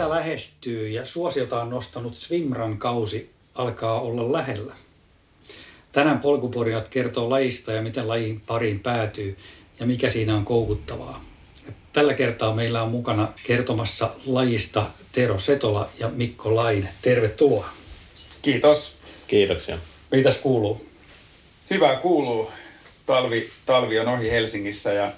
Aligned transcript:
Kesä 0.00 0.10
lähestyy 0.10 0.88
ja 0.88 1.06
suosiota 1.06 1.62
on 1.62 1.70
nostanut 1.70 2.16
Swimran 2.16 2.78
kausi 2.78 3.30
alkaa 3.54 4.00
olla 4.00 4.32
lähellä. 4.32 4.74
Tänään 5.92 6.18
polkuporinat 6.18 6.88
kertoo 6.88 7.30
lajista 7.30 7.72
ja 7.72 7.82
miten 7.82 8.08
lajin 8.08 8.40
pariin 8.40 8.80
päätyy 8.80 9.36
ja 9.80 9.86
mikä 9.86 10.08
siinä 10.08 10.36
on 10.36 10.44
koukuttavaa. 10.44 11.24
Tällä 11.92 12.14
kertaa 12.14 12.54
meillä 12.54 12.82
on 12.82 12.90
mukana 12.90 13.28
kertomassa 13.46 14.10
lajista 14.26 14.86
Tero 15.12 15.38
Setola 15.38 15.88
ja 15.98 16.08
Mikko 16.08 16.56
Laine. 16.56 16.88
Tervetuloa. 17.02 17.68
Kiitos. 18.42 18.96
Kiitoksia. 19.26 19.78
Mitäs 20.10 20.38
kuuluu? 20.38 20.86
Hyvää 21.70 21.96
kuuluu. 21.96 22.50
Talvi, 23.06 23.50
talvi 23.66 23.98
on 23.98 24.08
ohi 24.08 24.30
Helsingissä 24.30 24.92
ja, 24.92 25.12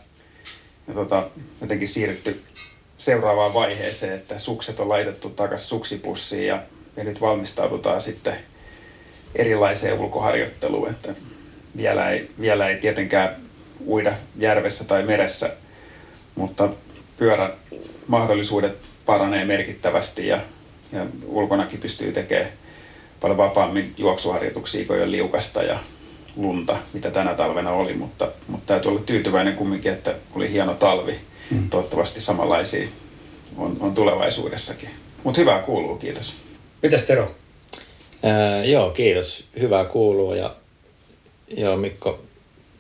ja 0.89 0.94
tota, 0.94 1.30
jotenkin 1.61 1.89
siirrytty 1.89 2.42
seuraavaan 3.03 3.55
vaiheeseen, 3.55 4.12
että 4.12 4.39
sukset 4.39 4.81
on 4.81 4.89
laitettu 4.89 5.31
takaisin 5.31 5.69
suksipussiin 5.69 6.47
ja, 6.47 6.62
ja 6.97 7.05
nyt 7.05 7.20
valmistaudutaan 7.20 8.00
sitten 8.00 8.36
erilaiseen 9.34 10.00
ulkoharjoitteluun, 10.00 10.91
että 10.91 11.14
vielä 11.77 12.11
ei, 12.11 12.30
vielä 12.41 12.69
ei 12.69 12.77
tietenkään 12.77 13.36
uida 13.86 14.12
järvessä 14.39 14.84
tai 14.84 15.03
meressä, 15.03 15.50
mutta 16.34 16.69
pyörän 17.17 17.53
mahdollisuudet 18.06 18.77
paranee 19.06 19.45
merkittävästi 19.45 20.27
ja, 20.27 20.41
ja 20.92 21.06
ulkonakin 21.27 21.80
pystyy 21.80 22.12
tekemään 22.12 22.50
paljon 23.20 23.39
vapaammin 23.39 23.95
juoksuharjoituksia 23.98 24.86
kuin 24.86 25.00
jo 25.00 25.11
liukasta 25.11 25.62
ja 25.62 25.78
lunta, 26.36 26.77
mitä 26.92 27.11
tänä 27.11 27.34
talvena 27.34 27.70
oli, 27.70 27.95
mutta, 27.95 28.28
mutta 28.48 28.67
täytyy 28.67 28.91
olla 28.91 29.00
tyytyväinen 29.06 29.56
kumminkin, 29.56 29.92
että 29.92 30.14
oli 30.34 30.53
hieno 30.53 30.75
talvi. 30.75 31.31
Mm. 31.51 31.71
Toivottavasti 31.71 32.21
samanlaisia 32.21 32.89
on, 33.57 33.77
on 33.81 33.95
tulevaisuudessakin. 33.95 34.89
Mutta 35.25 35.41
hyvää 35.41 35.62
kuuluu, 35.62 35.97
kiitos. 35.97 36.35
Mitäs 36.83 37.03
Tero? 37.05 37.31
Ää, 38.23 38.65
joo, 38.65 38.91
kiitos. 38.91 39.45
Hyvää 39.61 39.85
kuuluu 39.85 40.35
ja 40.35 40.55
joo, 41.57 41.77
Mikko 41.77 42.20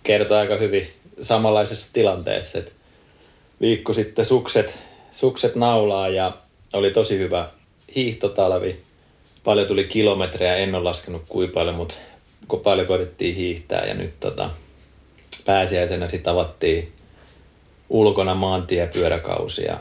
kertoi 0.02 0.38
aika 0.38 0.56
hyvin 0.56 0.92
samanlaisessa 1.20 1.92
tilanteessa, 1.92 2.58
että 2.58 2.72
viikko 3.60 3.92
sitten 3.92 4.24
sukset, 4.24 4.78
sukset 5.10 5.54
naulaa 5.54 6.08
ja 6.08 6.36
oli 6.72 6.90
tosi 6.90 7.18
hyvä 7.18 7.48
hiihtotalvi. 7.96 8.80
Paljon 9.44 9.66
tuli 9.66 9.84
kilometrejä, 9.84 10.56
en 10.56 10.74
ole 10.74 10.84
laskenut 10.84 11.22
kuinka 11.28 11.54
paljon, 11.54 11.76
mutta 11.76 11.94
paljon 12.62 12.86
koitettiin 12.86 13.36
hiihtää 13.36 13.86
ja 13.86 13.94
nyt 13.94 14.20
tota, 14.20 14.50
pääsiäisenä 15.44 16.08
sitten 16.08 16.32
avattiin 16.32 16.92
ulkona 17.92 18.34
ja 19.66 19.76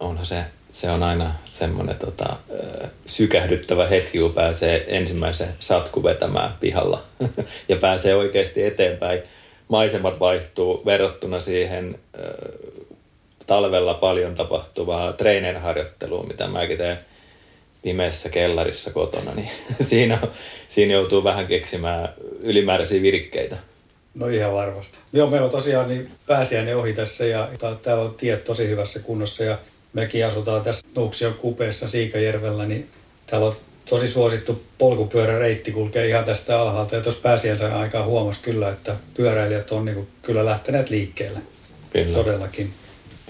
onhan 0.00 0.26
se, 0.26 0.44
se 0.70 0.90
on 0.90 1.02
aina 1.02 1.34
semmoinen 1.44 1.96
tota, 1.96 2.36
sykähdyttävä 3.06 3.86
hetki, 3.86 4.18
kun 4.18 4.32
pääsee 4.32 4.84
ensimmäisen 4.88 5.48
satku 5.60 6.02
vetämään 6.02 6.54
pihalla 6.60 7.02
ja 7.68 7.76
pääsee 7.76 8.14
oikeasti 8.14 8.64
eteenpäin. 8.64 9.22
Maisemat 9.68 10.20
vaihtuu 10.20 10.82
verrattuna 10.84 11.40
siihen 11.40 11.98
talvella 13.46 13.94
paljon 13.94 14.34
tapahtuvaa 14.34 15.12
treenerharjoittelua, 15.12 16.22
mitä 16.22 16.48
mäkin 16.48 16.78
teen 16.78 16.98
pimeässä 17.82 18.28
kellarissa 18.28 18.90
kotona, 18.90 19.34
niin 19.34 19.50
siinä, 19.90 20.18
siinä 20.68 20.92
joutuu 20.94 21.24
vähän 21.24 21.46
keksimään 21.46 22.14
ylimääräisiä 22.40 23.02
virikkeitä. 23.02 23.56
No 24.14 24.28
ihan 24.28 24.52
varmasti. 24.52 24.96
Joo, 25.12 25.30
meillä 25.30 25.44
on 25.44 25.50
tosiaan 25.50 25.88
niin 25.88 26.10
pääsiäinen 26.26 26.76
ohi 26.76 26.92
tässä 26.92 27.24
ja 27.24 27.48
täällä 27.82 28.02
on 28.02 28.14
tiet 28.14 28.44
tosi 28.44 28.68
hyvässä 28.68 29.00
kunnossa 29.00 29.44
ja 29.44 29.58
mekin 29.92 30.26
asutaan 30.26 30.62
tässä 30.62 30.86
Nuuksion 30.96 31.34
kupeessa 31.34 31.88
Siikajärvellä, 31.88 32.66
niin 32.66 32.88
täällä 33.26 33.46
on 33.46 33.56
tosi 33.88 34.08
suosittu 34.08 34.62
polkupyöräreitti 34.78 35.72
kulkee 35.72 36.08
ihan 36.08 36.24
tästä 36.24 36.60
alhaalta. 36.60 36.94
Ja 36.94 37.02
tuossa 37.02 37.20
pääsiäisen 37.20 37.72
aikaa 37.72 38.04
huomasi 38.04 38.40
kyllä, 38.40 38.68
että 38.68 38.96
pyöräilijät 39.14 39.70
on 39.70 39.84
niin 39.84 40.08
kyllä 40.22 40.44
lähteneet 40.44 40.90
liikkeelle. 40.90 41.40
Kyllä. 41.90 42.12
Todellakin. 42.12 42.72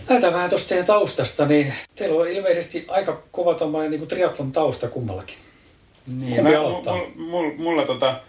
Lähdetään 0.09 0.33
vähän 0.33 0.51
tuosta 0.51 0.69
teidän 0.69 0.87
taustasta, 0.87 1.47
niin 1.47 1.73
teillä 1.97 2.21
on 2.21 2.29
ilmeisesti 2.29 2.85
aika 2.89 3.23
kova 3.31 3.55
tuommoinen 3.55 3.91
niin 3.91 4.09
triatlon 4.09 4.53
tausta 4.53 4.89
kummallakin. 4.89 5.37
Niin, 6.07 6.35
Kumpi 6.37 6.53
mä, 6.53 6.61
aloittaa? 6.61 6.95
Mulla, 6.95 7.11
mulla, 7.17 7.55
mulla 7.57 7.87
tota, 7.87 8.21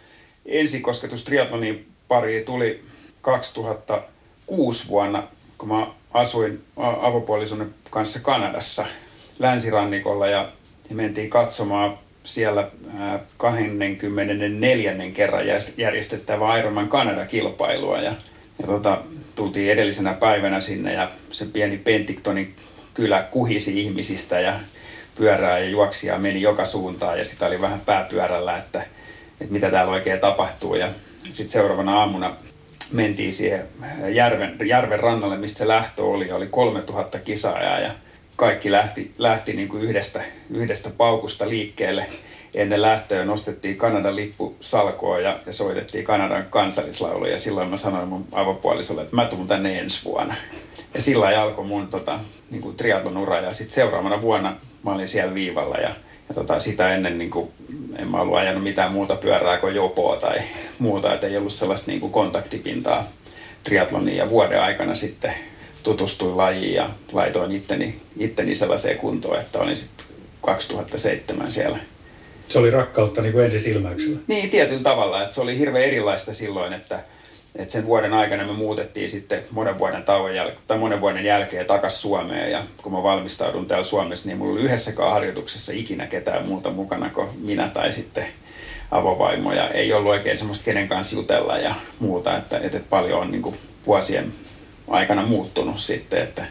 ensikosketus 0.46 1.24
triatlonin 1.24 1.91
pari 2.12 2.44
tuli 2.46 2.84
2006 3.22 4.88
vuonna, 4.88 5.24
kun 5.58 5.70
mä 5.70 5.88
asuin 6.14 6.64
avopuolison 6.78 7.74
kanssa 7.90 8.20
Kanadassa 8.20 8.86
länsirannikolla 9.40 10.28
ja, 10.28 10.52
ja 10.90 10.96
mentiin 10.96 11.30
katsomaan 11.30 11.98
siellä 12.24 12.68
24. 13.38 14.96
kerran 15.14 15.44
järjestettävää 15.78 16.60
Ironman 16.60 16.90
Kanada-kilpailua 16.90 17.98
ja, 17.98 18.14
ja 18.62 18.68
tota, 18.68 18.98
tultiin 19.36 19.72
edellisenä 19.72 20.14
päivänä 20.14 20.62
sinne 20.62 20.94
ja 20.94 21.12
se 21.30 21.46
pieni 21.46 21.78
Pentictonin 21.78 22.56
kylä 22.94 23.24
kuhisi 23.24 23.82
ihmisistä 23.82 24.40
ja 24.40 24.54
pyörää 25.16 25.60
ja 25.60 25.70
juoksia 25.70 26.18
meni 26.18 26.42
joka 26.42 26.66
suuntaan 26.66 27.18
ja 27.18 27.26
sitä 27.26 27.46
oli 27.46 27.62
vähän 27.62 27.82
pääpyörällä, 27.82 28.58
että, 28.58 28.82
että 29.42 29.54
mitä 29.54 29.72
täällä 29.72 29.94
oikein 29.94 30.20
tapahtuu 30.20 30.76
ja 30.76 30.88
sitten 31.24 31.50
seuraavana 31.50 32.00
aamuna 32.00 32.36
mentiin 32.92 33.34
siihen 33.34 33.62
järven, 34.10 34.58
järven 34.66 35.00
rannalle, 35.00 35.38
mistä 35.38 35.58
se 35.58 35.68
lähtö 35.68 36.04
oli. 36.04 36.32
Oli 36.32 36.48
3000 36.48 37.20
kisaajaa 37.20 37.80
ja 37.80 37.92
kaikki 38.36 38.72
lähti, 38.72 39.12
lähti 39.18 39.54
niin 39.54 39.68
kuin 39.68 39.84
yhdestä, 39.84 40.22
yhdestä 40.50 40.90
paukusta 40.98 41.50
liikkeelle. 41.50 42.06
Ennen 42.56 42.82
lähtöä 42.82 43.26
nostettiin 43.26 43.78
Kanadan 43.78 44.16
lippu 44.16 44.56
salkoon 44.60 45.24
ja, 45.24 45.40
ja 45.46 45.54
soitettiin 45.54 46.04
Kanadan 46.04 46.46
kansallislaulu. 46.50 47.26
Ja 47.26 47.40
silloin 47.40 47.70
mä 47.70 47.78
sanoin 47.78 48.08
mun 48.08 48.28
avopuolisolle, 48.32 49.02
että 49.02 49.16
mä 49.16 49.26
tuun 49.26 49.48
tänne 49.48 49.80
ensi 49.80 50.06
vuonna. 50.06 50.36
Ja 50.94 51.02
sillä 51.02 51.42
alkoi 51.42 51.66
mun 51.66 51.88
tota, 51.88 52.20
niin 52.50 52.62
kuin 52.62 52.76
triatlon 52.76 53.18
ura. 53.18 53.38
Ja 53.38 53.54
sitten 53.54 53.76
seuraavana 53.76 54.22
vuonna 54.22 54.56
mä 54.84 54.92
olin 54.92 55.08
siellä 55.08 55.34
viivalla 55.34 55.78
ja 55.78 55.96
ja 56.32 56.36
tota, 56.36 56.60
sitä 56.60 56.96
ennen 56.96 57.18
niin 57.18 57.30
kuin, 57.30 57.52
en 57.98 58.08
mä 58.08 58.22
ollut 58.22 58.38
ajanut 58.38 58.64
mitään 58.64 58.92
muuta 58.92 59.16
pyörää 59.16 59.58
kuin 59.58 59.76
jopoa 59.76 60.18
tai 60.18 60.38
muuta, 60.82 61.14
että 61.14 61.28
ei 61.28 61.38
ollut 61.38 61.54
sellaista 61.54 61.92
niin 61.92 62.00
kuin 62.00 62.12
kontaktipintaa 62.12 63.08
triatlonin 63.64 64.18
ja 64.18 64.30
vuoden 64.30 64.62
aikana 64.62 64.96
sitten 64.96 65.34
tutustuin 65.84 66.38
lajiin 66.38 66.74
ja 66.74 66.90
laitoin 67.12 67.52
itteni, 67.52 67.96
itteni 68.18 68.56
sellaiseen 68.56 68.98
kuntoon, 68.98 69.40
että 69.40 69.60
olin 69.60 69.78
sitten 69.78 70.06
2007 70.42 71.52
siellä. 71.52 71.78
Se 72.48 72.60
oli 72.60 72.72
rakkautta 72.72 73.22
niin 73.22 73.34
kuin 73.34 73.46
ensisilmäyksellä? 73.46 74.18
Niin, 74.28 74.50
tietyllä 74.50 74.82
tavalla. 74.82 75.24
Että 75.24 75.36
se 75.36 75.42
oli 75.42 75.58
hirveän 75.58 75.86
erilaista 75.86 76.34
silloin, 76.34 76.74
että 76.74 77.00
et 77.56 77.70
sen 77.70 77.86
vuoden 77.86 78.14
aikana 78.14 78.48
me 78.48 78.54
muutettiin 78.54 79.10
sitten 79.10 79.44
monen 79.52 79.80
vuoden, 79.80 80.04
tauon 80.04 80.32
jäl- 80.32 80.52
tai 80.68 80.78
monen 80.78 81.02
vuoden 81.02 81.26
jälkeen 81.26 81.66
takaisin 81.66 82.00
Suomeen. 82.00 82.52
Ja 82.52 82.64
kun 82.82 82.92
mä 82.92 83.04
valmistaudun 83.04 83.66
täällä 83.66 83.86
Suomessa, 83.86 84.28
niin 84.28 84.38
mulla 84.38 84.54
oli 84.54 84.62
yhdessäkään 84.62 85.12
harjoituksessa 85.12 85.72
ikinä 85.76 86.08
ketään 86.08 86.46
muuta 86.46 86.70
mukana 86.70 87.10
kuin 87.10 87.28
minä 87.40 87.68
tai 87.68 87.92
sitten 87.92 88.28
avovaimo. 88.92 89.54
Ja 89.54 89.70
ei 89.70 89.94
ollut 89.94 90.12
oikein 90.12 90.38
semmoista 90.38 90.66
kenen 90.66 90.88
kanssa 90.88 91.16
jutella 91.16 91.58
ja 91.58 91.76
muuta. 92.00 92.38
Että, 92.38 92.60
että 92.60 92.80
paljon 92.90 93.20
on 93.20 93.32
niin 93.32 93.42
kuin 93.42 93.58
vuosien 93.88 94.34
aikana 94.88 95.26
muuttunut 95.26 95.80
sitten, 95.80 96.24
että 96.24 96.46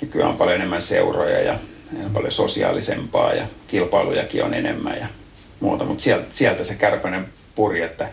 nykyään 0.00 0.30
on 0.30 0.36
paljon 0.36 0.56
enemmän 0.56 0.82
seuroja 0.82 1.40
ja, 1.42 1.58
ja 2.02 2.08
paljon 2.12 2.32
sosiaalisempaa 2.32 3.34
ja 3.34 3.46
kilpailujakin 3.66 4.44
on 4.44 4.54
enemmän 4.54 4.98
ja 5.00 5.06
muuta. 5.60 5.84
Mutta 5.84 6.02
sieltä, 6.02 6.26
sieltä 6.32 6.64
se 6.64 6.74
kärpänen 6.74 7.26
puri, 7.54 7.82
että 7.82 8.08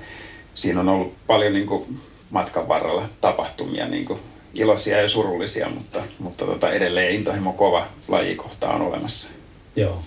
siinä 0.55 0.79
on 0.79 0.89
ollut 0.89 1.13
paljon 1.27 1.53
niin 1.53 1.67
kuin 1.67 1.99
matkan 2.29 2.67
varrella 2.67 3.09
tapahtumia, 3.21 3.87
niin 3.87 4.05
kuin 4.05 4.19
iloisia 4.53 5.01
ja 5.01 5.09
surullisia, 5.09 5.69
mutta, 5.69 5.99
mutta 6.19 6.45
tota, 6.45 6.69
edelleen 6.69 7.15
intohimo 7.15 7.53
kova 7.53 7.87
lajikohta 8.07 8.69
on 8.69 8.81
olemassa. 8.81 9.29
Joo. 9.75 10.01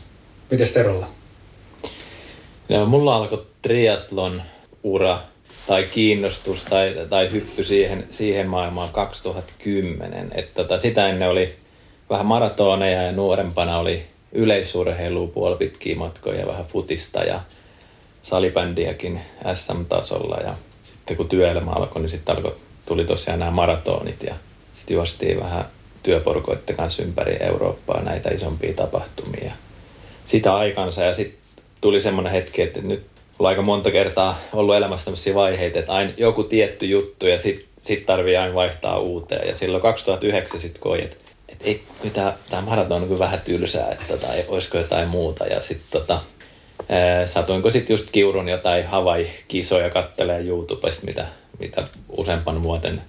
Mites 0.51 0.71
Terolla? 0.71 1.07
Ja 2.69 2.85
mulla 2.85 3.17
alkoi 3.17 3.47
triatlon 3.63 4.43
ura 4.83 5.21
tai 5.67 5.83
kiinnostus 5.85 6.65
tai, 6.65 6.95
tai 7.11 7.33
hyppy 7.33 7.65
siihen, 7.65 8.07
siihen 8.11 8.47
maailmaan 8.47 8.89
2010. 8.89 10.31
Et 10.35 10.55
tota, 10.55 10.79
sitä 10.79 11.09
ennen 11.09 11.29
oli 11.29 11.55
vähän 12.11 12.27
maratoneja 12.27 13.03
ja 13.03 13.13
nuorempana 13.13 13.79
oli 13.79 14.07
yleisurheilua, 14.33 15.27
puolipitkiä 15.27 15.97
matkoja, 15.97 16.47
vähän 16.47 16.67
futista 16.67 17.25
ja 17.25 17.41
salibändiäkin 18.23 19.21
SM-tasolla. 19.55 20.37
Ja 20.37 20.55
sitten 20.83 21.17
kun 21.17 21.29
työelämä 21.29 21.71
alkoi, 21.71 22.03
niin 22.03 22.11
sitten 22.11 22.37
alkoi, 22.37 22.57
tuli 22.87 23.05
tosiaan 23.05 23.39
nämä 23.39 23.51
maratonit 23.51 24.23
ja 24.23 24.35
sitten 24.75 24.95
juostiin 24.95 25.41
vähän 25.41 25.65
työporukoiden 26.03 26.77
kanssa 26.77 27.03
ympäri 27.03 27.37
Eurooppaa 27.41 28.03
näitä 28.03 28.31
isompia 28.31 28.75
tapahtumia. 28.75 29.53
Sitä 30.25 30.57
aikansa 30.57 31.03
ja 31.03 31.15
sitten 31.15 31.39
tuli 31.81 32.01
semmoinen 32.01 32.33
hetki, 32.33 32.63
että 32.63 32.81
nyt 32.81 33.12
on 33.39 33.47
aika 33.47 33.63
monta 33.63 33.91
kertaa 33.91 34.39
ollut 34.53 34.75
elämässä 34.75 35.05
tämmöisiä 35.05 35.35
vaiheita, 35.35 35.79
että 35.79 35.93
aina 35.93 36.13
joku 36.17 36.45
tietty 36.45 36.87
juttu 36.87 37.27
ja 37.27 37.39
sitten 37.39 37.67
sit 37.81 38.07
tarvii 38.07 38.37
aina 38.37 38.55
vaihtaa 38.55 38.99
uuteen. 38.99 39.49
Ja 39.49 39.55
silloin 39.55 39.83
2009 39.83 40.61
sitten 40.61 40.83
koin, 40.83 41.05
että, 41.05 41.17
että 41.49 41.65
ei, 41.65 41.83
tämä, 42.13 42.33
tämä 42.51 42.63
maraton 42.63 43.03
on 43.03 43.09
kyllä 43.09 43.19
vähän 43.19 43.41
tylsää, 43.41 43.91
että 43.91 44.05
tota, 44.09 44.27
olisiko 44.49 44.79
jotain 44.79 45.09
muuta. 45.09 45.47
Ja 45.47 45.61
sitten 45.61 46.01
tota, 46.01 46.21
satuinko 47.27 47.71
sitten 47.71 47.95
just 47.95 48.09
kiurun 48.13 48.49
jotain 48.49 48.87
Hawaii-kisoja 48.87 49.91
kattelee 49.91 50.41
YouTubesta, 50.41 51.07
mitä, 51.07 51.27
mitä 51.59 51.89
useampan 52.09 52.63
vuoden 52.63 53.03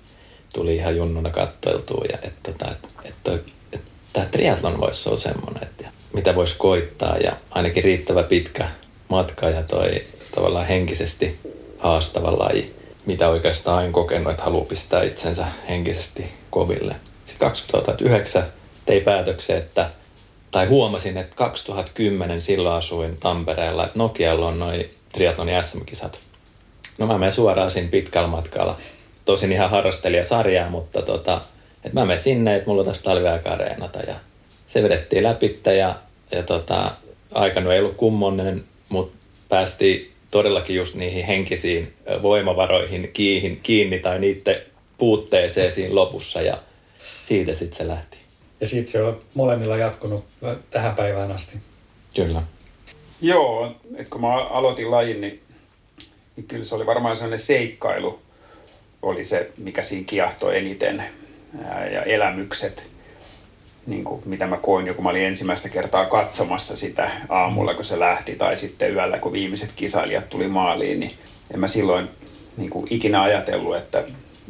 tuli 0.54 0.75
ihan 0.75 0.96
junnuna 0.98 1.30
kattoiltua. 1.30 2.06
Ja 2.12 2.18
että, 2.24 2.52
tota, 2.52 2.72
että, 2.72 3.10
että, 3.34 3.52
että 3.74 3.92
tämä 4.14 4.25
triathlon 4.25 4.80
voisi 4.80 5.10
olla 5.10 5.20
semmoinen, 5.20 5.64
että 5.64 5.90
mitä 6.14 6.36
voisi 6.36 6.56
koittaa 6.58 7.18
ja 7.18 7.31
ainakin 7.52 7.84
riittävä 7.84 8.24
pitkä 8.24 8.68
matka 9.10 9.50
ja 9.50 9.64
toi 9.64 10.04
tavallaan 10.36 10.66
henkisesti 10.66 11.40
haastava 11.78 12.40
laji, 12.40 12.76
mitä 13.06 13.30
oikeastaan 13.30 13.78
aina 13.78 13.92
kokenut, 13.92 14.32
että 14.32 14.44
haluaa 14.44 14.66
pistää 14.66 15.04
itsensä 15.04 15.46
henkisesti 15.70 16.26
koville. 16.50 16.96
Sitten 17.26 17.48
2009 17.48 18.44
tein 18.86 19.04
päätöksen, 19.04 19.58
että 19.58 19.90
tai 20.52 20.66
huomasin, 20.66 21.18
että 21.18 21.36
2010 21.36 22.42
silloin 22.42 22.76
asuin 22.76 23.18
Tampereella, 23.20 23.86
että 23.86 24.00
Nokialla 24.00 24.48
on 24.48 24.60
noin 24.60 24.90
triatlonin 25.12 25.64
SM-kisat. 25.64 26.20
No 26.98 27.08
mä 27.08 27.18
menen 27.18 27.34
suoraan 27.34 27.72
siinä 27.72 27.90
pitkällä 27.90 28.28
matkalla. 28.28 28.78
Tosin 29.26 29.52
ihan 29.52 29.70
harrastelijasarjaa, 29.70 30.70
mutta 30.70 31.02
tota, 31.02 31.42
että 31.84 32.00
mä 32.00 32.06
menen 32.06 32.20
sinne, 32.20 32.56
että 32.56 32.70
mulla 32.70 32.82
on 32.82 32.88
tässä 32.88 33.04
talviaika 33.04 33.50
areenata 33.50 34.00
ja 34.00 34.16
se 34.68 34.84
vedettiin 34.84 35.24
läpi 35.24 35.60
ja, 35.78 35.96
ja 36.32 36.44
tota, 36.44 36.92
aikanu 37.34 37.70
ei 37.70 37.80
ollut 37.80 37.96
kummonen, 37.96 38.64
mutta 38.94 39.18
päästiin 39.50 40.12
todellakin 40.31 40.75
just 40.75 40.95
niihin 40.95 41.25
henkisiin 41.25 41.94
voimavaroihin 42.22 43.10
kiinni, 43.13 43.60
kiinni 43.63 44.00
tai 44.00 44.19
niiden 44.19 44.62
puutteeseen 44.98 45.72
siinä 45.72 45.95
lopussa 45.95 46.42
ja 46.42 46.62
siitä 47.24 47.56
sitten 47.56 47.78
se 47.78 47.88
lähti. 47.88 48.18
Ja 48.62 48.68
siitä 48.68 48.92
se 48.92 49.04
on 49.04 49.22
molemmilla 49.34 49.78
jatkunut 49.78 50.25
tähän 50.69 50.95
päivään 50.95 51.31
asti. 51.31 51.57
Kyllä. 52.16 52.44
Joo, 53.22 53.75
että 53.95 54.10
kun 54.10 54.22
mä 54.22 54.36
aloitin 54.36 54.92
lajin, 54.92 55.22
niin, 55.22 55.42
niin 56.36 56.48
kyllä 56.48 56.66
se 56.66 56.75
oli 56.75 56.86
varmaan 56.86 57.16
sellainen 57.16 57.39
seikkailu, 57.39 58.19
oli 59.01 59.25
se, 59.25 59.50
mikä 59.57 59.84
siinä 59.84 60.06
kiehtoi 60.07 60.57
eniten, 60.57 61.04
ja 61.94 62.04
elämykset 62.04 62.93
niin 63.88 64.04
kuin, 64.04 64.22
mitä 64.26 64.48
mä 64.48 64.58
koin 64.58 64.88
jo, 64.88 64.94
kun 64.94 65.04
mä 65.04 65.10
olin 65.10 65.24
ensimmäistä 65.24 65.70
kertaa 65.70 66.06
katsomassa 66.06 66.78
sitä 66.78 67.12
aamulla, 67.30 67.74
kun 67.74 67.86
se 67.86 68.00
lähti, 68.00 68.36
tai 68.36 68.58
sitten 68.58 68.94
yöllä, 68.94 69.20
kun 69.20 69.34
viimeiset 69.34 69.70
kisailijat 69.76 70.30
tuli 70.30 70.48
maaliin, 70.48 71.00
niin 71.00 71.14
en 71.54 71.60
mä 71.60 71.68
silloin 71.68 72.10
niin 72.58 72.70
kuin, 72.70 72.88
ikinä 72.90 73.22
ajatellut, 73.22 73.76
että, 73.76 74.04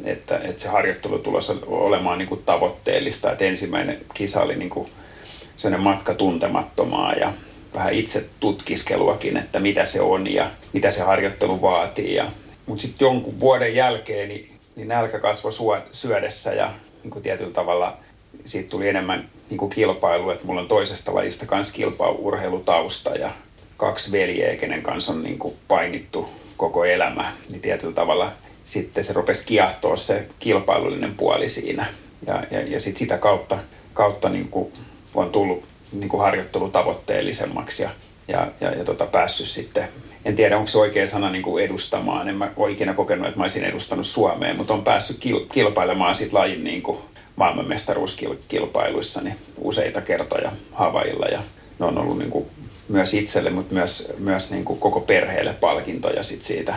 että, 0.04 0.38
että 0.38 0.62
se 0.62 0.68
harjoittelu 0.68 1.18
tulossa 1.18 1.54
olemaan 1.66 2.18
niin 2.18 2.28
kuin, 2.28 2.42
tavoitteellista. 2.46 3.32
Että 3.32 3.44
ensimmäinen 3.44 3.98
kisa 4.14 4.42
oli 4.42 4.56
niin 4.56 4.70
kuin, 4.70 4.88
sellainen 5.56 5.84
matka 5.84 6.14
tuntemattomaa 6.14 7.12
ja 7.12 7.32
vähän 7.74 7.92
itse 7.92 8.24
tutkiskeluakin, 8.40 9.36
että 9.36 9.60
mitä 9.60 9.84
se 9.84 10.00
on 10.00 10.32
ja 10.32 10.50
mitä 10.72 10.90
se 10.90 11.02
harjoittelu 11.02 11.62
vaatii. 11.62 12.14
Ja, 12.14 12.26
mutta 12.66 12.82
sitten 12.82 13.06
jonkun 13.06 13.40
vuoden 13.40 13.74
jälkeen 13.74 14.28
niin, 14.28 14.50
niin 14.76 14.88
nälkä 14.88 15.18
kasvoi 15.18 15.82
syödessä 15.92 16.52
ja 16.52 16.70
niin 17.02 17.10
kuin 17.10 17.22
tietyllä 17.22 17.52
tavalla 17.52 17.96
siitä 18.44 18.70
tuli 18.70 18.88
enemmän 18.88 19.28
niin 19.50 19.58
kuin 19.58 19.70
kilpailu, 19.70 20.30
että 20.30 20.46
mulla 20.46 20.60
on 20.60 20.68
toisesta 20.68 21.14
lajista 21.14 21.46
kanssa 21.46 21.74
kilpaurheilutausta 21.74 23.10
ja 23.10 23.30
kaksi 23.76 24.12
veljeä, 24.12 24.56
kenen 24.56 24.82
kanssa 24.82 25.12
on 25.12 25.22
niin 25.22 25.38
kuin 25.38 25.54
painittu 25.68 26.28
koko 26.56 26.84
elämä, 26.84 27.32
niin 27.50 27.60
tietyllä 27.60 27.94
tavalla 27.94 28.32
sitten 28.64 29.04
se 29.04 29.12
rupesi 29.12 29.46
kiahtoa 29.46 29.96
se 29.96 30.26
kilpailullinen 30.38 31.14
puoli 31.14 31.48
siinä. 31.48 31.86
Ja, 32.26 32.42
ja, 32.50 32.60
ja 32.60 32.80
sit 32.80 32.96
sitä 32.96 33.18
kautta, 33.18 33.58
kautta 33.92 34.28
niin 34.28 34.48
kuin 34.48 34.72
on 35.14 35.30
tullut 35.30 35.64
niin 35.92 36.08
kuin 36.08 36.20
harjoittelu 36.20 36.70
tavoitteellisemmaksi 36.70 37.82
ja, 37.82 37.90
ja, 38.28 38.46
ja, 38.60 38.70
ja 38.70 38.84
tota, 38.84 39.06
päässyt 39.06 39.48
sitten, 39.48 39.88
en 40.24 40.36
tiedä 40.36 40.56
onko 40.56 40.68
se 40.68 40.78
oikea 40.78 41.06
sana 41.06 41.30
niin 41.30 41.42
kuin 41.42 41.64
edustamaan, 41.64 42.28
en 42.28 42.34
mä 42.34 42.50
ole 42.56 42.72
ikinä 42.72 42.94
kokenut, 42.94 43.26
että 43.26 43.38
mä 43.38 43.44
olisin 43.44 43.64
edustanut 43.64 44.06
Suomeen, 44.06 44.56
mutta 44.56 44.74
on 44.74 44.84
päässyt 44.84 45.20
kilpailemaan 45.52 46.14
sit 46.14 46.32
lajin 46.32 46.64
niin 46.64 46.82
kuin 46.82 46.98
maailmanmestaruuskilpailuissa 47.36 49.20
niin 49.20 49.36
useita 49.58 50.00
kertoja 50.00 50.52
Havailla 50.72 51.26
ja 51.26 51.40
ne 51.78 51.86
on 51.86 51.98
ollut 51.98 52.18
niin 52.18 52.30
kuin 52.30 52.46
myös 52.88 53.14
itselle, 53.14 53.50
mutta 53.50 53.74
myös, 53.74 54.12
myös 54.18 54.50
niin 54.50 54.64
kuin 54.64 54.78
koko 54.78 55.00
perheelle 55.00 55.52
palkintoja 55.52 56.22
sit 56.22 56.42
siitä 56.42 56.74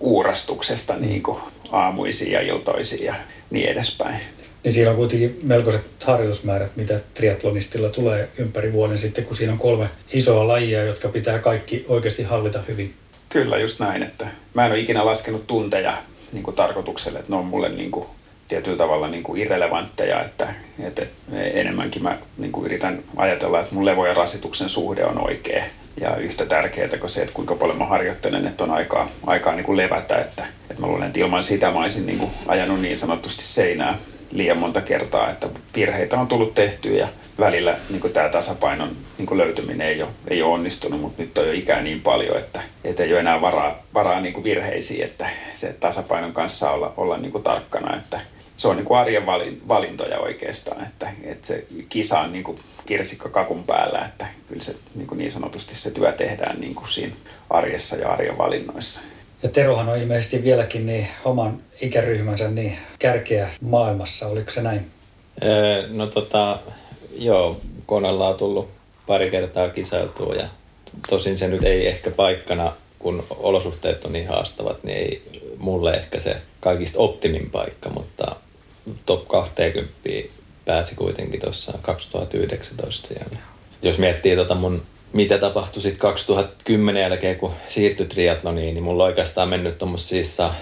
uurastuksesta 0.00 0.96
niin 0.96 1.22
kuin 1.22 1.38
aamuisiin 1.72 2.32
ja 2.32 2.40
iltoisiin 2.40 3.04
ja 3.04 3.14
niin 3.50 3.68
edespäin. 3.68 4.20
Niin 4.64 4.72
siinä 4.72 4.90
on 4.90 4.96
kuitenkin 4.96 5.38
melkoiset 5.42 5.82
harjoitusmäärät, 6.04 6.76
mitä 6.76 7.00
triatlonistilla 7.14 7.88
tulee 7.88 8.28
ympäri 8.38 8.72
vuoden 8.72 8.98
sitten, 8.98 9.24
kun 9.24 9.36
siinä 9.36 9.52
on 9.52 9.58
kolme 9.58 9.90
isoa 10.12 10.48
lajia, 10.48 10.84
jotka 10.84 11.08
pitää 11.08 11.38
kaikki 11.38 11.84
oikeasti 11.88 12.22
hallita 12.22 12.62
hyvin. 12.68 12.94
Kyllä, 13.28 13.58
just 13.58 13.80
näin. 13.80 14.02
Että 14.02 14.26
mä 14.54 14.66
en 14.66 14.72
ole 14.72 14.80
ikinä 14.80 15.06
laskenut 15.06 15.46
tunteja 15.46 15.96
niin 16.32 16.42
kuin 16.42 16.56
tarkoitukselle, 16.56 17.18
että 17.18 17.32
ne 17.32 17.36
on 17.36 17.44
mulle 17.44 17.68
niin 17.68 17.90
kuin 17.90 18.06
tietyllä 18.50 18.76
tavalla 18.76 19.08
niin 19.08 19.22
kuin 19.22 19.40
irrelevantteja, 19.40 20.22
että, 20.22 20.48
että 20.82 21.02
enemmänkin 21.32 22.02
mä 22.02 22.18
niin 22.38 22.52
kuin 22.52 22.66
yritän 22.66 23.02
ajatella, 23.16 23.60
että 23.60 23.74
mun 23.74 23.84
levo 23.84 24.06
ja 24.06 24.14
rasituksen 24.14 24.68
suhde 24.68 25.04
on 25.04 25.24
oikea. 25.24 25.64
Ja 26.00 26.16
yhtä 26.16 26.46
tärkeää 26.46 26.98
kuin 27.00 27.10
se, 27.10 27.20
että 27.22 27.34
kuinka 27.34 27.54
paljon 27.54 27.78
mä 27.78 27.84
harjoittelen, 27.84 28.46
että 28.46 28.64
on 28.64 28.70
aikaa, 28.70 29.08
aikaa 29.26 29.54
niin 29.54 29.64
kuin 29.64 29.76
levätä, 29.76 30.16
että, 30.16 30.44
että 30.70 30.80
mä 30.80 30.86
luulen, 30.86 31.06
että 31.06 31.20
ilman 31.20 31.44
sitä 31.44 31.70
mä 31.70 31.78
olisin 31.78 32.06
niin 32.06 32.18
kuin 32.18 32.30
ajanut 32.46 32.80
niin 32.80 32.96
sanotusti 32.96 33.44
seinää 33.44 33.98
liian 34.32 34.58
monta 34.58 34.80
kertaa, 34.80 35.30
että 35.30 35.46
virheitä 35.76 36.20
on 36.20 36.26
tullut 36.26 36.54
tehtyä 36.54 36.96
ja 36.96 37.08
välillä 37.40 37.76
niin 37.90 38.12
tämä 38.12 38.28
tasapainon 38.28 38.96
niin 39.18 39.38
löytyminen 39.38 39.86
ei 39.86 40.02
ole, 40.02 40.10
ei 40.28 40.42
ole 40.42 40.54
onnistunut, 40.54 41.00
mutta 41.00 41.22
nyt 41.22 41.38
on 41.38 41.46
jo 41.46 41.52
ikää 41.52 41.82
niin 41.82 42.00
paljon, 42.00 42.38
että, 42.38 42.60
että 42.84 43.02
ei 43.02 43.12
ole 43.12 43.20
enää 43.20 43.40
varaa, 43.40 43.82
varaa 43.94 44.20
niin 44.20 44.44
virheisiin, 44.44 45.04
että 45.04 45.30
se 45.54 45.76
tasapainon 45.80 46.32
kanssa 46.32 46.70
olla, 46.70 46.94
olla 46.96 47.16
niin 47.16 47.42
tarkkana, 47.42 47.96
että, 47.96 48.20
se 48.60 48.68
on 48.68 48.76
niin 48.76 48.84
kuin 48.84 48.98
arjen 48.98 49.26
valintoja 49.68 50.18
oikeastaan, 50.18 50.82
että, 50.84 51.10
että 51.22 51.46
se 51.46 51.64
kisa 51.88 52.20
on 52.20 52.32
niin 52.32 52.44
kuin 52.44 52.58
kirsikka 52.86 53.28
kakun 53.28 53.64
päällä, 53.64 53.98
että 53.98 54.26
kyllä 54.48 54.62
se 54.62 54.74
niin, 54.94 55.06
kuin 55.06 55.18
niin 55.18 55.32
sanotusti 55.32 55.74
se 55.74 55.90
työ 55.90 56.12
tehdään 56.12 56.60
niin 56.60 56.74
kuin 56.74 56.90
siinä 56.90 57.14
arjessa 57.50 57.96
ja 57.96 58.12
arjen 58.12 58.38
valinnoissa. 58.38 59.00
Ja 59.42 59.48
Terohan 59.48 59.88
on 59.88 59.98
ilmeisesti 59.98 60.42
vieläkin 60.42 60.86
niin 60.86 61.06
oman 61.24 61.60
ikäryhmänsä 61.80 62.50
niin 62.50 62.76
kärkeä 62.98 63.48
maailmassa, 63.60 64.26
oliko 64.26 64.50
se 64.50 64.62
näin? 64.62 64.90
Öö, 65.42 65.88
no 65.88 66.06
tota, 66.06 66.58
joo, 67.18 67.60
Konella 67.86 68.28
on 68.28 68.36
tullut 68.36 68.68
pari 69.06 69.30
kertaa 69.30 69.68
kisailtua 69.68 70.34
ja 70.34 70.48
tosin 71.10 71.38
se 71.38 71.48
nyt 71.48 71.62
ei 71.62 71.86
ehkä 71.86 72.10
paikkana, 72.10 72.72
kun 72.98 73.24
olosuhteet 73.30 74.04
on 74.04 74.12
niin 74.12 74.28
haastavat, 74.28 74.84
niin 74.84 74.98
ei 74.98 75.22
mulle 75.58 75.94
ehkä 75.94 76.20
se 76.20 76.36
kaikista 76.60 76.98
optimin 76.98 77.50
paikka, 77.50 77.90
mutta 77.90 78.36
top 79.06 79.28
20 79.28 79.90
pääsi 80.64 80.94
kuitenkin 80.94 81.40
tuossa 81.40 81.72
2019 81.82 83.08
siellä. 83.08 83.36
Jos 83.82 83.98
miettii 83.98 84.36
tota 84.36 84.54
mun, 84.54 84.82
mitä 85.12 85.38
tapahtui 85.38 85.82
sitten 85.82 86.00
2010 86.00 87.02
jälkeen, 87.02 87.36
kun 87.36 87.52
siirtyi 87.68 88.06
triatloniin, 88.06 88.74
niin 88.74 88.84
mulla 88.84 89.02
on 89.02 89.06
oikeastaan 89.06 89.48
mennyt 89.48 89.78
tuommoisissa 89.78 90.54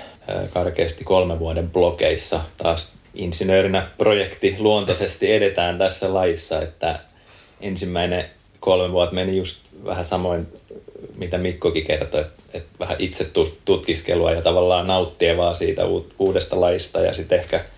karkeasti 0.52 1.04
kolme 1.04 1.38
vuoden 1.38 1.70
blokeissa 1.70 2.40
taas 2.56 2.92
insinöörinä 3.14 3.88
projekti 3.98 4.56
luontaisesti 4.58 5.32
edetään 5.32 5.78
tässä 5.78 6.14
laissa, 6.14 6.62
että 6.62 7.00
ensimmäinen 7.60 8.24
kolme 8.60 8.92
vuotta 8.92 9.14
meni 9.14 9.36
just 9.36 9.58
vähän 9.84 10.04
samoin, 10.04 10.46
mitä 11.16 11.38
Mikkokin 11.38 11.86
kertoi, 11.86 12.20
että, 12.20 12.32
että 12.54 12.68
vähän 12.80 12.96
itse 12.98 13.30
tutkiskelua 13.64 14.32
ja 14.32 14.42
tavallaan 14.42 14.86
nauttia 14.86 15.36
vaan 15.36 15.56
siitä 15.56 15.82
uudesta 16.18 16.60
laista 16.60 17.00
ja 17.00 17.14
sitten 17.14 17.38
ehkä– 17.38 17.64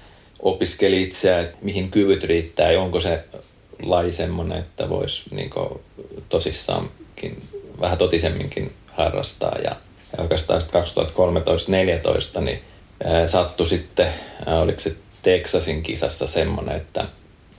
opiskeli 0.42 1.02
itseään, 1.02 1.44
että 1.44 1.58
mihin 1.62 1.90
kyvyt 1.90 2.24
riittää 2.24 2.72
ja 2.72 2.80
onko 2.80 3.00
se 3.00 3.24
laji 3.82 4.12
semmoinen, 4.12 4.58
että 4.58 4.88
voisi 4.88 5.34
niin 5.34 5.50
tosissaankin 6.28 7.42
vähän 7.80 7.98
totisemminkin 7.98 8.72
harrastaa. 8.86 9.56
Ja 9.64 9.76
ja 10.16 10.22
oikeastaan 10.22 10.60
sitten 10.60 10.82
2013-2014 10.82 12.40
niin 12.40 12.60
sattui 13.26 13.66
sitten, 13.66 14.08
oliko 14.46 14.80
se 14.80 14.94
Texasin 15.22 15.82
kisassa 15.82 16.26
semmoinen, 16.26 16.76
että 16.76 17.04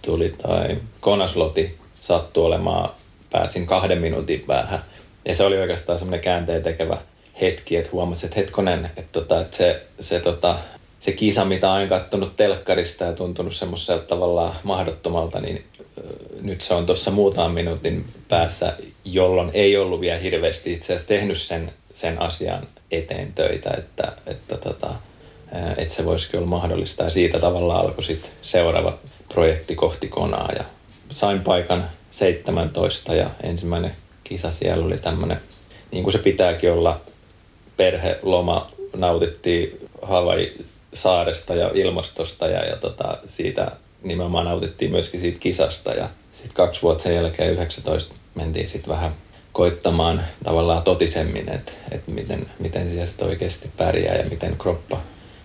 tuli 0.01 0.35
toi 0.41 0.77
Konasloti 1.00 1.77
sattui 2.00 2.45
olemaan, 2.45 2.89
pääsin 3.31 3.67
kahden 3.67 3.97
minuutin 3.97 4.43
päähän. 4.47 4.81
Ja 5.25 5.35
se 5.35 5.43
oli 5.43 5.59
oikeastaan 5.59 6.00
semmoinen 6.00 6.23
käänteen 6.23 6.63
tekevä 6.63 6.97
hetki, 7.41 7.75
että 7.75 7.91
huomasin, 7.91 8.25
että 8.25 8.39
hetkonen, 8.39 8.85
että, 8.85 9.19
tota, 9.19 9.41
että 9.41 9.57
se, 9.57 9.81
se, 10.00 10.19
tota, 10.19 10.59
se 11.01 11.12
kisa, 11.12 11.46
mitä 11.46 11.72
olen 11.72 11.89
katsonut 11.89 12.36
telkkarista 12.36 13.03
ja 13.03 13.13
tuntunut 13.13 13.55
semmoiselta 13.55 14.03
tavallaan 14.03 14.55
mahdottomalta, 14.63 15.41
niin 15.41 15.63
nyt 16.41 16.62
se 16.62 16.74
on 16.74 16.86
tuossa 16.86 17.12
muutaman 17.12 17.51
minuutin 17.51 18.05
päässä, 18.27 18.74
jolloin 19.05 19.50
ei 19.53 19.77
ollut 19.77 20.01
vielä 20.01 20.20
hirveästi 20.20 20.74
itse 20.74 20.86
asiassa 20.86 21.08
tehnyt 21.08 21.38
sen, 21.38 21.74
sen 21.91 22.22
asian 22.22 22.67
eteen 22.91 23.34
töitä, 23.34 23.70
että, 23.77 24.12
että, 24.25 24.58
tota, 24.58 24.93
että 25.77 25.93
se 25.93 26.05
voisikin 26.05 26.38
olla 26.38 26.50
mahdollista. 26.50 27.03
Ja 27.03 27.10
siitä 27.10 27.39
tavallaan 27.39 27.86
alkoi 27.86 28.03
sitten 28.03 28.31
seuraava 28.41 28.98
projekti 29.34 29.75
kohti 29.75 30.08
konaa 30.08 30.51
ja 30.58 30.63
sain 31.10 31.41
paikan 31.41 31.89
17 32.12 33.15
ja 33.15 33.29
ensimmäinen 33.43 33.96
kisa 34.24 34.51
siellä 34.51 34.86
oli 34.86 34.98
tämmöinen, 34.98 35.41
niin 35.91 36.03
kuin 36.03 36.12
se 36.12 36.20
pitääkin 36.20 36.72
olla, 36.72 37.01
perheloma, 37.77 38.72
nautittiin 38.96 39.79
Hawaii 40.01 40.65
saaresta 40.93 41.55
ja 41.55 41.71
ilmastosta 41.74 42.48
ja, 42.48 42.65
ja 42.65 42.77
tota, 42.77 43.17
siitä 43.25 43.71
nimenomaan 44.03 44.45
nautittiin 44.45 44.91
myöskin 44.91 45.21
siitä 45.21 45.39
kisasta 45.39 45.93
ja 45.93 46.10
sitten 46.33 46.53
kaksi 46.53 46.81
vuotta 46.81 47.03
sen 47.03 47.15
jälkeen 47.15 47.53
19 47.53 48.15
mentiin 48.36 48.69
sitten 48.69 48.93
vähän 48.93 49.12
koittamaan 49.51 50.24
tavallaan 50.43 50.83
totisemmin, 50.83 51.50
että, 51.50 51.71
että 51.91 52.12
miten, 52.12 52.50
miten 52.60 52.89
siellä 52.89 53.05
sitten 53.05 53.27
oikeasti 53.27 53.69
pärjää 53.77 54.15
ja 54.15 54.29
miten 54.29 54.57
kroppa, 54.57 55.00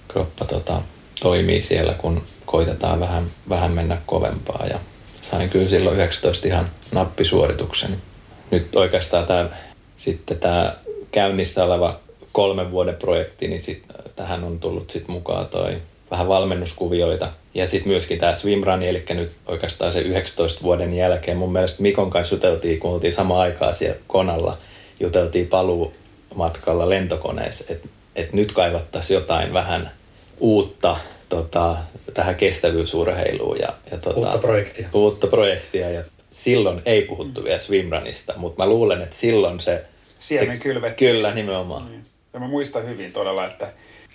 kroppa 0.09 0.45
tota, 0.45 0.83
toimii 1.21 1.63
siellä, 1.63 1.95
kun 1.95 2.23
koitetaan 2.47 3.01
vähän, 3.01 3.31
vähän 3.49 3.73
mennä 3.73 3.97
kovempaa. 4.07 4.67
Ja 4.71 4.79
sain 5.21 5.51
kyllä 5.51 5.69
silloin 5.69 5.97
19 5.97 6.47
ihan 6.47 6.71
nappisuorituksen. 6.93 8.03
Nyt 8.51 8.77
oikeastaan 8.77 9.27
tämä, 9.27 9.51
sitten 9.97 10.39
tämä 10.39 10.77
käynnissä 11.13 11.65
oleva 11.65 12.01
kolmen 12.37 12.71
vuoden 12.71 12.97
projekti, 12.97 13.49
niin 13.49 13.61
sit, 13.61 13.83
tähän 14.17 14.45
on 14.45 14.61
tullut 14.61 14.91
sitten 14.91 15.13
mukaan 15.13 15.47
toi 15.47 15.77
vähän 16.11 16.29
valmennuskuvioita. 16.29 17.29
Ja 17.55 17.67
sitten 17.67 17.89
myöskin 17.89 18.19
tämä 18.19 18.35
swimrun, 18.35 18.83
eli 18.83 19.05
nyt 19.11 19.33
oikeastaan 19.47 19.93
se 19.93 20.01
19 20.01 20.63
vuoden 20.63 20.95
jälkeen 20.95 21.37
mun 21.37 21.53
mielestä 21.53 21.83
Mikon 21.83 22.11
kanssa 22.11 22.35
juteltiin, 22.35 22.81
kun 22.81 22.91
oltiin 22.91 23.13
samaan 23.13 23.41
aikaan 23.41 23.75
siellä 23.75 23.97
konalla, 24.07 24.59
juteltiin 25.01 25.47
paluumatkalla 25.47 26.89
lentokoneessa, 26.89 27.65
että 27.69 27.89
et 28.17 28.33
nyt 28.33 28.53
kaivattaisiin 28.53 29.15
jotain 29.15 29.53
vähän 29.53 29.91
uutta 30.41 30.97
tota, 31.29 31.77
tähän 32.15 32.35
kestävyysurheiluun. 32.35 33.59
Ja, 33.59 33.69
ja 33.91 33.99
tota, 33.99 34.21
uutta 34.21 34.39
projektia. 34.39 34.89
Uutta 34.93 35.27
projektia 35.27 35.91
ja 35.91 36.05
silloin 36.31 36.83
ei 36.87 37.03
puhuttu 37.03 37.45
vielä 37.45 37.59
swimrunista, 37.59 38.33
mutta 38.37 38.63
mä 38.63 38.69
luulen, 38.69 39.03
että 39.03 39.17
silloin 39.17 39.61
se... 39.61 39.87
Siemen 40.19 40.61
kylvettiin. 40.61 41.13
Kyllä, 41.13 41.35
nimenomaan. 41.35 41.91
Niin. 41.91 42.07
Ja 42.37 42.41
mä 42.41 42.49
muistan 42.49 42.87
hyvin 42.87 43.13
todella, 43.13 43.47
että 43.47 43.69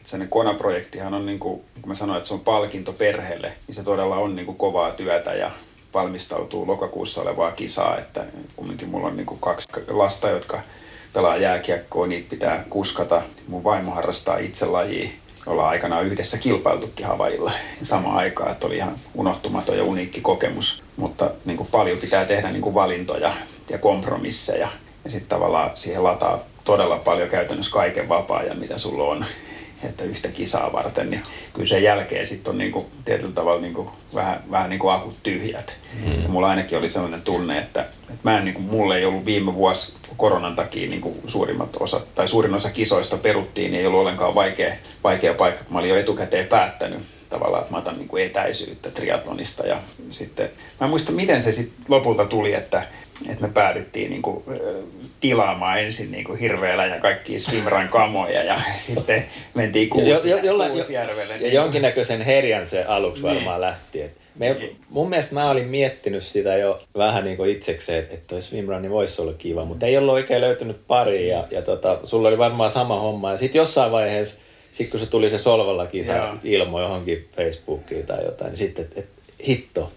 sen 0.03 0.27
Kona-projektihan 0.29 1.13
on, 1.13 1.25
niin 1.25 1.39
kuin, 1.39 1.61
kuin 1.73 1.87
mä 1.87 1.95
sanoin, 1.95 2.17
että 2.17 2.27
se 2.27 2.33
on 2.33 2.39
palkinto 2.39 2.93
perheelle, 2.93 3.53
niin 3.67 3.75
se 3.75 3.83
todella 3.83 4.15
on 4.15 4.35
niin 4.35 4.45
kuin 4.45 4.57
kovaa 4.57 4.91
työtä 4.91 5.33
ja 5.33 5.51
valmistautuu 5.93 6.67
lokakuussa 6.67 7.21
olevaa 7.21 7.51
kisaa, 7.51 7.97
että 7.97 8.25
kumminkin 8.55 8.89
mulla 8.89 9.07
on 9.07 9.17
niin 9.17 9.25
kuin 9.25 9.39
kaksi 9.39 9.67
lasta, 9.87 10.29
jotka 10.29 10.59
pelaa 11.13 11.37
jääkiekkoa, 11.37 12.07
niitä 12.07 12.29
pitää 12.29 12.65
kuskata. 12.69 13.21
Mun 13.47 13.63
vaimo 13.63 13.91
harrastaa 13.91 14.37
itse 14.37 14.65
lajia, 14.65 15.09
ollaan 15.45 15.69
aikanaan 15.69 16.05
yhdessä 16.05 16.37
kilpailtukin 16.37 17.05
Havailla 17.05 17.51
samaan 17.83 18.17
aikaan, 18.17 18.51
että 18.51 18.67
oli 18.67 18.77
ihan 18.77 18.95
unohtumaton 19.15 19.77
ja 19.77 19.83
uniikki 19.83 20.21
kokemus. 20.21 20.83
Mutta 20.97 21.31
niin 21.45 21.57
kuin 21.57 21.69
paljon 21.71 21.97
pitää 21.97 22.25
tehdä 22.25 22.51
niin 22.51 22.61
kuin 22.61 22.75
valintoja 22.75 23.33
ja 23.69 23.77
kompromisseja 23.77 24.69
ja 25.03 25.11
sitten 25.11 25.29
tavallaan 25.29 25.71
siihen 25.75 26.03
lataa 26.03 26.50
todella 26.71 26.97
paljon 26.97 27.29
käytännössä 27.29 27.71
kaiken 27.71 28.09
vapaa-ajan, 28.09 28.59
mitä 28.59 28.77
sulla 28.77 29.03
on 29.03 29.25
että 29.83 30.03
yhtä 30.03 30.27
kisaa 30.27 30.73
varten, 30.73 31.09
niin 31.09 31.21
kyllä 31.53 31.67
sen 31.67 31.83
jälkeen 31.83 32.25
sitten 32.25 32.51
on 32.51 32.57
niinku, 32.57 32.85
tietyllä 33.05 33.33
tavalla 33.33 33.61
niinku, 33.61 33.91
vähän, 34.15 34.43
vähän 34.51 34.69
niinku 34.69 34.87
akut 34.87 35.15
tyhjät. 35.23 35.75
Mm. 36.05 36.23
Ja 36.23 36.29
mulla 36.29 36.47
ainakin 36.47 36.77
oli 36.77 36.89
sellainen 36.89 37.21
tunne, 37.21 37.57
että, 37.57 37.81
että 37.81 38.19
mä 38.23 38.37
en, 38.37 38.45
niinku, 38.45 38.61
mulle 38.61 38.97
ei 38.97 39.05
ollut 39.05 39.25
viime 39.25 39.53
vuosi 39.53 39.93
koronan 40.17 40.55
takia 40.55 40.89
niinku, 40.89 41.17
suurimmat 41.27 41.77
osa, 41.79 42.01
tai 42.15 42.27
suurin 42.27 42.53
osa 42.53 42.69
kisoista 42.69 43.17
peruttiin, 43.17 43.71
niin 43.71 43.79
ei 43.79 43.87
ollut 43.87 43.99
ollenkaan 43.99 44.35
vaikea, 44.35 44.73
vaikea 45.03 45.33
paikka, 45.33 45.63
kun 45.63 45.73
mä 45.73 45.79
olin 45.79 45.89
jo 45.89 45.97
etukäteen 45.97 46.47
päättänyt 46.47 46.99
tavallaan, 47.29 47.61
että 47.61 47.73
mä 47.73 47.77
otan 47.77 47.97
niinku 47.97 48.17
etäisyyttä 48.17 48.91
triatlonista. 48.91 49.67
Ja 49.67 49.77
sitten, 50.09 50.49
mä 50.79 50.85
en 50.85 50.89
muista, 50.89 51.11
miten 51.11 51.41
se 51.41 51.51
sitten 51.51 51.85
lopulta 51.87 52.25
tuli, 52.25 52.53
että 52.53 52.83
että 53.29 53.41
me 53.41 53.49
päädyttiin 53.53 54.09
niin 54.09 54.21
kuin, 54.21 54.43
tilaamaan 55.19 55.79
ensin 55.79 56.11
niin 56.11 56.23
kuin 56.23 56.39
hirveellä 56.39 56.85
ja 56.85 56.99
kaikki 56.99 57.39
swimran 57.39 57.89
kamoja 57.89 58.43
ja 58.43 58.61
sitten 58.77 59.25
mentiin 59.53 59.89
kuusi, 59.89 60.09
jo, 60.09 60.37
jo, 60.37 60.37
jolla, 60.37 60.69
Kuusijärvelle. 60.69 61.33
Jo, 61.33 61.39
niin 61.39 61.53
jonkinnäköisen 61.53 62.21
herjan 62.21 62.67
se 62.67 62.83
aluksi 62.83 63.23
niin. 63.23 63.35
varmaan 63.35 63.61
lähti. 63.61 64.01
Et 64.01 64.21
me, 64.35 64.53
niin. 64.53 64.77
mun 64.89 65.09
mielestä 65.09 65.33
mä 65.33 65.49
olin 65.49 65.67
miettinyt 65.67 66.23
sitä 66.23 66.57
jo 66.57 66.83
vähän 66.97 67.23
niin 67.23 67.37
kuin 67.37 67.49
itsekseen, 67.49 67.99
että, 67.99 68.17
toi 68.27 68.41
swimrun 68.41 68.89
voisi 68.89 69.21
olla 69.21 69.33
kiva, 69.33 69.65
mutta 69.65 69.85
ei 69.85 69.97
ollut 69.97 70.13
oikein 70.13 70.41
löytynyt 70.41 70.87
pari 70.87 71.29
ja, 71.29 71.47
ja 71.51 71.61
tota, 71.61 71.99
sulla 72.03 72.27
oli 72.27 72.37
varmaan 72.37 72.71
sama 72.71 72.99
homma. 72.99 73.31
Ja 73.31 73.37
sitten 73.37 73.59
jossain 73.59 73.91
vaiheessa, 73.91 74.39
sit 74.71 74.89
kun 74.89 74.99
se 74.99 75.05
tuli 75.05 75.29
se 75.29 75.37
solvallakin, 75.37 76.05
sä 76.05 76.33
ilmo 76.43 76.81
johonkin 76.81 77.29
Facebookiin 77.35 78.05
tai 78.05 78.25
jotain, 78.25 78.49
niin 78.49 78.57
sitten, 78.57 78.85
että 78.85 78.99
et, 78.99 79.07
hitto, 79.47 79.91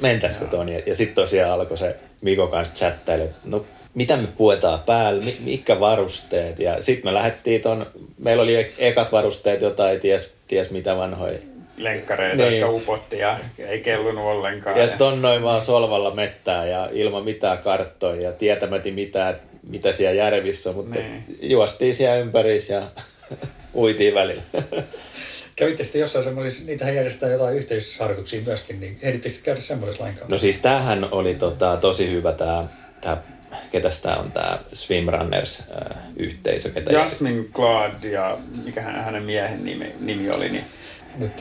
mentäisikö 0.00 0.46
ton? 0.46 0.68
Ja, 0.68 0.80
ja 0.86 0.94
sitten 0.94 1.14
tosiaan 1.14 1.52
alkoi 1.52 1.78
se 1.78 1.96
Miko 2.20 2.46
kanssa 2.46 2.74
chattaili, 2.74 3.22
että 3.22 3.38
no 3.44 3.64
mitä 3.94 4.16
me 4.16 4.28
puetaan 4.36 4.80
päällä, 4.80 5.24
mitkä 5.40 5.80
varusteet. 5.80 6.58
Ja 6.58 6.82
sitten 6.82 7.10
me 7.10 7.14
lähdettiin 7.14 7.60
ton, 7.60 7.86
meillä 8.18 8.42
oli 8.42 8.72
ekat 8.78 9.12
varusteet 9.12 9.62
jotain, 9.62 10.00
ties, 10.00 10.34
ties 10.48 10.70
mitä 10.70 10.96
vanhoja. 10.96 11.38
Lenkkareita, 11.76 12.42
niin. 12.42 12.60
jotka 12.60 12.76
upotti 12.76 13.18
ja 13.18 13.38
ei 13.58 13.80
kellunut 13.80 14.24
ollenkaan. 14.24 14.78
Ja, 14.78 14.84
ja 14.84 15.42
vaan 15.42 15.62
solvalla 15.62 16.10
mettää 16.10 16.66
ja 16.66 16.88
ilman 16.92 17.24
mitään 17.24 17.58
karttoja 17.58 18.22
ja 18.22 18.32
tietämäti 18.32 18.90
mitään, 18.90 19.40
mitä 19.62 19.92
siellä 19.92 20.14
järvissä 20.14 20.70
on, 20.70 20.76
mutta 20.76 20.98
niin. 20.98 21.24
juostiin 21.42 21.94
siellä 21.94 22.16
ympärissä 22.16 22.74
ja 22.74 22.82
uitiin 23.74 24.14
välillä. 24.14 24.42
Kävitte 25.60 25.84
sitten 25.84 26.00
jossain 26.00 26.24
semmoisissa, 26.24 26.66
niitähän 26.66 26.94
järjestetään 26.94 27.32
jotain 27.32 27.56
yhteisharjoituksia 27.56 28.40
myöskin, 28.46 28.80
niin 28.80 28.98
ehdittekö 29.02 29.34
käydä 29.42 29.60
semmoisessa 29.60 30.02
lainkaan? 30.02 30.30
No 30.30 30.38
siis 30.38 30.60
tämähän 30.60 31.08
oli 31.10 31.34
tota, 31.34 31.76
tosi 31.76 32.10
hyvä 32.10 32.32
tämä, 32.32 32.64
tämä 33.00 33.16
ketäs 33.72 34.02
tämä 34.02 34.16
on 34.16 34.32
tämä 34.32 34.58
Swimrunners-yhteisö? 34.72 36.70
Ketä 36.70 36.92
Jasmin 36.92 37.50
Claude 37.52 38.08
ja 38.08 38.38
mikä 38.64 38.82
hänen 38.82 39.22
miehen 39.22 39.64
nimi, 39.64 39.92
nimi 40.00 40.30
oli, 40.30 40.48
niin 40.48 40.64
nyt 41.18 41.32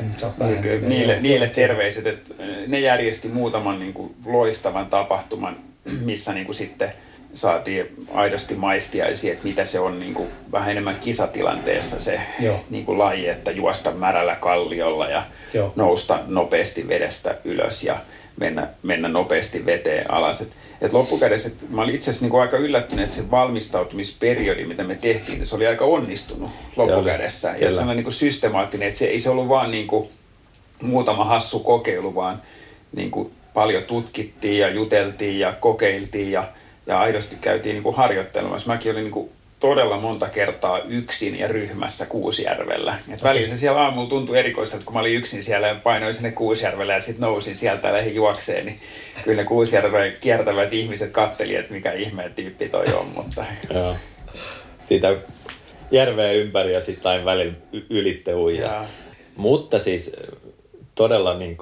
niille, 0.82 1.20
niille 1.22 1.48
terveiset, 1.48 2.08
että 2.08 2.34
ne 2.68 2.80
järjesti 2.80 3.28
muutaman 3.28 3.80
niin 3.80 3.94
kuin, 3.94 4.16
loistavan 4.26 4.88
tapahtuman, 4.88 5.58
missä 6.02 6.34
niin 6.34 6.46
kuin, 6.46 6.56
sitten– 6.56 6.94
saatiin 7.34 8.06
aidosti 8.14 8.56
maistiaisia, 8.56 9.34
että 9.34 9.48
mitä 9.48 9.66
se 9.66 9.80
on 9.80 10.00
niin 10.00 10.14
kuin, 10.14 10.30
vähän 10.52 10.70
enemmän 10.70 10.96
kisatilanteessa 11.02 12.00
se 12.00 12.22
niin 12.70 12.86
kuin, 12.86 13.00
laji, 13.00 13.28
että 13.28 13.52
juosta 13.52 13.92
märällä 13.92 14.36
kalliolla 14.36 15.10
ja 15.10 15.24
Joo. 15.54 15.74
nousta 15.76 16.20
nopeasti 16.28 16.88
vedestä 16.88 17.38
ylös 17.46 17.84
ja 17.84 17.98
mennä, 18.40 18.68
mennä 18.84 19.08
nopeasti 19.08 19.66
veteen 19.66 20.12
alas. 20.12 20.42
Et, 20.42 20.50
et 20.82 20.94
loppukädessä, 20.94 21.48
et 21.48 21.70
mä 21.70 21.82
olin 21.82 21.96
itse 21.96 22.12
asiassa 22.12 22.26
niin 22.26 22.42
aika 22.42 22.58
yllättynyt, 22.58 23.04
että 23.06 23.16
se 23.16 23.32
valmistautumisperiodi, 23.32 24.66
mitä 24.66 24.84
me 24.84 24.96
tehtiin, 24.96 25.38
niin 25.38 25.48
se 25.48 25.56
oli 25.56 25.68
aika 25.68 25.86
onnistunut 25.86 26.50
loppukädessä. 26.76 27.56
Ja 27.60 27.74
se 27.74 27.82
on 27.82 27.88
niin 27.88 28.04
kuin 28.04 28.14
systemaattinen, 28.14 28.88
että 28.88 29.00
se 29.00 29.06
ei 29.06 29.20
se 29.20 29.30
ollut 29.30 29.50
vaan 29.50 29.72
niin 29.72 29.88
kuin 29.88 30.10
muutama 30.82 31.26
hassu 31.26 31.60
kokeilu, 31.60 32.16
vaan 32.16 32.42
niin 32.96 33.12
kuin 33.12 33.32
paljon 33.54 33.84
tutkittiin 33.84 34.60
ja 34.60 34.70
juteltiin 34.70 35.40
ja 35.40 35.54
kokeiltiin 35.60 36.32
ja 36.32 36.44
ja 36.90 37.00
aidosti 37.00 37.36
käytiin 37.42 37.74
niin 37.74 37.84
kuin 37.84 37.96
harjoittelemassa. 37.96 38.68
Mäkin 38.68 38.92
olin 38.92 39.04
niin 39.04 39.12
kuin 39.12 39.32
todella 39.60 39.98
monta 39.98 40.28
kertaa 40.28 40.80
yksin 40.80 41.40
ja 41.40 41.48
ryhmässä 41.48 42.06
Kuusjärvellä. 42.06 42.96
Et 43.14 43.24
välillä 43.24 43.48
se 43.48 43.58
siellä 43.58 43.82
aamulla 43.82 44.10
tuntui 44.10 44.40
erikoiselta, 44.40 44.86
kun 44.86 44.94
mä 44.94 45.00
olin 45.00 45.16
yksin 45.16 45.44
siellä 45.44 45.68
ja 45.68 45.76
painoin 45.76 46.14
sinne 46.14 46.32
Kuusjärvelle 46.32 46.94
ja 46.94 47.00
sitten 47.00 47.22
nousin 47.22 47.56
sieltä 47.56 47.88
ja 47.88 47.94
lähdin 47.94 48.16
juokseen, 48.16 48.66
niin 48.66 48.80
kyllä 49.24 49.42
ne 49.42 49.48
Kuusjärven 49.48 50.18
kiertävät 50.22 50.74
ihmiset 50.74 51.12
katteli, 51.12 51.56
että 51.56 51.74
mikä 51.74 51.94
ihmeen 51.94 52.34
tyyppi 52.34 52.70
toi 52.70 52.86
on, 52.94 53.06
mutta... 53.16 53.46
Joo. 53.74 53.96
Siitä 54.80 55.16
järveä 55.92 56.32
ympäri 56.32 56.74
ja 56.74 56.82
sitten 56.82 57.12
aina 57.12 57.26
välillä 57.26 57.54
ylitte 57.90 58.36
uija. 58.36 58.86
Mutta 59.36 59.80
siis 59.80 60.16
todella 60.96 61.38
niin 61.38 61.58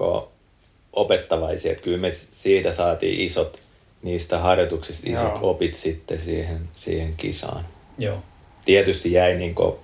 opettavaisia, 0.94 1.72
että 1.72 1.84
kyllä 1.84 1.98
me 1.98 2.12
siitä 2.12 2.72
saatiin 2.72 3.20
isot 3.20 3.67
niistä 4.02 4.40
harjoituksista 4.40 5.10
isot 5.10 5.24
Joo. 5.24 5.50
opit 5.50 5.76
sitten 5.76 6.20
siihen, 6.20 6.70
siihen 6.76 7.14
kisaan. 7.18 7.66
Joo. 7.98 8.24
tietysti 8.66 9.12
jäi 9.12 9.36
niin 9.36 9.56
kuin, 9.56 9.76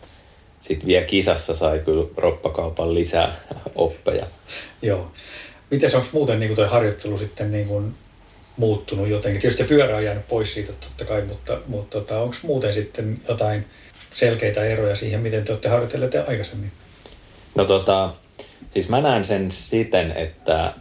sit 0.60 0.86
vielä 0.86 1.06
kisassa 1.06 1.56
sai 1.56 1.80
kyllä 1.80 2.08
roppakaupan 2.18 2.94
lisää 2.94 3.36
oppeja. 3.76 4.26
Joo. 4.82 5.12
Miten 5.72 5.96
onko 5.96 6.08
muuten 6.14 6.40
niin 6.40 6.56
tuo 6.56 6.68
harjoittelu 6.68 7.18
sitten 7.18 7.52
niin 7.52 7.68
kuin 7.68 7.96
muuttunut 8.58 9.08
jotenkin? 9.08 9.42
Tietysti 9.42 9.64
pyörä 9.64 9.96
on 9.96 10.04
jäänyt 10.04 10.28
pois 10.28 10.54
siitä 10.54 10.74
totta 10.74 11.06
kai, 11.06 11.22
mutta, 11.22 11.58
mutta 11.68 12.00
tota, 12.00 12.20
onko 12.20 12.36
muuten 12.44 12.74
sitten 12.74 13.22
jotain 13.28 13.66
selkeitä 14.12 14.66
eroja 14.66 14.96
siihen, 14.96 15.22
miten 15.22 15.44
te 15.44 15.52
olette 15.52 15.70
harjoitelleet 15.70 16.16
aikaisemmin? 16.16 16.72
No 17.56 17.66
tota, 17.66 18.14
siis 18.72 18.90
mä 18.90 19.02
näen 19.02 19.26
sen 19.26 19.52
siten, 19.52 20.12
että 20.12 20.74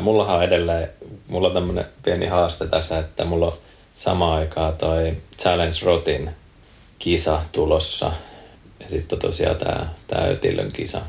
mullahan 0.00 0.36
on 0.36 0.44
edelleen, 0.44 0.88
mulla 1.28 1.48
on 1.48 1.54
tämmönen 1.54 1.84
pieni 2.02 2.26
haaste 2.26 2.66
tässä, 2.66 2.98
että 2.98 3.24
mulla 3.24 3.46
on 3.46 3.58
sama 3.96 4.34
aikaa 4.34 4.72
toi 4.72 5.16
Challenge 5.38 5.76
Rotin 5.82 6.30
kisa 6.98 7.40
tulossa 7.52 8.12
ja 8.80 8.88
sitten 8.88 9.18
tosiaan 9.18 9.56
tää, 9.56 9.94
tää 10.06 10.24
Ötilön 10.24 10.72
kisa. 10.72 11.00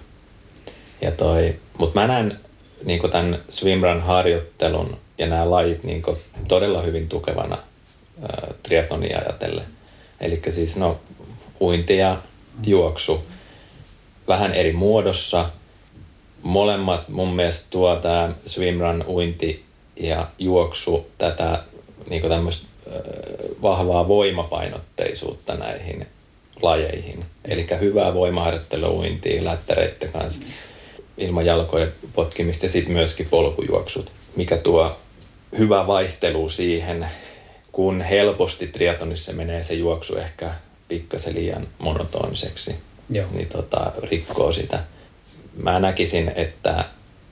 Ja 1.02 1.12
toi, 1.12 1.60
mut 1.78 1.94
mä 1.94 2.08
näen 2.08 2.40
niin 2.84 3.12
tämän 3.12 3.40
swimrun 3.50 4.02
harjoittelun 4.02 4.98
ja 5.18 5.28
nämä 5.28 5.52
lajit 5.52 5.84
niin 5.84 6.04
todella 6.48 6.82
hyvin 6.82 7.10
tukevana 7.10 7.58
ää, 8.22 8.48
triatlonia 8.64 9.18
ajatellen. 9.18 9.66
Eli 10.22 10.42
siis 10.50 10.78
no, 10.78 11.00
uinti 11.62 11.98
ja 11.98 12.18
juoksu 12.64 13.26
vähän 14.28 14.54
eri 14.54 14.74
muodossa. 14.74 15.50
Molemmat 16.44 17.10
mun 17.10 17.36
mielestä 17.36 17.68
tuo 17.70 17.96
tämä 17.96 18.32
swimrun, 18.46 19.06
uinti 19.08 19.64
ja 19.96 20.28
juoksu 20.40 21.08
tätä 21.18 21.64
niin 22.10 22.30
tämmöistä 22.30 22.68
vahvaa 23.62 24.08
voimapainotteisuutta 24.08 25.56
näihin 25.56 26.08
lajeihin. 26.62 27.26
Eli 27.46 27.68
hyvää 27.80 28.14
voimaharjoittelua 28.14 28.90
uintiin 28.90 29.46
lättäreiden 29.46 30.12
kanssa 30.12 30.46
ilman 31.18 31.46
jalkojen 31.46 31.94
potkimista 32.14 32.66
ja 32.66 32.70
sitten 32.70 32.94
myöskin 32.94 33.28
polkujuoksut, 33.30 34.12
mikä 34.36 34.58
tuo 34.58 35.00
hyvä 35.58 35.88
vaihtelu 35.88 36.50
siihen, 36.50 37.08
kun 37.72 38.02
helposti 38.02 38.68
triatonissa 38.68 39.34
menee 39.34 39.64
se 39.64 39.74
juoksu 39.74 40.16
ehkä 40.16 40.54
pikkasen 40.88 41.36
liian 41.36 41.68
monotoniseksi, 41.80 42.76
Joo. 43.10 43.28
niin 43.32 43.48
tota, 43.48 43.92
rikkoo 44.04 44.52
sitä. 44.52 44.84
Mä 45.56 45.80
näkisin, 45.80 46.32
että 46.36 46.86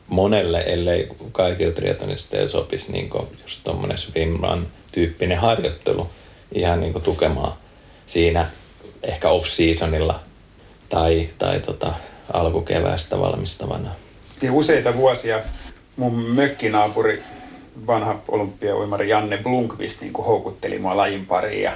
monelle, 0.08 0.64
ellei 0.68 1.08
kaikille 1.32 1.74
triatonisteille 1.74 2.50
sopisi 2.50 2.92
niin 2.92 3.10
just 3.42 3.64
tuommoinen 3.64 3.98
swimrun 3.98 4.68
tyyppinen 4.92 5.38
harjoittelu 5.38 6.10
ihan 6.52 6.82
niin 6.82 7.02
tukemaan 7.02 7.54
siinä 8.06 8.48
ehkä 9.04 9.30
off-seasonilla 9.30 10.20
tai, 10.90 11.30
tai 11.38 11.60
tota, 11.60 11.94
alkukeväästä 12.34 13.20
valmistavana. 13.20 13.90
Ja 14.42 14.54
useita 14.54 14.96
vuosia 14.96 15.40
mun 15.96 16.14
mökkinaapuri, 16.14 17.24
vanha 17.88 18.20
olympiauimari 18.28 19.10
Janne 19.10 19.38
Blunkvist 19.38 20.02
niin 20.02 20.14
houkutteli 20.14 20.80
mua 20.80 20.98
lajin 20.98 21.26
pariin 21.26 21.64
ja 21.64 21.72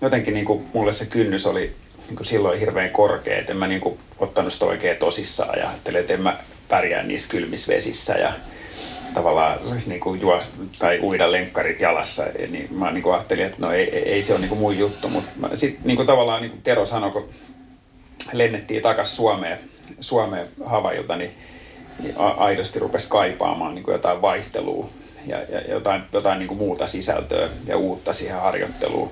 jotenkin 0.00 0.34
niin 0.34 0.46
mulle 0.72 0.92
se 0.92 1.06
kynnys 1.06 1.46
oli 1.46 1.74
niin 2.12 2.16
kuin 2.16 2.26
silloin 2.26 2.58
hirveän 2.58 2.90
korkea, 2.90 3.38
että 3.38 3.52
en 3.52 3.58
mä 3.58 3.66
niin 3.66 3.80
kuin, 3.80 3.98
ottanut 4.18 4.52
sitä 4.52 4.64
oikein 4.64 4.96
tosissaan 4.96 5.58
ja 5.58 5.68
ajattelin, 5.68 6.00
että 6.00 6.12
en 6.12 6.22
mä 6.22 6.38
pärjää 6.68 7.02
niissä 7.02 7.28
kylmissä 7.28 7.72
vesissä 7.72 8.14
ja 8.14 8.32
tavallaan 9.14 9.58
niin 9.86 10.00
kuin 10.00 10.20
juos, 10.20 10.44
tai 10.78 10.98
uida 11.02 11.32
lenkkarit 11.32 11.80
jalassa, 11.80 12.24
niin 12.48 12.68
mä 12.74 12.92
niin 12.92 13.02
kuin 13.02 13.14
ajattelin, 13.14 13.44
että 13.44 13.56
no 13.60 13.72
ei, 13.72 13.98
ei 13.98 14.22
se 14.22 14.32
ole 14.32 14.40
niin 14.40 14.48
kuin 14.48 14.58
mun 14.58 14.78
juttu, 14.78 15.08
mutta 15.08 15.30
sitten 15.54 15.80
niin 15.84 15.96
kuin 15.96 16.06
tavallaan 16.06 16.42
niin 16.42 16.50
kuin 16.50 16.62
Tero 16.62 16.86
sanoi, 16.86 17.10
kun 17.10 17.28
lennettiin 18.32 18.82
takaisin 18.82 19.16
Suomeen, 19.16 19.58
Suomeen 20.00 20.48
Havailta, 20.64 21.16
niin, 21.16 21.30
niin 22.02 22.16
aidosti 22.16 22.78
rupesi 22.78 23.08
kaipaamaan 23.08 23.74
niin 23.74 23.82
kuin 23.82 23.92
jotain 23.92 24.22
vaihtelua 24.22 24.88
ja, 25.26 25.38
ja 25.38 25.60
jotain, 25.60 26.02
jotain 26.12 26.38
niin 26.38 26.48
kuin 26.48 26.58
muuta 26.58 26.86
sisältöä 26.86 27.48
ja 27.66 27.76
uutta 27.76 28.12
siihen 28.12 28.40
harjoitteluun. 28.40 29.10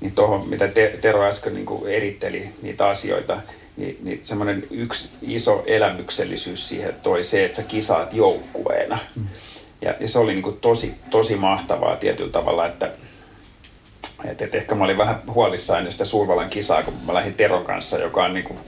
Niin 0.00 0.12
tuohon, 0.12 0.48
mitä 0.48 0.68
te, 0.68 0.98
Tero 1.00 1.24
äsken 1.24 1.54
niin 1.54 1.66
kuin 1.66 1.90
eritteli 1.92 2.48
niitä 2.62 2.86
asioita, 2.86 3.40
niin, 3.76 3.98
niin 4.02 4.20
semmoinen 4.22 4.64
yksi 4.70 5.08
iso 5.22 5.64
elämyksellisyys 5.66 6.68
siihen 6.68 6.94
toi 7.02 7.24
se, 7.24 7.44
että 7.44 7.56
sä 7.56 7.62
kisaat 7.62 8.14
joukkueena. 8.14 8.98
Mm. 9.16 9.26
Ja, 9.82 9.94
ja 10.00 10.08
se 10.08 10.18
oli 10.18 10.32
niin 10.32 10.42
kuin 10.42 10.58
tosi, 10.60 10.94
tosi 11.10 11.36
mahtavaa 11.36 11.96
tietyllä 11.96 12.32
tavalla, 12.32 12.66
että 12.66 12.92
et, 14.24 14.42
et 14.42 14.54
ehkä 14.54 14.74
mä 14.74 14.84
olin 14.84 14.98
vähän 14.98 15.22
huolissaan 15.26 15.78
ennen 15.78 15.92
sitä 15.92 16.04
Suurvalan 16.04 16.50
kisaa, 16.50 16.82
kun 16.82 16.94
mä 17.06 17.14
lähdin 17.14 17.34
Teron 17.34 17.64
kanssa, 17.64 17.98
joka 17.98 18.24
on 18.24 18.34
niin 18.34 18.44
kuin 18.44 18.58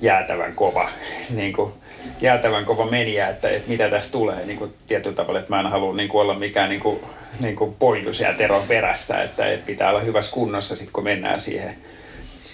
jäätävän 0.00 0.54
kova, 0.54 0.88
niin 1.30 1.52
kuin 1.52 1.72
jäätävän 2.20 2.64
kova 2.64 2.86
meniä, 2.86 3.28
että, 3.28 3.50
että 3.50 3.68
mitä 3.68 3.90
tässä 3.90 4.12
tulee. 4.12 4.46
Niin 4.46 4.58
kuin 4.58 4.74
tietyllä 4.86 5.16
tavalla, 5.16 5.38
että 5.38 5.50
mä 5.50 5.60
en 5.60 5.66
halua 5.66 5.94
niin 5.94 6.08
kuin 6.08 6.22
olla 6.22 6.34
mikään 6.34 6.68
niin 6.68 6.80
kuin, 6.80 7.00
niin 7.40 7.56
kuin 7.56 7.74
poikus 7.74 8.20
ja 8.20 8.34
Teron 8.34 8.66
perässä, 8.68 9.22
että, 9.22 9.46
että 9.46 9.66
pitää 9.66 9.90
olla 9.90 10.00
hyvässä 10.00 10.32
kunnossa 10.32 10.76
sitten 10.76 10.92
kun 10.92 11.04
mennään 11.04 11.40
siihen, 11.40 11.76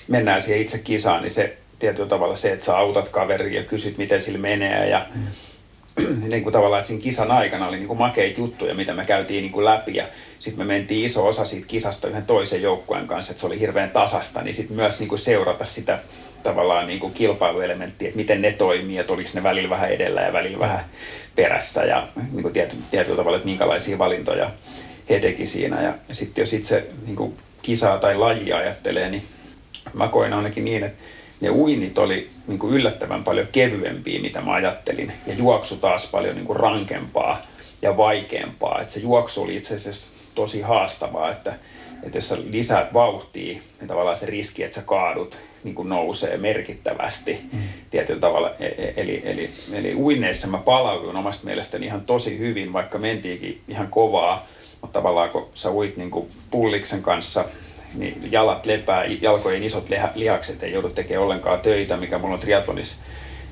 mennään 0.08 0.42
siihen 0.42 0.60
itse 0.60 0.78
kisaan, 0.78 1.22
niin 1.22 1.30
se 1.30 1.56
tietyllä 1.78 2.08
tavalla 2.08 2.36
se, 2.36 2.52
että 2.52 2.66
sä 2.66 2.76
autat 2.76 3.08
kaveria 3.08 3.60
ja 3.60 3.66
kysyt 3.66 3.98
miten 3.98 4.22
sillä 4.22 4.38
menee 4.38 4.88
ja 4.88 5.06
mm 5.14 5.26
niin 6.28 6.42
kuin 6.42 6.52
tavallaan, 6.52 6.80
että 6.80 6.88
siinä 6.88 7.02
kisan 7.02 7.30
aikana 7.30 7.68
oli 7.68 7.76
niin 7.76 7.88
kuin 7.88 7.98
makeita 7.98 8.40
juttuja, 8.40 8.74
mitä 8.74 8.94
me 8.94 9.04
käytiin 9.04 9.42
niin 9.42 9.52
kuin 9.52 9.64
läpi 9.64 9.94
ja 9.94 10.04
sitten 10.38 10.66
me 10.66 10.74
mentiin 10.74 11.06
iso 11.06 11.26
osa 11.26 11.44
siitä 11.44 11.66
kisasta 11.66 12.08
yhden 12.08 12.26
toisen 12.26 12.62
joukkueen 12.62 13.06
kanssa, 13.06 13.32
että 13.32 13.40
se 13.40 13.46
oli 13.46 13.60
hirveän 13.60 13.90
tasasta, 13.90 14.42
niin 14.42 14.54
sitten 14.54 14.76
myös 14.76 15.00
niin 15.00 15.08
kuin 15.08 15.18
seurata 15.18 15.64
sitä 15.64 15.98
tavallaan 16.42 16.86
niin 16.86 17.00
kuin 17.00 17.12
kilpailuelementtiä, 17.12 18.08
että 18.08 18.16
miten 18.16 18.42
ne 18.42 18.52
toimii, 18.52 18.98
että 18.98 19.12
oliko 19.12 19.30
ne 19.34 19.42
välillä 19.42 19.70
vähän 19.70 19.90
edellä 19.90 20.20
ja 20.20 20.32
välillä 20.32 20.58
vähän 20.58 20.84
perässä 21.36 21.84
ja 21.84 22.08
niin 22.32 22.42
kuin 22.42 22.54
tiety, 22.54 22.76
tietyllä 22.90 23.16
tavalla, 23.16 23.36
että 23.36 23.48
minkälaisia 23.48 23.98
valintoja 23.98 24.50
he 25.10 25.20
teki 25.20 25.46
siinä. 25.46 25.82
Ja 25.82 26.14
sitten 26.14 26.42
jos 26.42 26.52
itse 26.52 26.86
niin 27.06 27.16
kuin 27.16 27.36
kisaa 27.62 27.98
tai 27.98 28.14
lajia 28.14 28.56
ajattelee, 28.56 29.10
niin 29.10 29.22
mä 29.94 30.08
koen 30.08 30.32
ainakin 30.32 30.64
niin, 30.64 30.84
että 30.84 31.02
ne 31.40 31.50
uinnit 31.50 31.98
oli 31.98 32.30
niin 32.46 32.58
kuin 32.58 32.74
yllättävän 32.74 33.24
paljon 33.24 33.46
kevyempiä, 33.52 34.20
mitä 34.20 34.40
mä 34.40 34.52
ajattelin. 34.52 35.12
Ja 35.26 35.34
juoksu 35.34 35.76
taas 35.76 36.10
paljon 36.10 36.34
niin 36.34 36.46
kuin 36.46 36.60
rankempaa 36.60 37.40
ja 37.82 37.96
vaikeampaa. 37.96 38.80
Et 38.80 38.90
se 38.90 39.00
juoksu 39.00 39.42
oli 39.42 39.56
itse 39.56 39.74
asiassa 39.74 40.12
tosi 40.34 40.60
haastavaa, 40.60 41.30
että, 41.30 41.54
että 42.02 42.18
jos 42.18 42.28
sä 42.28 42.36
lisäät 42.50 42.94
vauhtia, 42.94 43.60
niin 43.80 43.88
tavallaan 43.88 44.16
se 44.16 44.26
riski, 44.26 44.62
että 44.62 44.74
sä 44.74 44.82
kaadut, 44.82 45.38
niin 45.64 45.74
kuin 45.74 45.88
nousee 45.88 46.36
merkittävästi 46.36 47.40
mm. 47.52 47.60
tietyllä 47.90 48.20
tavalla. 48.20 48.54
E, 48.60 48.66
e, 48.66 48.94
eli, 48.96 49.22
eli, 49.24 49.50
eli 49.72 49.94
uinneissa 49.94 50.46
mä 50.46 50.58
palauduin 50.58 51.16
omasta 51.16 51.46
mielestäni 51.46 51.86
ihan 51.86 52.00
tosi 52.00 52.38
hyvin, 52.38 52.72
vaikka 52.72 52.98
mentiinkin 52.98 53.60
ihan 53.68 53.88
kovaa, 53.88 54.46
mutta 54.80 54.98
tavallaan 54.98 55.30
kun 55.30 55.48
sä 55.54 55.70
uit 55.70 55.96
niin 55.96 56.10
kuin 56.10 56.30
pulliksen 56.50 57.02
kanssa 57.02 57.44
niin 57.94 58.28
jalat 58.32 58.66
lepää, 58.66 59.04
jalkojen 59.04 59.62
isot 59.62 59.88
lihakset 60.14 60.62
ei 60.62 60.72
joudu 60.72 60.90
tekemään 60.90 61.24
ollenkaan 61.24 61.60
töitä, 61.60 61.96
mikä 61.96 62.18
mulla 62.18 62.34
on 62.34 62.40
triathlonissa 62.40 62.96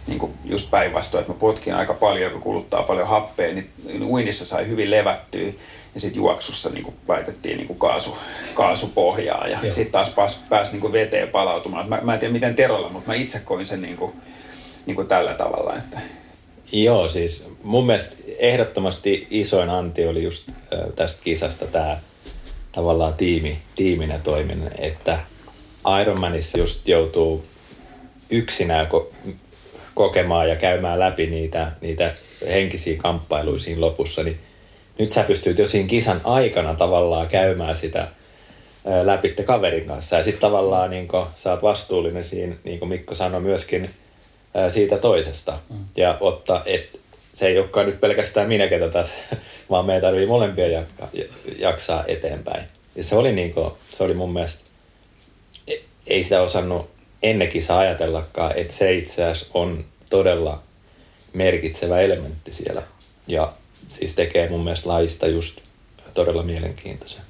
niin 0.06 0.18
kuin 0.18 0.32
just 0.44 0.70
päinvastoin, 0.70 1.20
että 1.20 1.32
mä 1.32 1.38
potkin 1.38 1.74
aika 1.74 1.94
paljon, 1.94 2.32
kun 2.32 2.40
kuluttaa 2.40 2.82
paljon 2.82 3.08
happea, 3.08 3.54
niin 3.54 4.02
uinnissa 4.02 4.46
sai 4.46 4.68
hyvin 4.68 4.90
levättyä 4.90 5.52
ja 5.94 6.00
sitten 6.00 6.16
juoksussa 6.16 6.70
niin 6.70 6.84
kuin 6.84 6.94
laitettiin 7.08 7.56
niin 7.56 7.66
kuin 7.66 7.78
kaasu, 7.78 8.18
kaasupohjaa 8.54 9.48
ja 9.48 9.58
sitten 9.62 9.92
taas 9.92 10.10
pääsi 10.10 10.38
pääs 10.48 10.72
niin 10.72 10.80
kuin 10.80 10.92
veteen 10.92 11.28
palautumaan. 11.28 11.88
Mä, 11.88 12.00
mä 12.02 12.14
en 12.14 12.20
tiedä 12.20 12.32
miten 12.32 12.54
Terolla, 12.54 12.88
mutta 12.88 13.08
mä 13.08 13.14
itse 13.14 13.38
koin 13.38 13.66
sen 13.66 13.82
niin 13.82 13.96
kuin, 13.96 14.12
niin 14.86 14.94
kuin 14.94 15.08
tällä 15.08 15.34
tavalla. 15.34 15.76
Että... 15.76 16.00
Joo, 16.72 17.08
siis 17.08 17.50
mun 17.62 17.86
mielestä 17.86 18.16
ehdottomasti 18.38 19.26
isoin 19.30 19.70
anti 19.70 20.06
oli 20.06 20.22
just 20.22 20.50
tästä 20.96 21.20
kisasta 21.24 21.66
tämä 21.66 21.98
tavallaan 22.72 23.14
tiimi, 23.14 23.58
tiiminä 23.76 24.18
toiminen, 24.18 24.70
että 24.78 25.18
Ironmanissa 26.02 26.58
just 26.58 26.88
joutuu 26.88 27.44
yksinään 28.30 28.88
ko- 28.88 29.30
kokemaan 29.94 30.48
ja 30.48 30.56
käymään 30.56 30.98
läpi 30.98 31.26
niitä, 31.26 31.72
niitä 31.80 32.14
henkisiä 32.46 32.96
kamppailuja 32.96 33.58
siinä 33.58 33.80
lopussa, 33.80 34.22
niin 34.22 34.40
nyt 34.98 35.12
sä 35.12 35.24
pystyt 35.24 35.58
jo 35.58 35.66
siinä 35.66 35.88
kisan 35.88 36.20
aikana 36.24 36.74
tavallaan 36.74 37.28
käymään 37.28 37.76
sitä 37.76 38.08
läpi 39.02 39.30
kaverin 39.30 39.86
kanssa. 39.86 40.16
Ja 40.16 40.22
sitten 40.22 40.40
tavallaan 40.40 40.90
niin 40.90 41.08
kun, 41.08 41.26
sä 41.34 41.50
oot 41.50 41.62
vastuullinen 41.62 42.24
siinä, 42.24 42.56
niin 42.64 42.78
kuin 42.78 42.88
Mikko 42.88 43.14
sanoi 43.14 43.40
myöskin, 43.40 43.90
siitä 44.68 44.98
toisesta. 44.98 45.58
Mm. 45.70 45.84
Ja 45.96 46.16
ottaa, 46.20 46.62
et 46.66 47.00
se 47.32 47.46
ei 47.46 47.58
olekaan 47.58 47.86
nyt 47.86 48.00
pelkästään 48.00 48.48
minä, 48.48 48.68
ketä 48.68 48.88
tässä, 48.88 49.16
vaan 49.70 49.86
meidän 49.86 50.02
tarvii 50.02 50.26
molempia 50.26 50.84
jaksaa 51.58 52.04
eteenpäin. 52.06 52.64
Ja 52.96 53.04
se 53.04 53.14
oli, 53.14 53.32
niin 53.32 53.54
kuin, 53.54 53.70
se 53.90 54.04
oli 54.04 54.14
mun 54.14 54.32
mielestä, 54.32 54.64
e, 55.66 55.74
ei 56.06 56.22
sitä 56.22 56.42
osannut 56.42 56.90
ennenkin 57.22 57.62
saa 57.62 57.78
ajatellakaan, 57.78 58.52
että 58.56 58.74
se 58.74 58.94
itse 58.94 59.24
asiassa 59.24 59.50
on 59.54 59.84
todella 60.10 60.62
merkitsevä 61.32 62.00
elementti 62.00 62.52
siellä. 62.52 62.82
Ja 63.26 63.52
siis 63.88 64.14
tekee 64.14 64.48
mun 64.48 64.64
mielestä 64.64 64.88
laista 64.88 65.26
just 65.26 65.60
todella 66.14 66.42
mielenkiintoisen. 66.42 67.22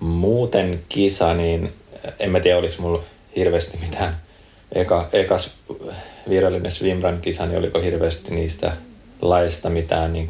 Muuten 0.00 0.82
kisa, 0.88 1.34
niin 1.34 1.72
en 2.18 2.30
mä 2.30 2.40
tiedä 2.40 2.58
oliko 2.58 2.74
mulla 2.78 3.02
hirveästi 3.36 3.78
mitään 3.78 4.20
eka, 4.72 5.08
ekas 5.12 5.50
virallinen 6.28 6.72
swimrun 6.72 7.20
kisa, 7.20 7.46
niin 7.46 7.58
oliko 7.58 7.80
hirveästi 7.80 8.34
niistä 8.34 8.76
laista 9.22 9.70
mitään 9.70 10.12
niin 10.12 10.28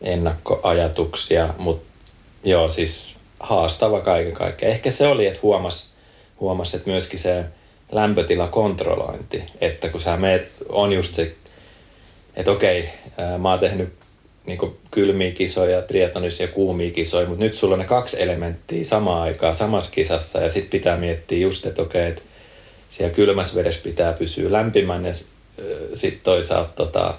ennakkoajatuksia, 0.00 1.54
mutta 1.58 1.92
joo, 2.44 2.68
siis 2.68 3.14
haastava 3.40 4.00
kaiken 4.00 4.32
kaikkiaan. 4.32 4.74
Ehkä 4.74 4.90
se 4.90 5.06
oli, 5.06 5.26
että 5.26 5.40
huomas, 5.42 5.92
huomas 6.40 6.74
että 6.74 6.90
myöskin 6.90 7.18
se 7.18 7.44
lämpötilakontrollointi, 7.92 9.42
että 9.60 9.88
kun 9.88 10.00
sä 10.00 10.16
meet, 10.16 10.52
on 10.68 10.92
just 10.92 11.14
se, 11.14 11.34
että 12.36 12.50
okei, 12.50 12.88
mä 13.38 13.50
oon 13.50 13.58
tehnyt 13.58 13.92
niin 14.46 14.58
kylmiä 14.90 15.30
kisoja, 15.30 15.82
triatlonissa 15.82 16.42
ja 16.42 16.48
kuumia 16.48 16.90
kisoja, 16.90 17.28
mutta 17.28 17.44
nyt 17.44 17.54
sulla 17.54 17.74
on 17.74 17.78
ne 17.78 17.84
kaksi 17.84 18.22
elementtiä 18.22 18.84
samaan 18.84 19.22
aikaan 19.22 19.56
samassa 19.56 19.90
kisassa 19.90 20.40
ja 20.40 20.50
sitten 20.50 20.70
pitää 20.70 20.96
miettiä 20.96 21.38
just, 21.38 21.66
että 21.66 21.82
okei, 21.82 22.08
että 22.08 22.22
siellä 22.88 23.14
kylmässä 23.14 23.54
vedessä 23.54 23.80
pitää 23.84 24.12
pysyä 24.12 24.52
lämpimän 24.52 25.04
ja 25.04 25.12
sitten 25.94 26.20
toisaalta 26.22 26.72
tota, 26.74 27.14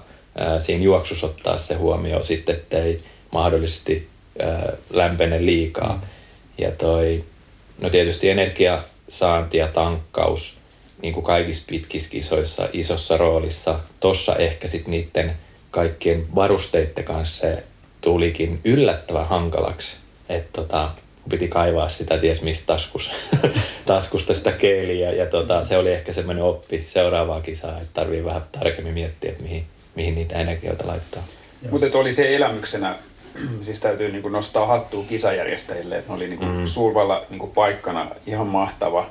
siinä 0.58 0.84
juoksussa 0.84 1.26
ottaa 1.26 1.58
se 1.58 1.74
huomioon 1.74 2.24
sitten, 2.24 2.54
ettei 2.54 3.00
mahdollisesti 3.30 4.08
lämpene 4.90 5.46
liikaa. 5.46 5.94
Mm. 5.94 6.08
Ja 6.58 6.70
toi, 6.70 7.24
no 7.80 7.90
tietysti 7.90 8.30
energiasaanti 8.30 9.58
ja 9.58 9.68
tankkaus, 9.68 10.58
niin 11.04 11.14
kuin 11.14 11.24
kaikissa 11.24 11.64
pitkissä 11.68 12.10
kisoissa, 12.10 12.68
isossa 12.72 13.16
roolissa. 13.16 13.78
Tossa 14.00 14.36
ehkä 14.36 14.68
sitten 14.68 14.90
niiden 14.90 15.36
kaikkien 15.70 16.26
varusteiden 16.34 17.04
kanssa 17.04 17.40
se 17.40 17.64
tulikin 18.00 18.60
yllättävän 18.64 19.26
hankalaksi. 19.26 19.96
Että 20.28 20.48
tota, 20.52 20.90
piti 21.28 21.48
kaivaa 21.48 21.88
sitä 21.88 22.18
ties 22.18 22.42
mistä 22.42 22.66
taskus, 22.66 23.10
taskusta 23.86 24.34
sitä 24.34 24.52
keeliä. 24.52 25.10
Ja 25.10 25.26
tota, 25.26 25.64
se 25.64 25.76
oli 25.76 25.92
ehkä 25.92 26.12
semmoinen 26.12 26.44
oppi 26.44 26.84
seuraavaa 26.86 27.40
kisaa, 27.40 27.80
että 27.80 27.94
tarvii 27.94 28.24
vähän 28.24 28.42
tarkemmin 28.52 28.94
miettiä, 28.94 29.30
että 29.30 29.42
mihin, 29.42 29.64
mihin 29.94 30.14
niitä 30.14 30.38
energioita 30.38 30.86
laittaa. 30.86 31.22
Mutta 31.70 31.98
oli 31.98 32.12
se 32.14 32.36
elämyksenä, 32.36 32.98
siis 33.64 33.80
täytyy 33.80 34.12
niinku 34.12 34.28
nostaa 34.28 34.66
hattua 34.66 35.04
kisajärjestäjille, 35.08 35.98
että 35.98 36.10
ne 36.12 36.16
oli 36.16 36.28
niinku 36.28 36.44
mm. 36.44 36.66
suurvalla 36.66 37.24
niinku 37.30 37.46
paikkana 37.46 38.10
ihan 38.26 38.46
mahtava 38.46 39.10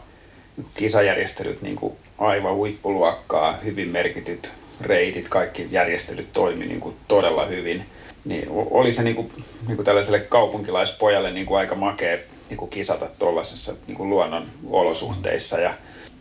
kisajärjestelyt 0.74 1.62
niinku 1.62 1.98
aivan 2.18 2.56
huippuluokkaa, 2.56 3.58
hyvin 3.64 3.90
merkityt 3.90 4.52
reitit, 4.82 5.28
kaikki 5.30 5.68
järjestelyt 5.72 6.34
toimi 6.34 6.66
niinku 6.66 6.94
todella 7.08 7.46
hyvin. 7.46 7.86
Niin 8.26 8.46
oli 8.50 8.92
se 8.92 9.04
niinku, 9.04 9.32
niinku 9.68 9.84
tällaiselle 9.84 10.20
kaupunkilaispojalle 10.20 11.32
niinku 11.32 11.56
aika 11.56 11.76
makea 11.76 12.18
niinku 12.50 12.68
kisata 12.68 13.06
tuollaisessa 13.20 13.74
niinku 13.88 14.10
luonnon 14.10 14.48
olosuhteissa 14.70 15.60
ja, 15.60 15.74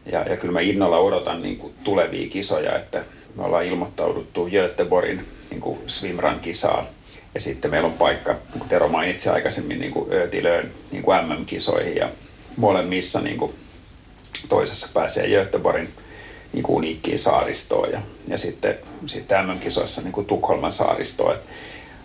ja, 0.07 0.23
ja 0.23 0.37
kyllä 0.37 0.53
mä 0.53 0.61
innolla 0.61 0.99
odotan 0.99 1.42
niinku 1.42 1.73
tulevia 1.85 2.29
kisoja, 2.29 2.77
että 2.77 3.05
me 3.35 3.45
ollaan 3.45 3.64
ilmoittauduttu 3.64 4.49
Göteborgin 4.51 5.25
niin 5.51 5.79
swimrun 5.87 6.40
kisaan. 6.40 6.87
Ja 7.35 7.40
sitten 7.40 7.71
meillä 7.71 7.87
on 7.87 7.92
paikka, 7.92 8.33
niin 8.33 8.59
kuin 8.59 8.68
Tero 8.68 8.88
mainitsi 8.88 9.29
aikaisemmin, 9.29 9.81
niin 9.81 9.92
kuin 9.92 10.12
Ötilöön 10.12 10.71
niin 10.90 11.03
kuin 11.03 11.18
MM-kisoihin 11.25 11.97
ja 11.97 12.09
molemmissa 12.57 13.21
niin 13.21 13.38
kuin 13.38 13.53
toisessa 14.48 14.88
pääsee 14.94 15.28
Göteborgin 15.28 15.88
niin 16.52 16.62
kuin 16.62 16.76
uniikkiin 16.76 17.18
saaristoon 17.18 17.92
ja, 17.92 18.00
ja 18.28 18.38
sitten, 18.38 18.78
sitten 19.07 19.46
MM-kisoissa 19.46 20.02
niin 20.02 20.12
kuin 20.12 20.26
Tukholman 20.26 20.72
saaristoon. 20.72 21.35
Et 21.35 21.40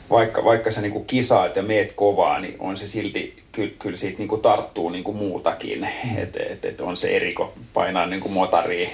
vaikka, 0.09 0.43
vaikka 0.43 0.71
sä 0.71 0.81
niin 0.81 0.91
kuin 0.91 1.05
kisaat 1.05 1.55
ja 1.55 1.63
meet 1.63 1.93
kovaa, 1.93 2.39
niin 2.39 2.55
on 2.59 2.77
se 2.77 2.87
silti, 2.87 3.43
kyllä, 3.51 3.71
kyllä 3.79 3.97
siitä 3.97 4.17
niin 4.17 4.27
kuin 4.27 4.41
tarttuu 4.41 4.89
niin 4.89 5.03
kuin 5.03 5.17
muutakin. 5.17 5.87
Että 6.17 6.39
et, 6.49 6.65
et 6.65 6.81
on 6.81 6.97
se 6.97 7.15
eriko 7.15 7.53
painaa 7.73 8.05
niin 8.05 8.21
kuin 8.21 8.33
motaria 8.33 8.89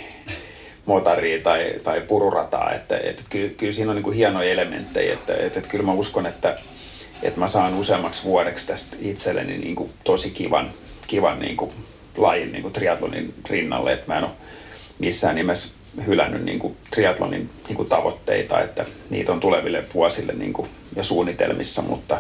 motaria 0.86 1.44
tai, 1.44 1.74
tai 1.84 2.02
pururataa. 2.02 2.72
Että, 2.72 2.98
että 2.98 3.24
kyllä, 3.30 3.50
kyllä 3.50 3.74
siinä 3.74 3.92
on 3.92 3.96
niin 3.96 4.04
kuin 4.04 4.16
hienoja 4.16 4.52
elementtejä. 4.52 5.14
Että, 5.14 5.34
että, 5.34 5.60
että 5.60 5.70
kyllä 5.70 5.86
mä 5.86 5.94
uskon, 5.94 6.26
että, 6.26 6.58
että 7.24 7.40
mä 7.40 7.48
saan 7.48 7.76
useammaksi 7.76 8.24
vuodeksi 8.24 8.68
tästä 8.68 8.98
itselleni 9.00 9.58
niin 9.58 9.76
kuin 9.76 9.90
tosi 10.04 10.30
kivan, 10.30 10.72
kivan 11.08 11.40
niin 11.40 11.58
kuin 11.58 11.72
lajin 12.18 12.52
niin 12.52 12.62
kuin 12.62 12.74
triatlonin 12.74 13.34
rinnalle. 13.50 13.94
Että 13.94 14.08
mä 14.08 14.18
en 14.18 14.24
ole 14.24 14.32
missään 15.00 15.36
nimessä 15.36 15.74
hylännyt 16.06 16.44
niin 16.44 16.60
kuin 16.60 16.78
triatlonin 16.92 17.50
niin 17.68 17.76
kuin 17.76 17.90
tavoitteita, 17.90 18.60
että 18.60 18.86
niitä 19.10 19.32
on 19.32 19.40
tuleville 19.40 19.84
vuosille 19.94 20.34
niin 20.34 20.54
kuin 20.54 20.70
jo 20.96 21.04
suunnitelmissa, 21.04 21.82
mutta, 21.82 22.18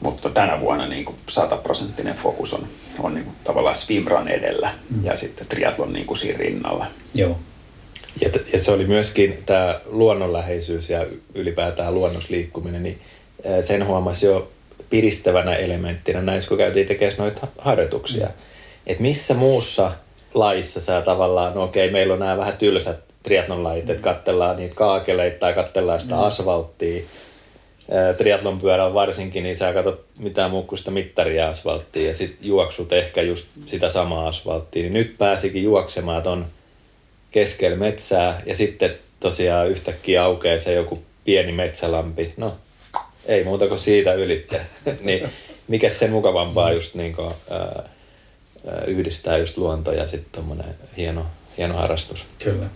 mutta 0.00 0.30
tänä 0.30 0.60
vuonna 0.60 0.86
niin 0.86 1.04
kuin 1.04 1.16
sataprosenttinen 1.28 2.14
fokus 2.14 2.54
on, 2.54 2.66
on 2.98 3.14
niin 3.14 3.24
kuin 3.24 3.36
tavallaan 3.44 3.74
swimrun 3.74 4.28
edellä 4.28 4.70
mm. 4.90 5.04
ja 5.04 5.16
sitten 5.16 5.46
triatlon 5.46 5.92
niin 5.92 6.06
kuin 6.06 6.18
siinä 6.18 6.38
rinnalla. 6.38 6.86
Joo. 7.14 7.38
Ja, 8.20 8.28
ja 8.52 8.58
se 8.58 8.70
oli 8.70 8.86
myöskin 8.86 9.38
tämä 9.46 9.80
luonnonläheisyys 9.86 10.90
ja 10.90 11.06
ylipäätään 11.34 11.94
luonnosliikkuminen, 11.94 12.82
niin 12.82 13.00
sen 13.62 13.86
huomasi 13.86 14.26
jo 14.26 14.52
piristävänä 14.90 15.54
elementtinä 15.54 16.22
näissä, 16.22 16.48
kun 16.48 16.58
käytiin 16.58 16.86
tekemään 16.86 17.18
noita 17.18 17.46
harjoituksia. 17.58 18.26
Mm. 18.26 18.32
Että 18.86 19.02
missä 19.02 19.34
muussa 19.34 19.92
laissa 20.34 20.80
sä 20.80 21.00
tavallaan, 21.00 21.54
no 21.54 21.62
okei, 21.62 21.90
meillä 21.90 22.14
on 22.14 22.20
nämä 22.20 22.36
vähän 22.36 22.56
tylsät 22.56 22.98
triatlon 23.22 23.64
lajit, 23.64 23.90
että 23.90 24.02
katsellaan 24.02 24.56
niitä 24.56 24.74
kaakeleita 24.74 25.38
tai 25.38 25.52
katsellaan 25.52 26.00
sitä 26.00 26.14
mm. 26.14 26.22
asfalttia. 26.22 27.04
Triatlon 28.16 28.60
pyörä 28.60 28.94
varsinkin, 28.94 29.42
niin 29.42 29.56
sä 29.56 29.72
katsot 29.72 30.04
mitään 30.18 30.50
muu 30.50 30.62
kuin 30.62 30.78
sitä 30.78 30.90
mittaria 30.90 31.48
asfalttia 31.48 32.08
ja 32.08 32.14
sitten 32.14 32.48
juoksut 32.48 32.92
ehkä 32.92 33.22
just 33.22 33.46
sitä 33.66 33.90
samaa 33.90 34.28
asfalttia. 34.28 34.82
Niin 34.82 34.92
nyt 34.92 35.18
pääsikin 35.18 35.62
juoksemaan 35.62 36.22
ton 36.22 36.46
keskellä 37.30 37.76
metsää 37.76 38.42
ja 38.46 38.54
sitten 38.54 38.94
tosiaan 39.20 39.68
yhtäkkiä 39.68 40.24
aukeaa 40.24 40.58
se 40.58 40.72
joku 40.72 41.02
pieni 41.24 41.52
metsälampi. 41.52 42.34
No, 42.36 42.54
ei 43.26 43.44
muuta 43.44 43.68
kuin 43.68 43.78
siitä 43.78 44.12
ylitte. 44.12 44.60
niin 45.00 45.28
mikä 45.68 45.90
sen 45.90 46.10
mukavampaa 46.10 46.72
just 46.72 46.94
niin 46.94 47.16
kuin, 47.16 47.32
ää, 47.50 47.88
yhdistää 48.86 49.38
just 49.38 49.56
luonto 49.56 49.92
ja 49.92 50.08
sitten 50.08 50.32
tuommoinen 50.32 50.74
hieno, 50.96 51.26
hieno 51.58 51.74
harrastus. 51.74 52.24
Kyllä. 52.44 52.66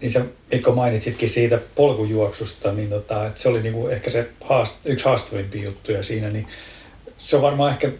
Niin 0.00 0.12
sä 0.12 0.24
Mikko 0.50 0.72
mainitsitkin 0.72 1.28
siitä 1.28 1.58
polkujuoksusta, 1.74 2.72
niin 2.72 2.90
tota, 2.90 3.26
että 3.26 3.40
se 3.40 3.48
oli 3.48 3.62
niinku 3.62 3.88
ehkä 3.88 4.10
se 4.10 4.28
haast, 4.40 4.76
yksi 4.84 5.04
haastavimpia 5.04 5.64
juttuja 5.64 6.02
siinä, 6.02 6.30
niin 6.30 6.46
se 7.18 7.36
on 7.36 7.42
varmaan 7.42 7.72
ehkä 7.72 7.92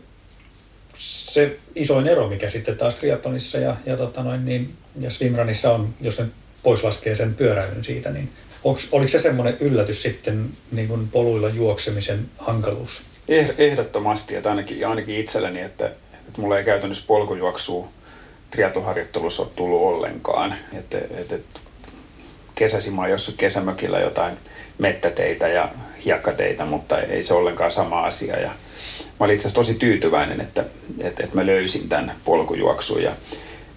se 0.95 1.57
isoin 1.75 2.07
ero, 2.07 2.29
mikä 2.29 2.49
sitten 2.49 2.77
taas 2.77 2.95
triathlonissa 2.95 3.59
ja, 3.59 3.77
ja, 3.87 3.97
tota 3.97 4.23
noin, 4.23 4.45
niin, 4.45 4.75
ja 5.01 5.11
swimrunissa 5.11 5.73
on, 5.73 5.95
jos 6.01 6.19
ne 6.19 6.27
pois 6.63 6.85
laskee 6.85 7.15
sen 7.15 7.35
pyöräilyn 7.35 7.85
siitä, 7.85 8.11
niin 8.11 8.31
onks, 8.65 8.89
oliko 8.93 9.09
se 9.09 9.19
semmoinen 9.19 9.57
yllätys 9.61 10.03
sitten 10.03 10.51
niin 10.73 10.89
kuin 10.89 11.09
poluilla 11.09 11.49
juoksemisen 11.49 12.31
hankaluus? 12.39 13.03
Eh, 13.29 13.55
ehdottomasti, 13.59 14.37
että 14.37 14.51
ainakin, 14.51 14.89
ainakin 14.89 15.21
itselleni, 15.21 15.61
että, 15.61 15.91
että 16.29 16.41
mulla 16.41 16.59
ei 16.59 16.65
käytännössä 16.65 17.05
polkujuoksua 17.07 17.89
triatloharjoittelussa 18.51 19.43
ole 19.43 19.51
tullut 19.57 19.83
ollenkaan. 19.83 20.55
Että, 20.73 20.99
että, 20.99 21.35
että 21.35 21.61
kesäsi 22.55 22.91
mä 22.91 23.09
jossain 23.09 23.39
kesämökillä 23.39 24.01
jotain 24.01 24.37
mettäteitä 24.79 25.49
ja 25.49 25.69
hiekkateitä, 26.05 26.65
mutta 26.65 27.01
ei 27.01 27.23
se 27.23 27.35
ollenkaan 27.35 27.71
sama 27.71 28.05
asia. 28.05 28.41
Ja 28.41 28.49
mä 28.49 29.25
olin 29.25 29.35
itse 29.35 29.49
asiassa 29.49 29.61
tosi 29.61 29.75
tyytyväinen, 29.75 30.41
että, 30.41 30.65
että, 31.01 31.25
että 31.25 31.37
mä 31.37 31.47
löysin 31.47 31.89
tämän 31.89 32.15
polkujuoksun 32.25 33.03
ja 33.03 33.13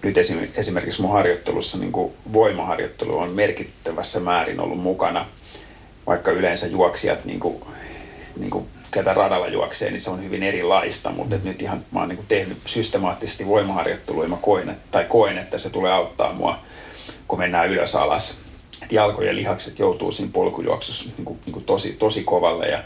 nyt 0.01 0.17
esimerkiksi 0.55 1.01
mun 1.01 1.11
harjoittelussa 1.11 1.77
niin 1.77 1.91
voimaharjoittelu 2.33 3.17
on 3.17 3.31
merkittävässä 3.31 4.19
määrin 4.19 4.59
ollut 4.59 4.79
mukana, 4.79 5.25
vaikka 6.07 6.31
yleensä 6.31 6.67
juoksijat, 6.67 7.25
niin 7.25 7.39
kuin, 7.39 7.63
niin 8.37 8.49
kuin 8.49 8.67
ketä 8.97 9.13
radalla 9.13 9.47
juoksee, 9.47 9.91
niin 9.91 10.01
se 10.01 10.09
on 10.09 10.23
hyvin 10.23 10.43
erilaista, 10.43 11.09
mutta 11.11 11.35
että 11.35 11.47
nyt 11.47 11.61
ihan 11.61 11.85
mä 11.91 11.99
oon 11.99 12.09
niin 12.09 12.25
tehnyt 12.27 12.57
systemaattisesti 12.65 13.47
voimaharjoittelua 13.47 14.23
ja 14.23 14.29
mä 14.29 14.37
koen, 14.41 14.77
tai 14.91 15.05
koen, 15.05 15.37
että 15.37 15.57
se 15.57 15.69
tulee 15.69 15.91
auttaa 15.91 16.33
mua, 16.33 16.59
kun 17.27 17.39
mennään 17.39 17.69
ylös 17.69 17.95
alas. 17.95 18.37
Että 18.81 18.95
jalkojen 18.95 19.35
lihakset 19.35 19.79
joutuu 19.79 20.11
siinä 20.11 20.31
polkujuoksussa 20.33 21.05
niin 21.17 21.25
kuin, 21.25 21.39
niin 21.45 21.53
kuin 21.53 21.65
tosi, 21.65 21.95
tosi 21.99 22.23
kovalle 22.23 22.65
ja 22.65 22.79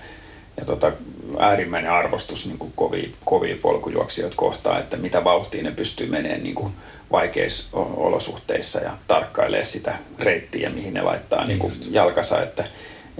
ja 0.57 0.65
tota, 0.65 0.91
äärimmäinen 1.39 1.91
arvostus 1.91 2.45
niin 2.45 2.57
kuin 2.57 2.73
kovia, 2.75 3.09
kovia 3.25 3.55
polkujuoksijoita 3.61 4.35
kohtaan, 4.35 4.79
että 4.79 4.97
mitä 4.97 5.23
vauhtia 5.23 5.63
ne 5.63 5.71
pystyy 5.71 6.07
menemään 6.07 6.43
niin 6.43 6.55
kuin 6.55 6.73
vaikeissa 7.11 7.67
olosuhteissa 7.73 8.79
ja 8.79 8.91
tarkkailee 9.07 9.63
sitä 9.63 9.95
reittiä, 10.19 10.69
mihin 10.69 10.93
ne 10.93 11.01
laittaa 11.01 11.45
niin 11.45 11.59
kuin 11.59 11.73
jalkansa, 11.89 12.43
että, 12.43 12.63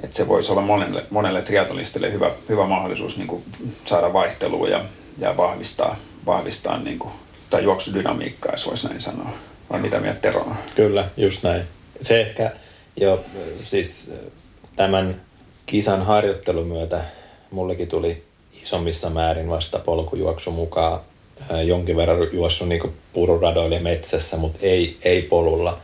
että 0.03 0.17
se 0.17 0.27
voisi 0.27 0.51
olla 0.51 0.61
monelle, 0.61 1.05
monelle 1.09 1.41
triatlonistille 1.41 2.11
hyvä, 2.11 2.31
hyvä 2.49 2.67
mahdollisuus 2.67 3.17
niin 3.17 3.27
kuin 3.27 3.43
saada 3.85 4.13
vaihtelua 4.13 4.67
ja, 4.67 4.85
ja 5.17 5.37
vahvistaa, 5.37 5.95
vahvistaa 6.25 6.77
niin 6.77 6.99
kuin, 6.99 7.13
tai 7.49 7.63
juoksudynamiikkaa, 7.63 8.51
jos 8.51 8.67
voisi 8.67 8.87
näin 8.87 9.01
sanoa. 9.01 9.29
Vai 9.69 9.79
mitä 9.79 9.99
mieltä 9.99 10.19
Tero 10.19 10.47
Kyllä, 10.75 11.09
just 11.17 11.43
näin. 11.43 11.63
Se 12.01 12.21
ehkä 12.21 12.51
jo 12.95 13.25
siis 13.63 14.13
tämän 14.75 15.21
kisan 15.65 16.05
harjoittelun 16.05 16.67
myötä 16.67 17.01
mullekin 17.51 17.87
tuli 17.87 18.23
isommissa 18.61 19.09
määrin 19.09 19.49
vasta 19.49 19.79
polkujuoksu 19.79 20.51
mukaan 20.51 20.99
jonkin 21.63 21.97
verran 21.97 22.27
juossut 22.33 22.67
niin 22.67 22.93
pururadoille 23.13 23.79
metsässä, 23.79 24.37
mutta 24.37 24.57
ei, 24.61 24.97
ei 25.03 25.21
polulla. 25.21 25.77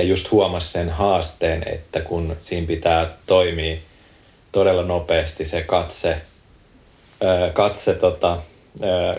Ja 0.00 0.06
just 0.06 0.30
huomasi 0.30 0.72
sen 0.72 0.90
haasteen, 0.90 1.62
että 1.66 2.00
kun 2.00 2.36
siinä 2.40 2.66
pitää 2.66 3.16
toimia 3.26 3.76
todella 4.52 4.82
nopeasti 4.82 5.44
se 5.44 5.62
katse, 5.62 6.20
katse 7.52 7.94
tota, 7.94 8.38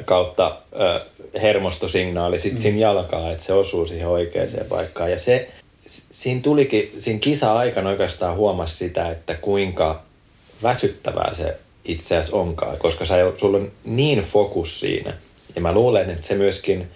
kautta 0.05 0.57
hermostosignaali 1.41 2.39
sit 2.39 2.53
mm. 2.53 2.57
siinä 2.57 2.77
jalkaa, 2.77 3.31
että 3.31 3.43
se 3.43 3.53
osuu 3.53 3.85
siihen 3.85 4.07
oikeaan 4.07 4.49
paikkaan. 4.69 5.11
Ja 5.11 5.19
se, 5.19 5.49
siinä 6.11 6.41
tulikin, 6.41 6.91
siinä 6.97 7.19
kisa-aikana 7.19 7.89
oikeastaan 7.89 8.37
huomasi 8.37 8.77
sitä, 8.77 9.09
että 9.09 9.33
kuinka 9.33 10.01
väsyttävää 10.63 11.33
se 11.33 11.57
itse 11.85 12.17
asiassa 12.17 12.37
onkaan, 12.37 12.77
koska 12.77 13.05
sä, 13.05 13.15
sulla 13.37 13.57
on 13.57 13.71
niin 13.85 14.19
fokus 14.19 14.79
siinä. 14.79 15.13
Ja 15.55 15.61
mä 15.61 15.73
luulen, 15.73 16.09
että 16.09 16.27
se 16.27 16.35
myöskin 16.35 16.91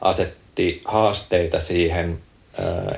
asetti 0.00 0.82
haasteita 0.84 1.60
siihen, 1.60 2.18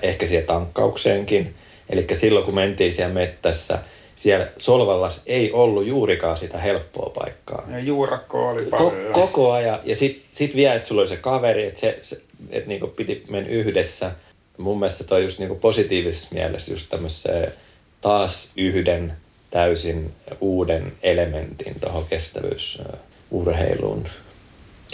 ehkä 0.02 0.26
siihen 0.26 0.46
tankkaukseenkin. 0.46 1.54
Eli 1.90 2.06
silloin 2.12 2.44
kun 2.44 2.54
mentiin 2.54 2.92
siellä 2.92 3.14
mettässä, 3.14 3.78
siellä 4.16 4.48
Solvallas 4.58 5.22
ei 5.26 5.52
ollut 5.52 5.86
juurikaan 5.86 6.36
sitä 6.36 6.58
helppoa 6.58 7.10
paikkaa. 7.10 7.64
Ja 7.70 7.78
juurakko 7.78 8.48
oli 8.48 8.64
paljon. 8.64 8.92
Ko- 8.92 9.12
koko 9.12 9.52
ajan. 9.52 9.78
Ja 9.84 9.96
sitten 9.96 10.22
sit 10.30 10.56
vielä, 10.56 10.74
että 10.74 10.88
sulla 10.88 11.00
oli 11.00 11.08
se 11.08 11.16
kaveri, 11.16 11.66
että, 11.66 11.80
se, 11.80 11.98
se, 12.02 12.22
että 12.50 12.68
niinku 12.68 12.86
piti 12.86 13.24
mennä 13.28 13.50
yhdessä. 13.50 14.10
Mun 14.58 14.78
mielestä 14.78 15.04
toi 15.04 15.22
just 15.22 15.38
niinku 15.38 15.54
positiivisessa 15.54 16.28
mielessä 16.32 16.72
just 16.72 16.86
tämmöiseen 16.90 17.52
taas 18.00 18.50
yhden 18.56 19.12
täysin 19.50 20.12
uuden 20.40 20.92
elementin 21.02 21.80
tuohon 21.80 22.04
kestävyysurheiluun. 22.04 24.08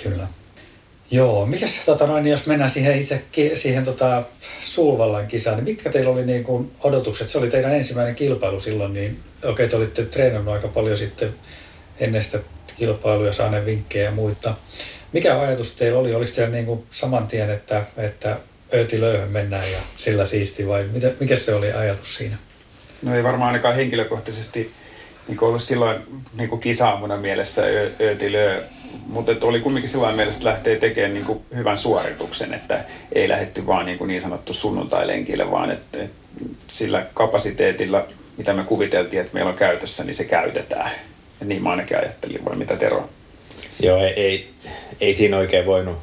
Kyllä. 0.03 0.29
Joo, 1.11 1.47
mikäs, 1.47 1.81
tota 1.87 2.07
noin, 2.07 2.27
jos 2.27 2.47
mennään 2.47 2.71
siihen 2.71 3.01
itse 3.01 3.23
siihen 3.55 3.85
tota, 3.85 4.23
Sulvallan 4.61 5.27
kisaan, 5.27 5.57
niin 5.57 5.65
mitkä 5.65 5.91
teillä 5.91 6.11
oli 6.11 6.27
niin 6.27 6.45
kuin 6.45 6.71
odotukset? 6.81 7.29
Se 7.29 7.39
oli 7.39 7.51
teidän 7.51 7.75
ensimmäinen 7.75 8.15
kilpailu 8.15 8.61
silloin, 8.61 8.93
niin 8.93 9.21
okei, 9.39 9.51
okay, 9.51 9.69
te 9.69 9.77
olitte 9.77 10.05
treenannut 10.05 10.55
aika 10.55 10.69
paljon 10.69 10.97
sitten 10.97 11.35
ennen 12.01 12.23
sitä 12.23 12.39
kilpailuja, 12.77 13.33
saaneet 13.33 13.67
vinkkejä 13.67 14.05
ja 14.05 14.11
muita. 14.11 14.55
Mikä 15.13 15.41
ajatus 15.41 15.73
teillä 15.73 15.99
oli? 15.99 16.15
Oliko 16.15 16.33
teillä 16.35 16.55
niin 16.55 16.67
kuin 16.67 16.87
saman 16.91 17.27
tien, 17.27 17.51
että, 17.51 17.87
että 17.97 18.37
ööti 18.75 19.01
löyhön 19.01 19.31
mennään 19.31 19.73
ja 19.73 19.79
sillä 19.97 20.25
siisti 20.25 20.67
vai 20.67 20.85
mitä, 20.93 21.11
mikä 21.21 21.37
se 21.37 21.55
oli 21.55 21.73
ajatus 21.73 22.15
siinä? 22.15 22.37
No 23.03 23.17
ei 23.17 23.23
varmaan 23.23 23.49
ainakaan 23.49 23.77
henkilökohtaisesti 23.77 24.73
niin 25.29 25.45
ollut 25.45 25.63
silloin 25.63 26.01
niin 26.35 26.61
kisaamuna 26.61 27.17
mielessä 27.17 27.63
öötilöö, 28.01 28.63
mutta 29.07 29.33
oli 29.43 29.61
kumminkin 29.61 29.91
silloin 29.91 30.17
mielessä, 30.17 30.39
että 30.39 30.51
lähtee 30.51 30.77
tekemään 30.77 31.15
niin 31.15 31.41
hyvän 31.57 31.79
suorituksen, 31.79 32.55
että 32.55 32.85
ei 33.13 33.29
lähetty 33.29 33.67
vaan 33.67 33.87
niin, 33.87 33.99
niin 34.07 34.23
sanottu 34.23 34.53
sunnuntailenkille, 34.53 35.51
vaan 35.51 35.71
että, 35.71 36.03
että 36.03 36.17
sillä 36.71 37.07
kapasiteetilla, 37.15 38.07
mitä 38.37 38.53
me 38.53 38.65
kuviteltiin, 38.65 39.21
että 39.21 39.35
meillä 39.35 39.51
on 39.51 39.57
käytössä, 39.57 40.05
niin 40.05 40.15
se 40.15 40.25
käytetään. 40.25 40.91
Ja 41.41 41.47
niin 41.47 41.63
mä 41.63 41.71
ainakin 41.71 41.99
ajattelin, 41.99 42.45
vai 42.45 42.57
mitä 42.57 42.77
Tero? 42.77 43.09
Joo, 43.81 43.99
ei, 43.99 44.13
ei, 44.13 44.51
ei 45.01 45.15
siinä 45.15 45.37
oikein 45.37 45.67
voinut, 45.67 45.99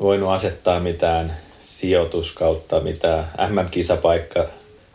voinut 0.00 0.30
asettaa 0.30 0.80
mitään 0.80 1.36
sijoituskautta, 1.62 2.80
mitään 2.80 3.24
MM-kisapaikka 3.48 4.46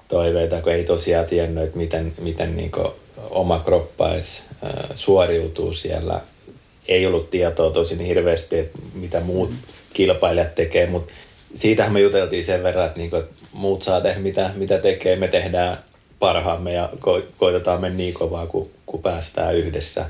toiveita, 0.08 0.62
kun 0.62 0.72
ei 0.72 0.84
tosiaan 0.84 1.26
tiennyt, 1.26 1.64
että 1.64 1.78
miten, 1.78 2.14
miten 2.22 2.56
niin 2.56 2.72
oma 3.30 3.60
kroppa 3.60 4.14
edes 4.14 4.44
suoriutuu 4.96 5.74
siellä. 5.74 6.22
Ei 6.88 7.06
ollut 7.06 7.30
tietoa 7.30 7.72
tosin 7.72 8.00
hirveästi, 8.00 8.60
että 8.60 8.80
mitä 8.94 9.20
muut 9.20 9.52
kilpailijat 9.94 10.56
tekee, 10.56 10.88
mutta 10.88 11.14
siitähän 11.56 11.94
me 11.94 12.02
juteltiin 12.02 12.46
sen 12.46 12.64
verran, 12.64 12.86
että, 12.86 13.00
niinku, 13.00 13.16
että 13.16 13.36
muut 13.54 13.84
saa 13.84 14.02
tehdä 14.02 14.20
mitä, 14.20 14.52
mitä 14.56 14.78
tekee. 14.78 15.16
Me 15.16 15.28
tehdään 15.28 15.78
parhaamme 16.20 16.74
ja 16.74 16.90
ko- 16.96 17.24
koitetaan 17.38 17.82
mennä 17.82 17.98
niin 17.98 18.14
kovaa, 18.14 18.48
kun, 18.48 18.70
kun 18.86 19.02
päästään 19.02 19.56
yhdessä. 19.56 20.06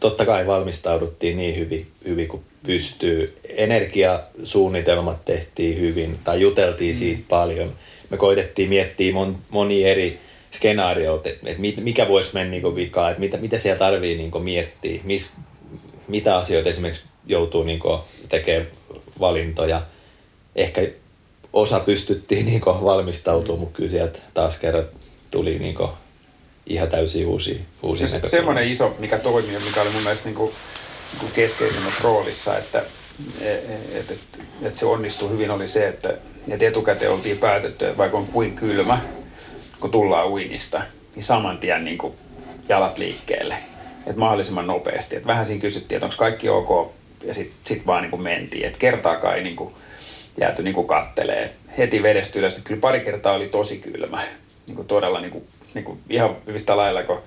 Totta 0.00 0.26
kai 0.26 0.46
valmistauduttiin 0.46 1.36
niin 1.36 1.56
hyvin, 1.56 1.86
hyvin 2.04 2.28
kuin 2.28 2.44
pystyy. 2.62 3.36
Energiasuunnitelmat 3.48 5.24
tehtiin 5.24 5.80
hyvin 5.80 6.18
tai 6.24 6.40
juteltiin 6.40 6.94
siitä 6.94 7.20
mm. 7.20 7.24
paljon. 7.28 7.72
Me 8.10 8.16
koitettiin 8.16 8.68
miettiä 8.68 9.12
mon, 9.12 9.38
moni 9.50 9.84
eri 9.84 10.18
skenaarioita, 10.54 11.28
että 11.28 11.62
mikä 11.82 12.08
voisi 12.08 12.30
mennä 12.34 12.50
niin 12.50 12.76
vikaan, 12.76 13.10
että 13.10 13.20
mitä, 13.20 13.36
mitä 13.36 13.58
siellä 13.58 13.78
tarvii 13.78 14.16
niin 14.16 14.42
miettiä, 14.42 15.00
mis, 15.04 15.30
mitä 16.08 16.36
asioita 16.36 16.68
esimerkiksi 16.68 17.04
joutuu 17.26 17.62
niin 17.62 17.80
tekemään 18.28 18.66
valintoja. 19.20 19.82
Ehkä 20.56 20.88
osa 21.52 21.80
pystyttiin 21.80 22.46
niin 22.50 22.60
valmistautumaan, 22.64 23.60
mutta 23.60 23.76
kyllä 23.76 23.90
sieltä 23.90 24.18
taas 24.34 24.58
kerran 24.58 24.84
tuli 25.30 25.58
niin 25.58 25.76
ihan 26.66 26.88
täysin 26.88 27.26
uusia, 27.26 27.58
uusia 27.82 28.08
se, 28.08 28.20
Semmoinen 28.26 28.68
iso, 28.68 28.96
mikä 28.98 29.18
toimii, 29.18 29.58
mikä 29.58 29.82
oli 29.82 29.90
mun 29.90 30.02
mielestä 30.02 30.24
niin 30.24 30.36
kuin, 30.36 30.52
niin 31.12 31.20
kuin 31.20 31.32
keskeisemmässä 31.32 32.00
roolissa, 32.02 32.58
että 32.58 32.82
et, 33.40 33.70
et, 33.94 34.10
et, 34.10 34.18
et 34.62 34.76
se 34.76 34.86
onnistui 34.86 35.30
hyvin, 35.30 35.50
oli 35.50 35.68
se, 35.68 35.88
että, 35.88 36.14
että 36.48 36.66
etukäteen 36.66 37.12
oltiin 37.12 37.38
päätetty, 37.38 37.86
että 37.86 37.98
vaikka 37.98 38.18
on 38.18 38.26
kuin 38.26 38.56
kylmä, 38.56 39.02
kun 39.84 39.90
tullaan 39.90 40.28
uinnista, 40.28 40.82
niin 41.14 41.22
saman 41.22 41.58
tien 41.58 41.84
niin 41.84 41.98
kuin 41.98 42.14
jalat 42.68 42.98
liikkeelle. 42.98 43.56
Että 44.06 44.18
mahdollisimman 44.18 44.66
nopeasti. 44.66 45.16
Että 45.16 45.26
vähän 45.26 45.46
siinä 45.46 45.60
kysyttiin, 45.60 45.96
että 45.96 46.06
onko 46.06 46.16
kaikki 46.18 46.48
ok, 46.48 46.92
ja 47.24 47.34
sitten 47.34 47.56
sit 47.64 47.86
vaan 47.86 48.02
niin 48.02 48.10
kuin 48.10 48.22
mentiin. 48.22 48.66
Että 48.66 48.78
kertaakaan 48.78 49.36
ei 49.36 49.42
niin 49.42 49.56
kuin 49.56 49.74
jääty 50.40 50.62
niin 50.62 50.74
kuin 50.74 50.86
kattelee. 50.86 51.52
Heti 51.78 52.02
vedestä 52.02 52.38
ylös. 52.38 52.60
Kyllä 52.64 52.80
pari 52.80 53.00
kertaa 53.00 53.32
oli 53.32 53.48
tosi 53.48 53.78
kylmä. 53.78 54.22
Niin 54.66 54.76
kuin 54.76 54.88
todella 54.88 55.20
niin 55.20 55.32
kuin, 55.32 55.44
niin 55.74 55.84
kuin 55.84 55.98
ihan 56.10 56.36
yhtä 56.46 56.76
lailla 56.76 57.02
kuin, 57.02 57.18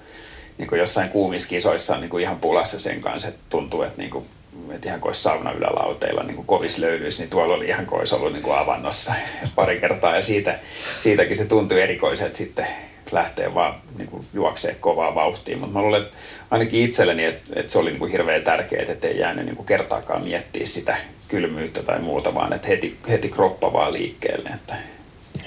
niin 0.57 0.67
kuin 0.67 0.79
jossain 0.79 1.09
kuumiskisoissa 1.09 1.95
on 1.95 2.01
niin 2.01 2.09
kuin 2.09 2.23
ihan 2.23 2.39
pulassa 2.39 2.79
sen 2.79 3.01
kanssa, 3.01 3.29
että 3.29 3.41
tuntuu, 3.49 3.81
että 3.81 3.97
niin 3.97 4.11
kuin 4.11 4.25
että 4.71 4.88
ihan 4.88 5.01
kuin 5.01 5.15
sauna 5.15 5.51
ylälauteilla 5.51 6.23
niin 6.23 6.36
kuin 6.36 6.47
kovis 6.47 6.77
löydys, 6.77 7.19
niin 7.19 7.29
tuolla 7.29 7.55
oli 7.55 7.67
ihan 7.67 7.86
kuin 7.86 7.99
olisi 7.99 8.15
ollut 8.15 8.33
niin 8.33 8.43
kuin 8.43 8.57
avannossa 8.57 9.13
pari 9.55 9.79
kertaa. 9.79 10.15
Ja 10.15 10.21
siitä, 10.21 10.60
siitäkin 10.99 11.38
se 11.38 11.45
tuntui 11.45 11.81
erikoiselta 11.81 12.38
sitten 12.38 12.67
lähtee 13.12 13.53
vaan 13.53 13.75
niin 13.97 14.10
kuin 14.10 14.25
juoksee 14.33 14.75
kovaa 14.79 15.15
vauhtia. 15.15 15.57
Mutta 15.57 15.73
mä 15.73 15.81
luulen, 15.81 16.01
että 16.01 16.17
ainakin 16.51 16.81
itselleni, 16.81 17.25
että, 17.25 17.60
että 17.60 17.71
se 17.71 17.79
oli 17.79 17.89
niin 17.89 17.99
kuin 17.99 18.12
hirveän 18.12 18.43
tärkeää, 18.43 18.91
että 18.91 19.07
ei 19.07 19.19
jäänyt 19.19 19.45
niin 19.45 19.55
kuin 19.55 19.65
kertaakaan 19.65 20.23
miettiä 20.23 20.65
sitä 20.65 20.97
kylmyyttä 21.27 21.83
tai 21.83 21.99
muuta, 21.99 22.33
vaan 22.33 22.53
että 22.53 22.67
heti, 22.67 22.97
heti 23.10 23.29
kroppa 23.29 23.73
vaan 23.73 23.93
liikkeelle. 23.93 24.49
Että... 24.49 24.75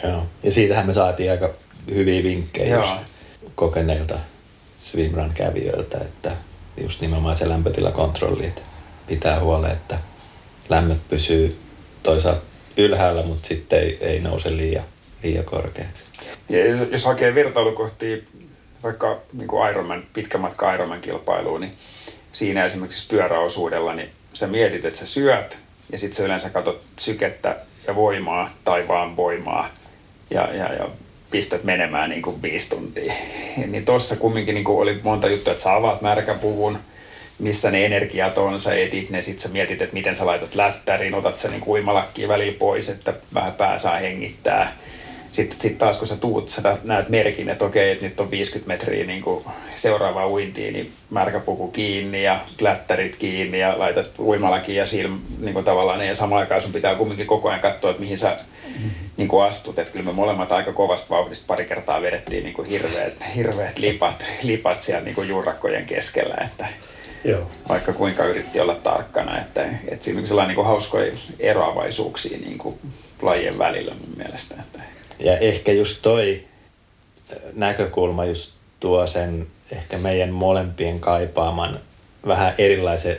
Joo. 0.04 0.26
Ja 0.42 0.50
siitähän 0.50 0.86
me 0.86 0.92
saatiin 0.92 1.30
aika 1.30 1.50
hyviä 1.94 2.22
vinkkejä 2.22 2.74
Joo. 2.74 2.80
just 2.80 2.94
kokeneilta 3.54 4.18
swimrun 4.76 5.30
kävijöiltä, 5.34 5.98
että 5.98 6.32
just 6.82 7.00
nimenomaan 7.00 7.36
se 7.36 7.48
lämpötilakontrolli, 7.48 8.46
että 8.46 8.62
pitää 9.10 9.40
huolen, 9.40 9.70
että 9.70 9.98
lämmöt 10.68 11.08
pysyy 11.08 11.58
toisaalta 12.02 12.40
ylhäällä, 12.76 13.22
mutta 13.22 13.48
sitten 13.48 13.78
ei, 13.78 13.98
ei 14.00 14.20
nouse 14.20 14.56
liian, 14.56 14.84
liian 15.22 15.44
korkeaksi. 15.44 16.04
Ja 16.48 16.66
jos 16.66 17.04
hakee 17.04 17.34
vertailukohtia 17.34 18.16
vaikka 18.82 19.20
niin 19.32 19.48
kuin 19.48 19.70
Ironman, 19.70 20.04
pitkä 20.12 20.38
matka 20.38 20.74
Ironman 20.74 21.00
kilpailuun, 21.00 21.60
niin 21.60 21.72
siinä 22.32 22.64
esimerkiksi 22.64 23.08
pyöräosuudella, 23.08 23.94
niin 23.94 24.08
sä 24.32 24.46
mietit, 24.46 24.84
että 24.84 24.98
sä 24.98 25.06
syöt 25.06 25.58
ja 25.92 25.98
sitten 25.98 26.16
sä 26.16 26.24
yleensä 26.24 26.50
katsot 26.50 26.82
sykettä 26.98 27.56
ja 27.86 27.94
voimaa 27.94 28.50
tai 28.64 28.88
vaan 28.88 29.16
voimaa 29.16 29.68
ja, 30.30 30.54
ja, 30.54 30.72
ja 30.72 30.88
pistät 31.30 31.64
menemään 31.64 32.10
niin 32.10 32.22
kuin 32.22 32.42
viisi 32.42 32.70
tuntia. 32.70 33.12
niin 33.66 33.84
tossa 33.84 34.16
kumminkin 34.16 34.54
niin 34.54 34.64
kuin 34.64 34.82
oli 34.82 35.00
monta 35.02 35.28
juttua, 35.28 35.52
että 35.52 35.62
sä 35.62 35.74
avaat 35.74 36.00
märkäpuvun, 36.00 36.78
missä 37.40 37.70
ne 37.70 37.86
energiat 37.86 38.38
on, 38.38 38.60
sä 38.60 38.74
etit 38.74 39.10
ne, 39.10 39.22
sit 39.22 39.38
sä 39.38 39.48
mietit, 39.48 39.82
että 39.82 39.94
miten 39.94 40.16
sä 40.16 40.26
laitat 40.26 40.54
lättäriin, 40.54 41.14
otat 41.14 41.36
sä 41.36 41.48
niin 41.48 41.62
uimalakkiin 41.66 42.28
välillä 42.28 42.58
pois, 42.58 42.88
että 42.88 43.14
vähän 43.34 43.52
pää 43.52 43.78
saa 43.78 43.98
hengittää. 43.98 44.76
Sitten 45.32 45.60
sit 45.60 45.78
taas 45.78 45.96
kun 45.96 46.08
sä 46.08 46.16
tuut, 46.16 46.48
sä 46.48 46.78
näet 46.84 47.08
merkin, 47.08 47.48
että 47.48 47.64
okei, 47.64 47.92
että 47.92 48.04
nyt 48.04 48.20
on 48.20 48.30
50 48.30 48.68
metriä 48.68 49.06
niin 49.06 49.24
seuraavaa 49.74 50.28
uintiin, 50.28 50.72
niin 50.72 50.92
märkäpuku 51.10 51.68
kiinni 51.68 52.22
ja 52.22 52.40
lättärit 52.60 53.16
kiinni 53.16 53.60
ja 53.60 53.78
laitat 53.78 54.10
uimalakin 54.18 54.76
ja 54.76 54.86
silm, 54.86 55.20
niin 55.40 55.54
kuin 55.54 55.64
tavallaan, 55.64 56.06
ja 56.06 56.14
samaan 56.14 56.40
aikaan 56.40 56.60
sun 56.60 56.72
pitää 56.72 56.94
kumminkin 56.94 57.26
koko 57.26 57.48
ajan 57.48 57.60
katsoa, 57.60 57.90
että 57.90 58.02
mihin 58.02 58.18
sä 58.18 58.36
niin 59.16 59.28
kuin 59.28 59.44
astut. 59.44 59.78
Että 59.78 59.92
kyllä 59.92 60.04
me 60.04 60.12
molemmat 60.12 60.52
aika 60.52 60.72
kovasta 60.72 61.10
vauhdista 61.10 61.46
pari 61.46 61.64
kertaa 61.64 62.02
vedettiin 62.02 62.44
niin 62.44 62.54
kuin 62.54 62.68
hirveät, 62.68 63.14
hirveät 63.36 63.78
lipat, 63.78 64.24
lipat 64.42 64.80
siellä 64.80 65.04
niin 65.04 65.14
kuin 65.14 65.28
juurakkojen 65.28 65.86
keskellä. 65.86 66.34
Että, 66.44 66.66
Joo. 67.24 67.50
vaikka 67.68 67.92
kuinka 67.92 68.24
yritti 68.24 68.60
olla 68.60 68.74
tarkkana, 68.74 69.38
että, 69.38 69.68
että 69.88 70.04
siinä 70.04 70.20
on 70.20 70.26
sellainen 70.26 70.56
niin 70.56 70.66
hauskoja 70.66 71.12
eroavaisuuksia 71.38 72.38
niin 72.38 72.58
kuin 72.58 72.78
lajien 73.22 73.58
välillä 73.58 73.94
mun 73.94 74.16
mielestä. 74.16 74.54
Että. 74.60 74.82
Ja 75.18 75.38
ehkä 75.38 75.72
just 75.72 76.02
toi 76.02 76.44
näkökulma 77.54 78.24
just 78.24 78.52
tuo 78.80 79.06
sen 79.06 79.46
ehkä 79.72 79.98
meidän 79.98 80.30
molempien 80.30 81.00
kaipaaman 81.00 81.80
vähän 82.26 82.54
erilaisen 82.58 83.16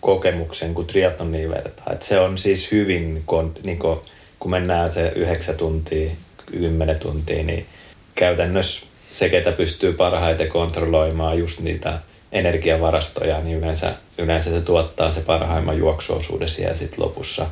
kokemuksen 0.00 0.74
kuin 0.74 0.86
triathloniin 0.86 1.50
vertaa. 1.50 1.92
Et 1.92 2.02
se 2.02 2.20
on 2.20 2.38
siis 2.38 2.72
hyvin, 2.72 3.22
kun, 3.26 3.54
niin 3.62 3.78
kun, 3.78 4.02
kun 4.38 4.50
mennään 4.50 4.92
se 4.92 5.12
yhdeksän 5.14 5.56
tuntia, 5.56 6.10
kymmenen 6.46 6.98
tuntia, 6.98 7.44
niin 7.44 7.66
käytännössä 8.14 8.86
se, 9.12 9.28
ketä 9.28 9.52
pystyy 9.52 9.92
parhaiten 9.92 10.48
kontrolloimaan 10.48 11.38
just 11.38 11.60
niitä 11.60 11.98
energiavarastoja, 12.34 13.40
niin 13.40 13.58
yleensä, 13.58 13.94
yleensä 14.18 14.50
se 14.50 14.60
tuottaa 14.60 15.12
se 15.12 15.20
parhaimman 15.20 15.78
juoksuosuuden 15.78 16.48
siellä 16.48 16.74
sitten 16.74 17.04
lopussa. 17.04 17.46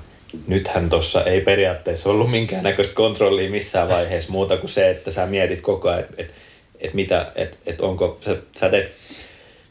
Nythän 0.47 0.91
tuossa 0.91 1.25
ei 1.25 1.41
periaatteessa 1.41 2.11
ollut 2.11 2.31
minkäännäköistä 2.31 2.95
kontrollia 2.95 3.51
missään 3.51 3.89
vaiheessa 3.89 4.33
muuta 4.33 4.57
kuin 4.57 4.71
se, 4.71 4.91
että 4.91 5.11
sä 5.11 5.27
mietit 5.27 5.61
koko 5.61 5.89
ajan, 5.89 6.01
että 6.01 6.23
et, 6.23 6.35
et 6.81 6.95
mitä, 6.95 7.33
että 7.35 7.57
et 7.67 7.81
onko, 7.81 8.19
sä, 8.21 8.37
sä 8.57 8.69
teet 8.69 8.93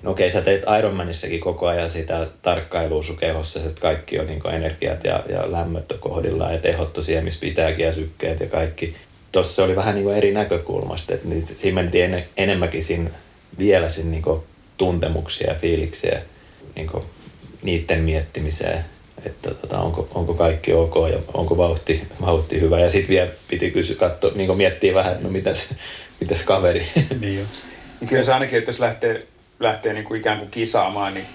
No 0.02 0.12
okei, 0.12 0.32
sä 0.32 0.41
teet 0.41 0.63
Ironmanissakin 0.80 1.39
koko 1.39 1.67
ajan 1.67 1.89
sitä 1.89 2.28
tarkkailua 2.41 3.04
sun 3.04 3.17
kehossa, 3.17 3.60
että 3.60 3.82
kaikki 3.82 4.19
on 4.19 4.28
niin 4.28 4.47
energiat 4.52 5.04
ja, 5.04 5.24
ja 5.30 5.52
lämmöt 5.52 5.93
kohdillaan 6.00 6.54
ja 6.54 6.60
tehot 6.60 6.97
siellä, 7.02 7.24
missä 7.24 7.39
pitääkin 7.39 7.86
ja 7.86 7.93
sykkeet 7.93 8.39
ja 8.39 8.47
kaikki. 8.47 8.95
Tuossa 9.32 9.63
oli 9.63 9.76
vähän 9.76 9.95
niin 9.95 10.13
eri 10.13 10.32
näkökulmasta, 10.32 11.13
että 11.13 11.28
niin 11.28 11.45
siinä 11.45 11.76
mentiin 11.76 12.13
en, 12.13 12.26
enemmänkin 12.38 12.84
siinä, 12.84 13.10
vielä 13.60 13.89
siinä 13.89 14.10
niin 14.10 14.24
tuntemuksia 14.82 15.54
ja 15.54 15.60
fiiliksiä 15.60 16.22
niin 16.76 16.89
niiden 17.63 18.00
miettimiseen, 18.00 18.86
että 19.26 19.54
tota, 19.54 19.80
onko, 19.80 20.08
onko 20.13 20.34
kaikki 20.34 20.74
ok 20.74 20.96
ja 21.12 21.20
onko 21.34 21.58
vauhti, 21.58 22.08
vauhti 22.22 22.62
hyvä. 22.62 22.80
Ja 22.80 22.89
sitten 22.89 23.10
vielä 23.10 23.32
piti 23.48 23.72
kysyä, 23.72 23.96
katsoa, 23.96 24.32
niin 24.36 24.58
miettiä 24.58 24.94
vähän, 24.94 25.12
että 25.13 25.24
no 25.24 25.32
mitäs, 25.32 25.74
mitäs 26.20 26.44
kaveri. 26.44 26.88
Niin 27.20 27.39
jo. 27.39 27.46
Niin 28.00 28.10
kyllä 28.10 28.24
se 28.24 28.34
ainakin, 28.34 28.60
että 28.60 28.70
jos 28.70 28.80
lähtee 28.80 29.28
lähtee 29.60 29.94
niin 29.94 30.06
kuin 30.06 30.20
ikään 30.20 30.39
kuin 30.39 30.52
kisaamaan, 30.52 31.13
niin 31.13 31.26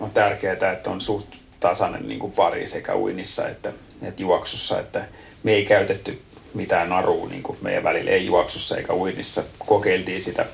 on 0.00 0.10
tärkeää, 0.10 0.72
että 0.72 0.90
on 0.90 1.00
suht 1.00 1.26
tasainen 1.60 2.08
niin 2.08 2.20
kuin 2.20 2.32
pari 2.32 2.66
sekä 2.66 2.96
uinnissa 2.96 3.48
että, 3.48 3.72
että 4.02 4.22
juoksussa. 4.22 4.80
Että 4.80 5.04
me 5.42 5.52
ei 5.52 5.66
käytetty 5.66 6.20
mitään 6.54 6.88
narua 6.88 7.28
niin 7.28 7.42
kuin 7.42 7.58
meidän 7.62 7.84
välillä, 7.84 8.10
ei 8.10 8.26
juoksussa 8.26 8.76
eikä 8.76 8.94
uinnissa. 8.94 9.42
Kokeiltiin 9.58 10.20
sitä 10.20 10.46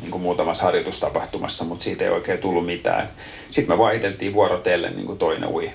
niin 0.00 0.10
kuin 0.10 0.22
muutamassa 0.22 0.64
harjoitustapahtumassa, 0.64 1.64
mutta 1.64 1.84
siitä 1.84 2.04
ei 2.04 2.10
oikein 2.10 2.38
tullut 2.38 2.66
mitään. 2.66 3.08
Sitten 3.50 3.74
me 3.74 3.78
vaihteltiin 3.78 4.34
vuorotellen, 4.34 4.96
niin 4.96 5.06
kuin 5.06 5.18
toinen 5.18 5.48
ui, 5.48 5.70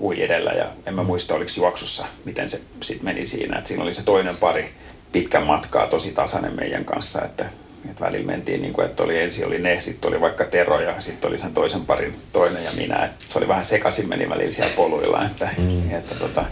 ui 0.00 0.22
edellä 0.22 0.50
ja 0.50 0.66
en 0.86 0.94
mä 0.94 1.02
muista, 1.02 1.34
oliko 1.34 1.50
juoksussa, 1.56 2.06
miten 2.24 2.48
se 2.48 2.60
sitten 2.82 3.04
meni 3.04 3.26
siinä. 3.26 3.58
Että 3.58 3.68
siinä 3.68 3.82
oli 3.82 3.94
se 3.94 4.02
toinen 4.02 4.36
pari 4.36 4.74
pitkän 5.12 5.46
matkaa 5.46 5.86
tosi 5.86 6.12
tasainen 6.12 6.56
meidän 6.56 6.84
kanssa, 6.84 7.24
että 7.24 7.44
et 7.90 8.00
välillä 8.00 8.26
mentiin 8.26 8.62
niin 8.62 8.72
kuin, 8.72 8.86
että 8.86 9.02
oli 9.02 9.18
ensin 9.18 9.46
oli 9.46 9.58
ne, 9.58 9.80
sitten 9.80 10.08
oli 10.08 10.20
vaikka 10.20 10.44
Tero 10.44 10.80
ja 10.80 11.00
sitten 11.00 11.28
oli 11.28 11.38
sen 11.38 11.54
toisen 11.54 11.86
parin 11.86 12.16
toinen 12.32 12.64
ja 12.64 12.70
minä. 12.72 13.04
Et 13.04 13.10
se 13.28 13.38
oli 13.38 13.48
vähän 13.48 13.64
sekaisin 13.64 14.08
meni 14.08 14.30
välillä 14.30 14.50
siellä 14.50 14.72
poluilla. 14.76 15.24
Että, 15.24 15.48
mm. 15.58 15.90
että 15.90 16.14
tota, 16.14 16.44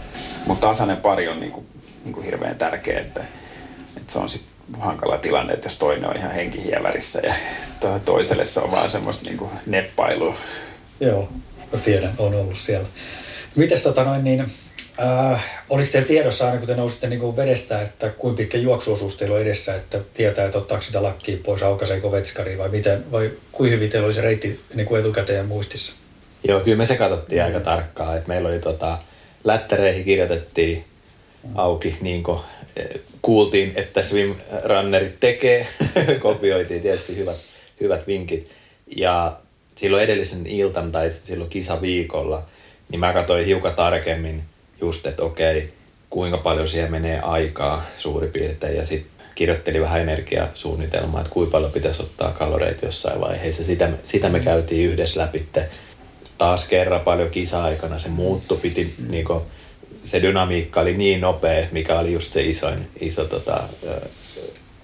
mutta 0.47 0.67
tasainen 0.67 0.97
pari 0.97 1.27
on 1.27 1.39
niin 1.39 1.51
kuin, 1.51 1.65
niin 2.03 2.13
kuin 2.13 2.25
hirveän 2.25 2.55
tärkeä, 2.55 2.99
että, 2.99 3.23
että 3.97 4.13
se 4.13 4.19
on 4.19 4.29
sitten 4.29 4.54
hankala 4.79 5.17
tilanne, 5.17 5.53
että 5.53 5.65
jos 5.65 5.79
toinen 5.79 6.09
on 6.09 6.17
ihan 6.17 6.31
henkihievärissä 6.31 7.19
ja 7.23 7.33
toiselle 8.05 8.45
se 8.45 8.59
on 8.59 8.71
vaan 8.71 8.89
semmoista 8.89 9.25
niin 9.25 9.37
kuin 9.37 9.51
neppailua. 9.65 10.35
Joo, 10.99 11.29
mä 11.73 11.79
tiedän, 11.79 12.13
on 12.17 12.33
ollut 12.33 12.57
siellä. 12.57 12.87
Mites 13.55 13.83
tota 13.83 14.03
noin 14.03 14.23
niin, 14.23 14.45
Äh, 14.99 15.45
oliko 15.69 15.91
teillä 15.91 16.07
tiedossa 16.07 16.45
aina, 16.45 16.57
kun 16.57 16.67
te 16.67 16.75
nousitte 16.75 17.07
niin 17.07 17.35
vedestä, 17.35 17.81
että 17.81 18.09
kuinka 18.09 18.37
pitkä 18.37 18.57
juoksuosuus 18.57 19.15
teillä 19.15 19.35
on 19.35 19.41
edessä, 19.41 19.75
että 19.75 19.99
tietää, 20.13 20.45
että 20.45 20.57
ottaako 20.57 20.83
sitä 20.83 21.03
lakkiin 21.03 21.39
pois, 21.39 21.63
aukaseeko 21.63 22.11
vetskari 22.11 22.57
vai 22.57 22.69
miten, 22.69 23.11
vai 23.11 23.31
kuinka 23.51 23.75
hyvin 23.75 23.89
teillä 23.89 24.05
oli 24.05 24.13
se 24.13 24.21
reitti 24.21 24.59
niin 24.73 24.87
kuin 24.87 24.99
etukäteen 24.99 25.45
muistissa? 25.45 25.93
Joo, 26.47 26.59
kyllä 26.59 26.77
me 26.77 26.85
se 26.85 26.97
katsottiin 26.97 27.41
mm. 27.41 27.45
aika 27.45 27.59
tarkkaan, 27.59 28.17
että 28.17 28.27
meillä 28.27 28.49
oli 28.49 28.59
tota, 28.59 28.97
lättäreihin 29.43 30.05
kirjoitettiin 30.05 30.85
auki, 31.55 31.97
niin 32.01 32.23
kuin 32.23 32.39
e, 32.75 32.83
kuultiin, 33.25 33.73
että 33.75 34.01
swimrunnerit 34.01 35.19
tekee, 35.19 35.67
kopioitiin 36.19 36.81
tietysti 36.81 37.17
hyvät, 37.17 37.37
hyvät 37.81 38.07
vinkit. 38.07 38.49
Ja 38.95 39.37
silloin 39.75 40.03
edellisen 40.03 40.47
iltan 40.47 40.91
tai 40.91 41.11
silloin 41.11 41.49
kisaviikolla, 41.49 42.45
niin 42.89 42.99
mä 42.99 43.13
katsoin 43.13 43.45
hiukan 43.45 43.75
tarkemmin– 43.75 44.43
just, 44.81 45.05
että 45.05 45.23
okei, 45.23 45.73
kuinka 46.09 46.37
paljon 46.37 46.67
siihen 46.67 46.91
menee 46.91 47.19
aikaa 47.19 47.85
suurin 47.97 48.31
piirtein 48.31 48.77
ja 48.77 48.85
sitten 48.85 49.25
kirjoitteli 49.35 49.81
vähän 49.81 50.01
energiasuunnitelmaa, 50.01 51.21
että 51.21 51.33
kuinka 51.33 51.51
paljon 51.51 51.71
pitäisi 51.71 52.01
ottaa 52.01 52.31
kaloreita 52.31 52.85
jossain 52.85 53.21
vaiheessa. 53.21 53.63
Sitä, 53.63 53.89
sitä 54.03 54.29
me 54.29 54.39
käytiin 54.39 54.89
yhdessä 54.89 55.19
läpi. 55.19 55.47
Taas 56.37 56.67
kerran 56.67 57.01
paljon 57.01 57.29
kisa-aikana 57.29 57.99
se 57.99 58.09
muuttu, 58.09 58.55
piti 58.55 58.93
niinku, 59.07 59.41
se 60.05 60.21
dynamiikka 60.21 60.81
oli 60.81 60.93
niin 60.93 61.21
nopea, 61.21 61.65
mikä 61.71 61.99
oli 61.99 62.13
just 62.13 62.33
se 62.33 62.43
isoin, 62.43 62.87
iso 62.99 63.25
tota, 63.25 63.63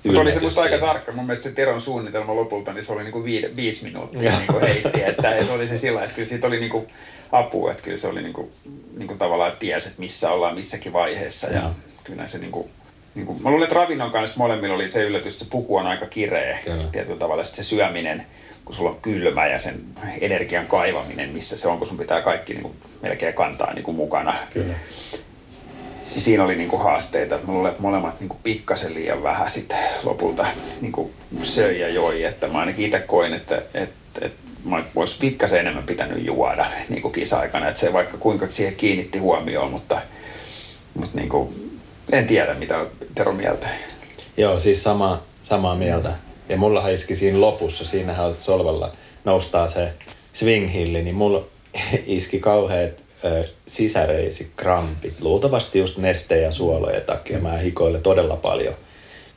mutta 0.03 0.21
oli 0.21 0.31
se 0.31 0.39
musta 0.39 0.62
aika 0.62 0.77
tarkka. 0.77 1.12
Mun 1.12 1.25
mielestä 1.25 1.43
se 1.43 1.51
Teron 1.55 1.81
suunnitelma 1.81 2.36
lopulta, 2.36 2.73
niin 2.73 2.84
se 2.84 2.93
oli 2.93 3.03
niinku 3.03 3.23
viide, 3.23 3.55
viisi 3.55 3.84
minuuttia 3.84 4.38
niinku 4.38 4.60
heitti. 4.60 5.03
Että, 5.03 5.36
että 5.36 5.53
oli 5.53 5.67
se 5.67 5.77
sillä 5.77 6.03
että 6.03 6.15
kyllä 6.15 6.27
siitä 6.27 6.47
oli 6.47 6.60
niinku 6.60 6.88
apua, 7.31 7.71
että 7.71 7.84
kyllä 7.84 7.97
se 7.97 8.07
oli 8.07 8.21
niinku, 8.21 8.51
niinku 8.97 9.15
tavallaan, 9.15 9.49
että 9.49 9.60
tiesi, 9.60 9.88
että 9.88 9.99
missä 9.99 10.31
ollaan 10.31 10.55
missäkin 10.55 10.93
vaiheessa. 10.93 11.47
Ja, 11.47 11.53
ja 11.53 11.69
kyllä 12.03 12.27
se 12.27 12.38
niinku, 12.38 12.69
niinku, 13.15 13.39
mä 13.39 13.49
luulen, 13.49 13.63
että 13.63 13.75
ravinnon 13.75 14.12
kanssa 14.12 14.38
molemmilla 14.38 14.75
oli 14.75 14.89
se 14.89 15.03
yllätys, 15.03 15.34
että 15.34 15.45
se 15.45 15.51
puku 15.51 15.77
on 15.77 15.88
aika 15.88 16.05
kireä. 16.05 16.60
Kyllä. 16.63 16.84
Tietyllä 16.91 17.19
tavalla 17.19 17.43
se 17.43 17.63
syöminen, 17.63 18.25
kun 18.71 18.77
sulla 18.77 18.89
on 18.89 19.01
kylmä 19.01 19.47
ja 19.47 19.60
sen 19.60 19.84
energian 20.21 20.67
kaivaminen, 20.67 21.29
missä 21.29 21.57
se 21.57 21.67
on, 21.67 21.77
kun 21.77 21.88
sun 21.88 21.97
pitää 21.97 22.21
kaikki 22.21 22.53
niinku 22.53 22.75
melkein 23.01 23.34
kantaa 23.34 23.73
niinku 23.73 23.93
mukana. 23.93 24.36
Kyllä 24.53 24.73
niin 26.13 26.21
siinä 26.21 26.43
oli 26.43 26.55
niinku 26.55 26.77
haasteita. 26.77 27.39
Mä 27.47 27.53
luulen, 27.53 27.71
että 27.71 27.81
molemmat 27.81 28.19
niinku 28.19 28.38
pikkasen 28.43 28.93
liian 28.93 29.23
vähän 29.23 29.49
sit 29.49 29.73
lopulta 30.03 30.45
niinku 30.81 31.12
söi 31.43 31.79
ja 31.79 31.89
joi. 31.89 32.23
Että 32.23 32.47
mä 32.47 32.60
ainakin 32.60 32.86
itse 32.86 32.99
koin, 32.99 33.34
että, 33.34 33.62
että, 33.73 34.25
että 34.25 34.41
mä 34.65 34.84
olisi 34.95 35.17
pikkasen 35.19 35.60
enemmän 35.60 35.84
pitänyt 35.84 36.25
juoda 36.25 36.65
niinku 36.89 37.10
kisa-aikana. 37.10 37.67
Että 37.67 37.79
se 37.79 37.93
vaikka 37.93 38.17
kuinka 38.17 38.47
siihen 38.49 38.75
kiinnitti 38.75 39.19
huomioon, 39.19 39.71
mutta, 39.71 40.01
mutta 40.93 41.17
niinku, 41.17 41.53
en 42.12 42.27
tiedä 42.27 42.53
mitä 42.53 42.86
Tero 43.15 43.34
mieltä. 43.34 43.67
Joo, 44.38 44.60
siis 44.60 44.84
sama, 44.84 45.23
samaa 45.43 45.75
mieltä. 45.75 46.31
Ja 46.51 46.57
mulla 46.57 46.87
iski 46.87 47.15
siinä 47.15 47.41
lopussa, 47.41 47.85
siinähän 47.85 48.35
solvalla 48.39 48.91
noustaa 49.25 49.69
se 49.69 49.93
swing 50.33 50.73
hilli, 50.73 51.03
niin 51.03 51.15
mulla 51.15 51.43
iski 52.05 52.39
kauheat 52.39 52.91
sisäreisi 53.67 54.51
krampit, 54.55 55.21
luultavasti 55.21 55.79
just 55.79 55.97
neste- 55.97 56.41
ja 56.41 56.51
suolojen 56.51 57.01
takia. 57.01 57.39
Mä 57.39 57.57
hikoilen 57.57 58.01
todella 58.01 58.35
paljon. 58.35 58.73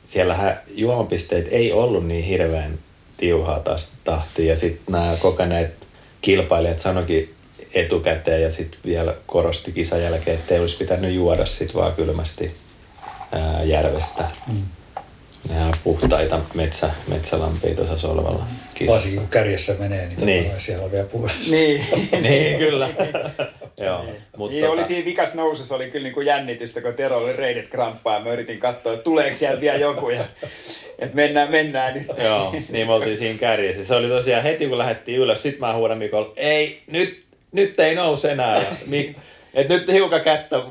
Siellähän 0.05 0.61
juomapisteet 0.67 1.47
ei 1.51 1.71
ollut 1.71 2.07
niin 2.07 2.23
hirveän 2.23 2.79
tiuhaa 3.17 3.59
tästä 3.59 3.97
tahtia 4.03 4.45
ja 4.45 4.57
sitten 4.57 4.93
nämä 4.93 5.17
kokeneet 5.19 5.73
kilpailijat 6.21 6.79
sanoikin 6.79 7.33
etukäteen 7.73 8.41
ja 8.41 8.51
sitten 8.51 8.79
vielä 8.85 9.15
korosti 9.25 9.71
kisan 9.71 10.01
jälkeen, 10.01 10.37
että 10.37 10.53
ei 10.53 10.59
olisi 10.59 10.77
pitänyt 10.77 11.13
juoda 11.13 11.45
sit 11.45 11.75
vaan 11.75 11.93
kylmästi 11.93 12.53
ää, 13.31 13.63
järvestä. 13.63 14.23
Mm. 14.47 14.63
Nämä 15.49 15.71
puhtaita 15.83 16.39
metsä, 16.53 16.89
metsälampia 17.07 17.75
tuossa 17.75 17.97
solvalla 17.97 18.47
kisassa. 18.75 18.93
Varsinkin 18.93 19.19
kun 19.19 19.29
kärjessä 19.29 19.75
menee, 19.79 20.07
niin, 20.07 20.25
niin. 20.25 20.51
siellä 20.57 20.85
on 20.85 20.91
vielä 20.91 21.05
puhdasta. 21.05 21.39
Niin, 21.51 21.85
niin 22.21 22.57
kyllä. 22.57 22.89
Joo, 23.85 24.03
niin. 24.03 24.15
Mutta 24.37 24.51
niin 24.51 24.65
tota... 24.65 24.73
oli 24.73 24.83
siinä 24.83 25.05
vikas 25.05 25.35
nousussa 25.35 25.75
oli 25.75 25.91
kyllä 25.91 26.03
niin 26.03 26.13
kuin 26.13 26.25
jännitystä, 26.25 26.81
kun 26.81 26.93
Tero 26.93 27.17
oli 27.17 27.33
reidet 27.33 27.67
kramppaa 27.67 28.13
ja 28.13 28.23
mä 28.23 28.31
yritin 28.31 28.59
katsoa, 28.59 28.93
että 28.93 29.03
tuleeko 29.03 29.35
sieltä 29.35 29.61
vielä 29.61 29.77
joku 29.77 30.09
ja 30.09 30.25
että 30.99 31.15
mennään, 31.15 31.51
mennään 31.51 31.93
nyt. 31.93 32.07
Joo, 32.23 32.55
niin 32.69 32.87
me 32.87 32.93
oltiin 32.93 33.17
siinä 33.17 33.39
kärjessä. 33.39 33.85
Se 33.85 33.95
oli 33.95 34.07
tosiaan 34.07 34.43
heti 34.43 34.67
kun 34.67 34.77
lähdettiin 34.77 35.19
ylös, 35.19 35.43
sit 35.43 35.59
mä 35.59 35.73
huudan 35.73 35.97
Mikolle, 35.97 36.33
ei, 36.35 36.81
nyt, 36.87 37.23
nyt 37.51 37.79
ei 37.79 37.95
nouse 37.95 38.31
enää. 38.31 38.57
Ja 38.57 38.65
Mik, 38.87 39.17
et 39.53 39.69
nyt 39.69 39.91
hiukan 39.91 40.21
kättä, 40.21 40.63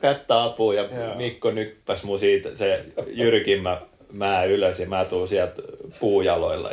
kättä 0.00 0.42
apua 0.42 0.74
ja 0.74 0.82
Joo. 0.82 1.14
Mikko 1.14 1.50
nyppäs 1.50 2.02
mun 2.02 2.18
siitä 2.18 2.54
se 2.54 2.84
jyrkimmä 3.06 3.80
mä 4.12 4.44
ylös 4.44 4.80
ja 4.80 4.86
mä 4.86 5.04
tuun 5.04 5.28
sieltä 5.28 5.62
puujaloilla. 6.00 6.70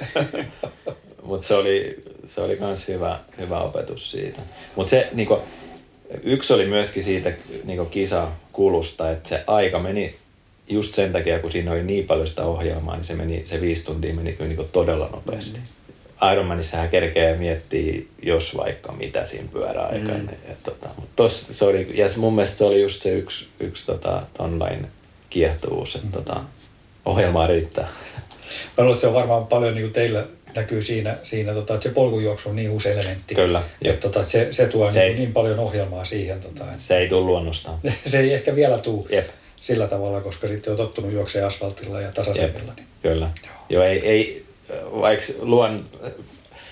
Mutta 1.23 1.47
se 1.47 1.53
oli, 1.53 2.03
se 2.25 2.41
oli 2.41 2.55
myös 2.59 2.87
hyvä, 2.87 3.19
hyvä 3.37 3.59
opetus 3.59 4.11
siitä. 4.11 4.41
Mutta 4.75 4.89
se 4.89 5.07
niinku, 5.13 5.39
yksi 6.23 6.53
oli 6.53 6.65
myöskin 6.65 7.03
siitä 7.03 7.33
niinku 7.63 7.85
kisakulusta, 7.85 9.11
että 9.11 9.29
se 9.29 9.43
aika 9.47 9.79
meni 9.79 10.15
just 10.69 10.93
sen 10.93 11.13
takia, 11.13 11.39
kun 11.39 11.51
siinä 11.51 11.71
oli 11.71 11.83
niin 11.83 12.05
paljon 12.05 12.27
sitä 12.27 12.43
ohjelmaa, 12.43 12.95
niin 12.95 13.03
se, 13.03 13.15
meni, 13.15 13.45
se 13.45 13.61
viisi 13.61 13.85
tuntia 13.85 14.15
meni 14.15 14.33
kyllä 14.33 14.47
niinku 14.47 14.69
todella 14.71 15.09
nopeasti. 15.13 15.59
Mm. 15.59 16.31
Ironmanissa 16.31 16.77
hän 16.77 16.89
kerkee 16.89 17.37
miettiä, 17.37 18.01
jos 18.23 18.57
vaikka 18.57 18.91
mitä 18.91 19.25
siinä 19.25 19.49
pyöräaikaan. 19.53 20.21
Mm. 20.21 20.29
Ja, 20.47 20.55
tota, 20.63 20.89
mutta 20.95 21.11
tos, 21.15 21.47
se 21.51 21.65
oli, 21.65 21.89
ja 21.93 22.07
mun 22.17 22.35
mielestä 22.35 22.57
se 22.57 22.63
oli 22.63 22.81
just 22.81 23.01
se 23.01 23.11
yksi, 23.11 23.47
yksi 23.59 23.85
tota, 23.85 24.23
online 24.39 24.87
kiehtovuus, 25.29 25.95
että 25.95 26.07
mm. 26.07 26.11
tota, 26.11 26.43
ohjelmaa 27.07 27.47
riittää. 27.47 27.87
Mä 28.77 28.83
luulen, 28.83 28.91
että 28.91 29.01
se 29.01 29.07
on 29.07 29.13
varmaan 29.13 29.47
paljon 29.47 29.73
niin 29.75 29.83
kuin 29.83 29.93
teillä 29.93 30.25
näkyy 30.55 30.81
siinä, 30.81 31.17
siinä 31.23 31.53
tota, 31.53 31.73
että 31.73 31.89
se 31.89 31.93
polkujuoksu 31.93 32.49
on 32.49 32.55
niin 32.55 32.69
uusi 32.69 32.89
elementti. 32.89 33.35
Kyllä. 33.35 33.63
Että, 33.81 34.09
tota, 34.09 34.23
se, 34.23 34.47
se 34.51 34.67
tuo 34.67 34.87
Se 34.87 34.93
se 34.93 35.01
ei- 35.03 35.09
niin, 35.09 35.19
niin 35.19 35.33
paljon 35.33 35.59
ohjelmaa 35.59 36.05
siihen. 36.05 36.39
Tota, 36.39 36.63
että 36.63 36.77
Se 36.77 36.97
ei 36.97 37.07
tule 37.07 37.21
luonnostaan. 37.21 37.79
se 38.05 38.19
ei 38.19 38.33
ehkä 38.33 38.55
vielä 38.55 38.77
tuu 38.77 39.07
Jep. 39.11 39.27
sillä 39.61 39.87
tavalla, 39.87 40.21
koska 40.21 40.47
sitten 40.47 40.71
on 40.71 40.77
tottunut 40.77 41.11
juoksemaan 41.13 41.47
asfaltilla 41.47 42.01
ja 42.01 42.11
tasaisemmilla. 42.11 42.73
Niin. 42.75 42.87
Kyllä. 43.01 43.29
Joo, 43.69 43.83
ei, 43.83 44.07
ei 44.07 44.45
vaikka 45.01 45.25
luon, 45.41 45.85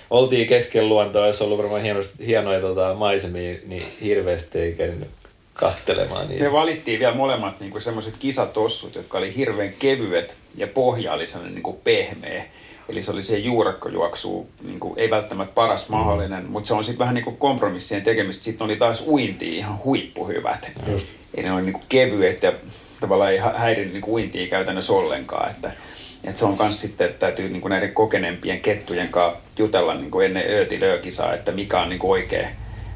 oltiin 0.10 0.48
kesken 0.48 0.90
luontoa, 0.90 1.26
olisi 1.26 1.44
ollut 1.44 1.58
varmaan 1.58 1.82
hieno, 1.82 2.00
hienoja 2.26 2.60
tota, 2.62 2.94
maisemia, 2.94 3.56
niin 3.66 3.84
hirveästi 4.02 4.60
ei 4.60 4.74
kerinyt 4.74 5.08
kattelemaan 5.56 6.28
niitä. 6.28 6.44
Me 6.44 6.52
valittiin 6.52 7.00
vielä 7.00 7.16
molemmat 7.16 7.60
niin 7.60 7.82
semmoiset 7.82 8.14
kisatossut, 8.20 8.96
jotka 8.96 9.18
oli 9.18 9.36
hirveän 9.36 9.74
kevyet 9.80 10.36
ja 10.56 10.68
pohja 10.68 11.14
oli 11.14 11.28
sellainen 11.28 11.56
niin 11.56 11.64
kuin 11.64 11.78
pehmeä. 11.84 12.44
Eli 12.90 13.04
se 13.04 13.12
oli 13.12 13.24
se 13.24 13.38
juurakkojuoksu, 13.38 14.50
niin 14.62 14.80
kuin, 14.80 15.00
ei 15.00 15.10
välttämättä 15.10 15.54
paras 15.54 15.90
mahdollinen, 15.90 16.46
mutta 16.46 16.68
se 16.68 16.74
on 16.74 16.84
sitten 16.84 17.00
vähän 17.00 17.16
niin 17.16 17.24
kuin 17.26 17.38
kompromissien 17.38 18.02
tekemistä. 18.02 18.44
Sitten 18.44 18.66
oli 18.66 18.76
taas 18.76 19.04
uinti 19.08 19.58
ihan 19.58 19.84
huippuhyvät. 19.84 20.72
Just. 20.92 21.14
Eli 21.36 21.46
ne 21.46 21.52
oli 21.52 21.62
niin 21.62 21.74
kuin 21.74 21.86
kevyet 21.90 22.44
ja 22.44 22.54
tavallaan 23.00 23.32
ei 23.32 23.38
hä- 23.38 23.54
häirinnyt 23.56 23.94
niin 23.94 24.10
uintia 24.10 24.48
käytännössä 24.48 24.94
ollenkaan. 24.94 25.52
Että, 25.52 25.72
että 26.24 26.40
se 26.40 26.46
on 26.46 26.58
myös 26.60 26.82
sitten, 26.82 27.08
että 27.08 27.20
täytyy 27.20 27.50
niin 27.50 27.62
kuin 27.62 27.70
näiden 27.70 27.94
kokeneempien 27.94 28.62
kettujen 28.62 29.10
kanssa 29.10 29.40
jutella 29.58 29.94
niin 29.94 30.12
kuin 30.12 30.26
ennen 30.26 30.46
öötilöökisaa, 30.50 31.34
että 31.34 31.52
mikä 31.52 31.82
on 31.82 31.90
niin 31.90 32.00
kuin 32.00 32.12
oikea 32.12 32.48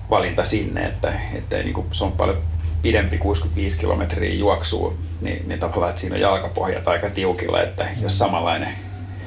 valinta 0.09 0.45
sinne, 0.45 0.85
että, 0.85 1.13
että 1.35 1.57
niin 1.57 1.73
kuin, 1.73 1.87
se 1.91 2.03
on 2.03 2.11
paljon 2.11 2.37
pidempi 2.81 3.17
65 3.17 3.77
kilometriä 3.79 4.33
juoksua, 4.33 4.93
niin, 5.21 5.47
niin 5.49 5.59
tavallaan, 5.59 5.89
että 5.89 6.01
siinä 6.01 6.15
on 6.15 6.21
jalkapohjat 6.21 6.87
aika 6.87 7.09
tiukilla, 7.09 7.61
että 7.61 7.87
jos 8.01 8.17
samanlainen 8.17 8.69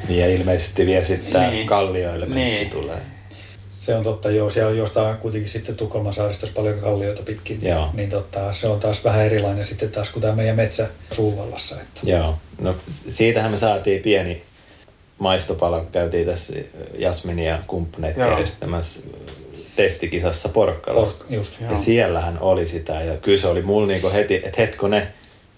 Niin 0.08 0.20
ja 0.20 0.28
ilmeisesti 0.28 0.86
vielä 0.86 1.04
sitten 1.04 1.50
Niin. 1.50 1.66
kallioelementti 1.66 2.44
Niin. 2.44 2.70
tulee. 2.70 2.98
Se 3.72 3.94
on 3.94 4.04
totta, 4.04 4.30
joo. 4.30 4.50
Siellä 4.50 4.72
jostain 4.72 5.16
kuitenkin 5.16 5.50
sitten 5.50 5.76
Tukholman 5.76 6.12
saaristossa 6.12 6.54
paljon 6.54 6.78
kallioita 6.78 7.22
pitkin. 7.22 7.58
Joo. 7.62 7.88
Niin 7.92 8.10
tota, 8.10 8.52
se 8.52 8.68
on 8.68 8.80
taas 8.80 9.04
vähän 9.04 9.26
erilainen 9.26 9.64
sitten 9.64 9.90
taas 9.90 10.10
kuin 10.10 10.20
tämä 10.20 10.34
meidän 10.34 10.56
metsä 10.56 10.88
Suuvallassa. 11.10 11.74
Että. 11.80 12.00
Joo, 12.02 12.34
no 12.60 12.74
siitähän 13.08 13.50
me 13.50 13.56
saatiin 13.56 14.02
pieni 14.02 14.42
maistopala, 15.18 15.78
kun 15.80 15.92
käytiin 15.92 16.26
tässä 16.26 16.52
Jasmini 16.98 17.46
ja 17.46 17.58
kumppaneet 17.66 18.16
järjestämässä 18.16 19.00
testikisassa 19.76 20.48
Porkkalassa. 20.48 21.16
Por- 21.24 21.34
just, 21.34 21.60
Ja 21.60 21.66
Joo. 21.66 21.76
siellähän 21.76 22.38
oli 22.40 22.66
sitä 22.66 22.92
ja 23.02 23.16
kyllä 23.16 23.38
se 23.38 23.48
oli 23.48 23.62
mulla 23.62 23.86
niinku 23.86 24.10
heti, 24.12 24.34
että 24.34 24.50
hetkone, 24.58 25.08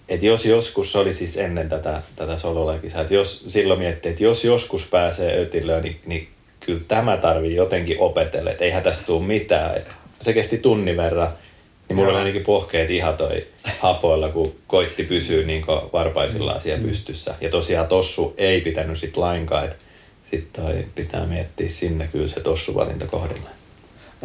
että 0.09 0.25
jos 0.25 0.45
joskus 0.45 0.91
se 0.91 0.97
oli 0.97 1.13
siis 1.13 1.37
ennen 1.37 1.69
tätä, 1.69 2.01
tätä 2.15 2.37
sololakisaa, 2.37 3.01
että 3.01 3.13
jos 3.13 3.43
silloin 3.47 3.79
miettii, 3.79 4.11
että 4.11 4.23
jos 4.23 4.43
joskus 4.43 4.87
pääsee 4.87 5.41
ötilöön, 5.41 5.83
niin, 5.83 5.99
niin 6.05 6.27
kyllä 6.59 6.81
tämä 6.87 7.17
tarvii 7.17 7.55
jotenkin 7.55 7.99
opetella, 7.99 8.51
että 8.51 8.65
eihän 8.65 8.83
tästä 8.83 9.05
tule 9.05 9.25
mitään. 9.25 9.77
Et 9.77 9.87
se 10.21 10.33
kesti 10.33 10.57
tunnin 10.57 10.97
verran, 10.97 11.29
niin 11.89 11.95
mulla 11.95 12.09
Joo. 12.09 12.11
oli 12.17 12.19
ainakin 12.19 12.43
pohkeet 12.43 12.89
ihatoi 12.89 13.47
hapoilla, 13.79 14.29
kun 14.29 14.55
koitti 14.67 15.03
pysyä 15.03 15.45
niin 15.45 15.65
varpaisillaan 15.93 16.61
siellä 16.61 16.87
pystyssä. 16.87 17.35
Ja 17.41 17.49
tosiaan 17.49 17.87
tossu 17.87 18.33
ei 18.37 18.61
pitänyt 18.61 18.99
sit 18.99 19.17
lainkaan, 19.17 19.65
että 19.65 20.61
toi 20.61 20.85
pitää 20.95 21.25
miettiä 21.25 21.69
sinne 21.69 22.07
kyllä 22.11 22.27
se 22.27 22.39
tossuvalinta 22.39 23.07
kohdillaan. 23.07 23.53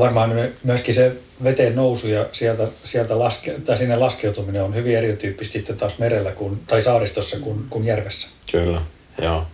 Varmaan 0.01 0.49
myöskin 0.65 0.95
se 0.95 1.13
veteen 1.45 1.77
nousu 1.77 2.09
ja 2.09 2.27
sieltä, 2.33 2.69
sieltä 2.85 3.19
laske, 3.19 3.55
tai 3.65 3.77
sinne 3.77 3.97
laskeutuminen 3.97 4.63
on 4.63 4.75
hyvin 4.75 4.97
erityyppistä 4.99 5.53
sitten 5.53 5.77
taas 5.77 5.99
merellä 5.99 6.33
kuin, 6.33 6.61
tai 6.67 6.83
saaristossa 6.83 7.39
kuin, 7.39 7.65
kuin 7.71 7.85
järvessä. 7.85 8.29
Kyllä, 8.53 8.83
joo. 9.23 9.47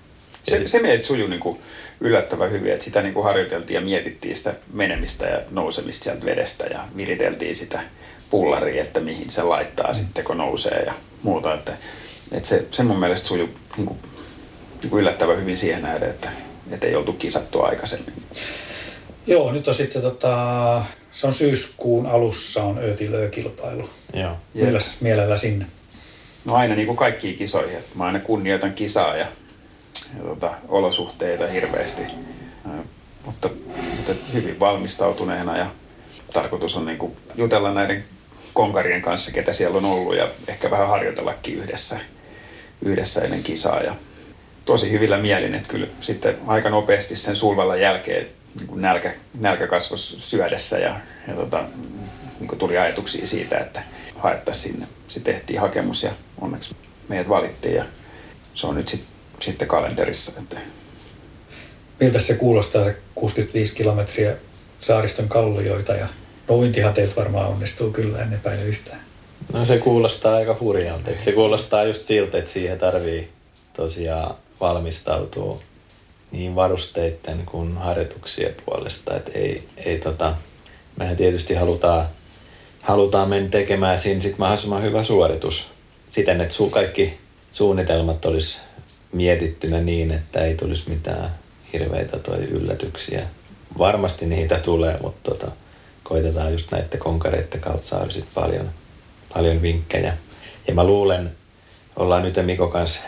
Ja 0.50 0.56
Se, 0.56 0.68
se 0.68 0.82
meitä 0.82 1.06
sujui 1.06 1.28
niin 1.28 1.40
kuin 1.40 1.60
yllättävän 2.00 2.50
hyvin, 2.50 2.72
että 2.72 2.84
sitä 2.84 3.02
niin 3.02 3.14
kuin 3.14 3.24
harjoiteltiin 3.24 3.74
ja 3.74 3.80
mietittiin 3.80 4.36
sitä 4.36 4.54
menemistä 4.72 5.26
ja 5.26 5.40
nousemista 5.50 6.04
sieltä 6.04 6.24
vedestä 6.24 6.64
ja 6.64 6.80
viriteltiin 6.96 7.54
sitä 7.54 7.80
pullaria, 8.30 8.82
että 8.82 9.00
mihin 9.00 9.30
se 9.30 9.42
laittaa 9.42 9.92
sitten, 9.92 10.24
kun 10.24 10.38
nousee 10.38 10.82
ja 10.86 10.94
muuta. 11.22 11.54
Että, 11.54 11.72
että 12.32 12.48
se, 12.48 12.64
se 12.70 12.82
mun 12.82 13.00
mielestä 13.00 13.28
sujui 13.28 13.48
niin 13.76 13.86
kuin, 13.86 13.98
niin 14.82 14.90
kuin 14.90 15.00
yllättävän 15.00 15.40
hyvin 15.40 15.58
siihen 15.58 15.82
nähden, 15.82 16.10
että, 16.10 16.28
että 16.70 16.86
ei 16.86 16.94
oltu 16.94 17.12
kisattu 17.12 17.62
aikaisemmin. 17.62 18.14
Joo, 19.26 19.52
nyt 19.52 19.68
on 19.68 19.74
sitten 19.74 20.02
tota, 20.02 20.84
se 21.10 21.26
on 21.26 21.32
syyskuun 21.32 22.06
alussa 22.06 22.62
on 22.62 22.78
öötilöökilpailu. 22.78 23.88
Joo. 24.14 24.36
Milläs 24.54 25.00
mielellä 25.00 25.36
sinne? 25.36 25.66
No 26.44 26.54
aina 26.54 26.74
niin 26.74 26.86
kuin 26.86 26.96
kaikkiin 26.96 27.38
kisoihin. 27.38 27.76
Että 27.76 27.98
mä 27.98 28.04
aina 28.04 28.18
kunnioitan 28.18 28.74
kisaa 28.74 29.16
ja, 29.16 29.26
ja 30.18 30.24
tota, 30.24 30.50
olosuhteita 30.68 31.46
hirveästi. 31.46 32.02
Ää, 32.68 32.82
Mutta, 33.24 33.48
mutta 33.96 34.12
hyvin 34.32 34.60
valmistautuneena 34.60 35.58
ja 35.58 35.66
tarkoitus 36.32 36.76
on 36.76 36.86
niin 36.86 36.98
kuin 36.98 37.16
jutella 37.36 37.72
näiden 37.72 38.04
konkarien 38.54 39.02
kanssa, 39.02 39.32
ketä 39.32 39.52
siellä 39.52 39.78
on 39.78 39.84
ollut 39.84 40.16
ja 40.16 40.28
ehkä 40.48 40.70
vähän 40.70 40.88
harjoitellakin 40.88 41.54
yhdessä, 41.58 42.00
yhdessä 42.82 43.20
ennen 43.20 43.42
kisaa. 43.42 43.80
Ja 43.80 43.94
tosi 44.64 44.90
hyvillä 44.90 45.18
mielin, 45.18 45.54
että 45.54 45.68
kyllä 45.68 45.86
sitten 46.00 46.36
aika 46.46 46.70
nopeasti 46.70 47.16
sen 47.16 47.36
sulvalla 47.36 47.76
jälkeen 47.76 48.26
niin 48.56 48.66
kuin 48.66 48.82
nälkä, 48.82 49.14
nälkä 49.40 49.66
kasvoi 49.66 49.98
syödessä 49.98 50.78
ja, 50.78 51.00
ja 51.28 51.34
tota, 51.34 51.64
niin 52.40 52.48
kuin 52.48 52.58
tuli 52.58 52.78
ajatuksia 52.78 53.26
siitä, 53.26 53.58
että 53.58 53.82
haettaisiin 54.18 54.72
sinne. 54.72 54.86
Sitten 55.08 55.34
tehtiin 55.34 55.60
hakemus 55.60 56.02
ja 56.02 56.10
onneksi 56.40 56.76
meidät 57.08 57.28
valittiin 57.28 57.74
ja 57.74 57.84
se 58.54 58.66
on 58.66 58.74
nyt 58.74 58.88
sit, 58.88 59.04
sitten 59.40 59.68
kalenterissa. 59.68 60.32
Että 60.38 60.56
Miltä 62.00 62.18
se 62.18 62.34
kuulostaa 62.34 62.84
se 62.84 62.96
65 63.14 63.74
kilometriä 63.74 64.36
saariston 64.80 65.28
kallioita 65.28 65.92
ja 65.92 66.06
no 66.48 66.54
uintihan 66.54 66.94
teiltä 66.94 67.16
varmaan 67.16 67.48
onnistuu 67.48 67.90
kyllä, 67.90 68.22
en 68.22 68.32
epäile 68.32 68.64
yhtään. 68.64 69.00
No 69.52 69.66
se 69.66 69.78
kuulostaa 69.78 70.34
aika 70.34 70.56
hurjalta. 70.60 71.10
Se 71.18 71.32
kuulostaa 71.32 71.84
just 71.84 72.02
siltä, 72.02 72.38
että 72.38 72.50
siihen 72.50 72.78
tarvii 72.78 73.28
tosiaan 73.72 74.36
valmistautua 74.60 75.60
niin 76.30 76.54
varusteiden 76.54 77.46
kuin 77.46 77.78
harjoituksien 77.78 78.54
puolesta. 78.64 79.16
Et 79.16 79.30
ei, 79.34 79.68
ei 79.76 79.98
tota, 79.98 80.34
mehän 80.96 81.16
tietysti 81.16 81.54
halutaan, 81.54 82.06
halutaan 82.82 83.28
mennä 83.28 83.48
tekemään 83.48 83.98
siinä 83.98 84.20
sit 84.20 84.38
mahdollisimman 84.38 84.82
hyvä 84.82 85.04
suoritus 85.04 85.70
siten, 86.08 86.40
että 86.40 86.54
su, 86.54 86.70
kaikki 86.70 87.18
suunnitelmat 87.52 88.24
olisi 88.24 88.58
mietittynä 89.12 89.80
niin, 89.80 90.10
että 90.10 90.40
ei 90.40 90.54
tulisi 90.54 90.90
mitään 90.90 91.30
hirveitä 91.72 92.18
toi 92.18 92.38
yllätyksiä. 92.38 93.26
Varmasti 93.78 94.26
niitä 94.26 94.58
tulee, 94.58 94.98
mutta 95.02 95.30
tota, 95.30 95.52
koitetaan 96.02 96.52
just 96.52 96.70
näiden 96.70 96.98
konkareiden 96.98 97.60
kautta 97.60 97.86
saada 97.86 98.10
sit 98.10 98.24
paljon, 98.34 98.70
paljon 99.34 99.62
vinkkejä. 99.62 100.16
Ja 100.68 100.74
mä 100.74 100.84
luulen, 100.84 101.36
ollaan 101.96 102.22
nyt 102.22 102.34
Miko 102.42 102.68
kanssa 102.68 103.02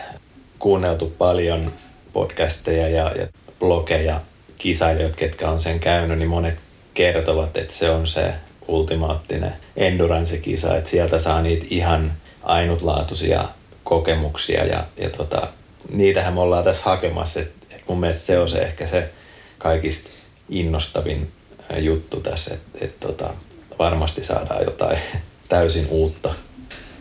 kuunneltu 0.59 1.13
paljon 1.17 1.73
podcasteja 2.13 2.87
ja, 2.87 3.11
ja 3.11 3.27
blogeja 3.59 4.21
kisailijoita, 4.57 5.15
ketkä 5.15 5.49
on 5.49 5.59
sen 5.59 5.79
käynyt, 5.79 6.17
niin 6.17 6.29
monet 6.29 6.55
kertovat, 6.93 7.57
että 7.57 7.73
se 7.73 7.89
on 7.89 8.07
se 8.07 8.33
ultimaattinen 8.67 9.53
endurance-kisa, 9.75 10.77
että 10.77 10.89
sieltä 10.89 11.19
saa 11.19 11.41
niitä 11.41 11.65
ihan 11.69 12.13
ainutlaatuisia 12.43 13.45
kokemuksia 13.83 14.65
ja, 14.65 14.83
ja 14.97 15.09
tota, 15.09 15.47
niitähän 15.91 16.33
me 16.33 16.39
ollaan 16.39 16.63
tässä 16.63 16.83
hakemassa, 16.85 17.39
että 17.39 17.75
et 17.75 17.81
mun 17.87 17.99
mielestä 17.99 18.25
se 18.25 18.39
on 18.39 18.49
se 18.49 18.59
ehkä 18.59 18.87
se 18.87 19.11
kaikista 19.57 20.09
innostavin 20.49 21.31
juttu 21.77 22.21
tässä, 22.21 22.53
että 22.53 22.85
et 22.85 22.99
tota, 22.99 23.29
varmasti 23.79 24.23
saadaan 24.23 24.63
jotain 24.65 24.99
täysin 25.49 25.87
uutta. 25.89 26.33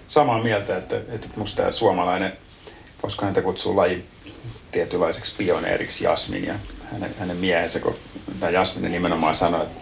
samaa 0.09 0.43
mieltä, 0.43 0.77
että, 0.77 0.97
että 1.09 1.29
musta 1.37 1.57
tämä 1.57 1.71
suomalainen, 1.71 2.33
koska 3.03 3.27
häntä 3.27 3.43
kutsuu 3.43 3.77
laji 3.77 4.05
tietynlaiseksi 4.73 5.35
pioneeriksi 5.39 6.05
Jasmin 6.05 6.47
ja 6.47 6.55
hänen, 6.93 7.15
hänen 7.19 7.37
miehensä, 7.37 7.81
kun 7.81 7.97
tämä 8.41 8.53
Jasmin 8.53 8.93
nimenomaan 8.93 9.35
sanoi, 9.35 9.63
että 9.63 9.81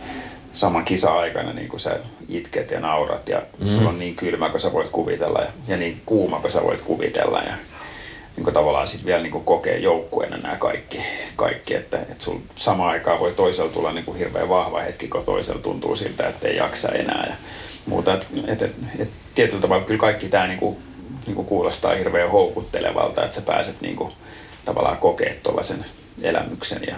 saman 0.53 0.85
kisa-aikana 0.85 1.53
niin 1.53 1.69
kun 1.69 1.81
sä 1.81 1.99
itket 2.29 2.71
ja 2.71 2.81
naurat 2.81 3.29
ja 3.29 3.43
mm. 3.59 3.71
sulla 3.71 3.89
on 3.89 3.99
niin 3.99 4.17
kylmä 4.17 4.49
kuin 4.49 4.61
sä 4.61 4.73
voit 4.73 4.91
kuvitella 4.91 5.39
ja, 5.39 5.49
ja 5.69 5.77
niin 5.77 6.03
kuuma 6.07 6.41
kuin 6.41 6.53
sä 6.53 6.63
voit 6.63 6.81
kuvitella 6.81 7.39
ja 7.39 7.55
niin 8.37 8.45
kuin 8.45 8.55
tavallaan 8.55 8.89
sitten 8.89 9.07
vielä 9.07 9.23
niin 9.23 9.33
kuin 9.33 9.45
kokee 9.45 9.79
joukkueena 9.79 10.37
nämä 10.37 10.57
kaikki, 10.57 10.99
kaikki 11.37 11.75
että, 11.75 11.99
että 11.99 12.25
sul 12.25 12.39
samaan 12.57 12.91
aikaan 12.91 13.21
voi 13.21 13.33
toisella 13.33 13.71
tulla 13.71 13.93
niin 13.93 14.05
kuin 14.05 14.19
hirveän 14.19 14.49
vahva 14.49 14.81
hetki, 14.81 15.09
kun 15.09 15.25
toisella 15.25 15.61
tuntuu 15.61 15.97
siltä, 15.97 16.29
että 16.29 16.49
ei 16.49 16.57
jaksa 16.57 16.89
enää 16.89 17.27
ja 17.31 17.37
muuta. 17.87 18.15
Et, 18.15 18.27
et, 18.47 18.63
et, 18.63 18.75
et, 18.99 19.09
tietyllä 19.35 19.61
tavalla 19.61 19.85
kyllä 19.85 20.01
kaikki 20.01 20.29
tämä 20.29 20.47
niin 20.47 20.59
kuin, 20.59 20.77
niin 21.27 21.35
kuin 21.35 21.47
kuulostaa 21.47 21.95
hirveän 21.95 22.31
houkuttelevalta, 22.31 23.25
että 23.25 23.37
sä 23.37 23.43
pääset 23.43 23.81
niin 23.81 23.97
kuin, 23.97 24.13
tavallaan 24.67 24.99
kokee 24.99 25.41
tuollaisen 25.43 25.85
elämyksen 26.23 26.83
ja, 26.87 26.97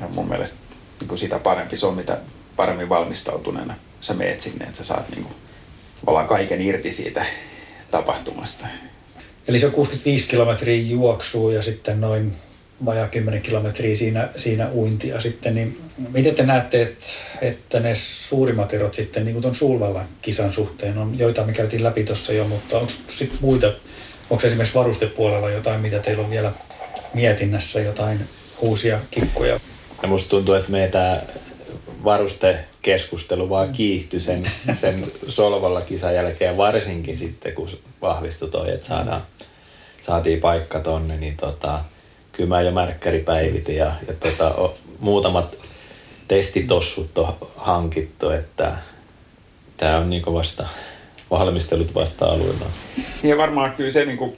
ja 0.00 0.08
mun 0.08 0.28
mielestä 0.28 0.56
niin 1.00 1.08
kuin 1.08 1.18
sitä 1.18 1.38
parempi 1.38 1.76
se 1.76 1.86
on, 1.86 1.94
mitä 1.94 2.18
paremmin 2.56 2.88
valmistautuneena 2.88 3.74
sä 4.00 4.14
meet 4.14 4.40
sinne, 4.40 4.64
että 4.64 4.78
sä 4.78 4.84
saat 4.84 5.10
niin 5.10 5.22
kuin, 5.22 5.34
tavallaan 6.00 6.26
kaiken 6.26 6.62
irti 6.62 6.92
siitä 6.92 7.26
tapahtumasta. 7.90 8.66
Eli 9.48 9.58
se 9.58 9.66
on 9.66 9.72
65 9.72 10.26
kilometriä 10.26 10.82
juoksua 10.82 11.52
ja 11.52 11.62
sitten 11.62 12.00
noin 12.00 12.34
vajaa 12.84 13.08
10 13.08 13.42
kilometriä 13.42 13.96
siinä, 13.96 14.28
siinä 14.36 14.70
uintia 14.72 15.20
sitten, 15.20 15.54
niin 15.54 15.80
miten 16.12 16.34
te 16.34 16.42
näette, 16.42 16.82
että, 16.82 17.04
että 17.40 17.80
ne 17.80 17.94
suurimmat 17.94 18.74
erot 18.74 18.94
sitten 18.94 19.24
niin 19.24 19.32
kuin 19.32 19.42
tuon 19.42 19.54
Sulvallan 19.54 20.08
kisan 20.22 20.52
suhteen 20.52 20.98
on, 20.98 21.18
joita 21.18 21.44
me 21.44 21.52
käytiin 21.52 21.84
läpi 21.84 22.04
tuossa 22.04 22.32
jo, 22.32 22.44
mutta 22.48 22.78
onko 22.78 22.92
sitten 23.08 23.38
muita, 23.40 23.72
onko 24.30 24.46
esimerkiksi 24.46 24.74
varustepuolella 24.74 25.50
jotain, 25.50 25.80
mitä 25.80 25.98
teillä 25.98 26.24
on 26.24 26.30
vielä 26.30 26.52
mietinnässä, 27.14 27.80
jotain 27.80 28.28
uusia 28.60 29.00
kikkoja? 29.10 29.60
Ja 30.02 30.08
musta 30.08 30.30
tuntuu, 30.30 30.54
että 30.54 30.70
meitä 30.70 31.22
varustekeskustelu 32.04 33.50
vaan 33.50 33.72
kiihtyi 33.72 34.20
sen, 34.20 34.50
sen 34.80 35.12
Solvalla 35.28 35.80
kisan 35.80 36.14
jälkeen, 36.14 36.56
varsinkin 36.56 37.16
sitten 37.16 37.54
kun 37.54 37.68
vahvistui 38.02 38.50
toi, 38.50 38.70
että 38.70 38.86
saadaan, 38.86 39.22
saatiin 40.00 40.40
paikka 40.40 40.80
tonne, 40.80 41.16
niin 41.16 41.36
tota, 41.36 41.84
kyllä 42.32 42.48
mä 42.48 42.60
jo 42.60 42.70
märkkäri 42.70 43.18
päivitin 43.18 43.76
ja, 43.76 43.92
ja 44.08 44.14
tota, 44.14 44.54
o, 44.54 44.78
muutamat 44.98 45.56
testitossut 46.28 47.18
on 47.18 47.34
hankittu, 47.56 48.30
että 48.30 48.72
tämä 49.76 49.98
on 49.98 50.10
niinku 50.10 50.34
vasta 50.34 50.68
valmistelut 51.30 51.94
vasta 51.94 52.26
alueella. 52.26 52.66
Ja 53.22 53.36
varmaan 53.36 53.72
kyllä 53.72 53.90
se 53.90 54.04
niinku 54.04 54.36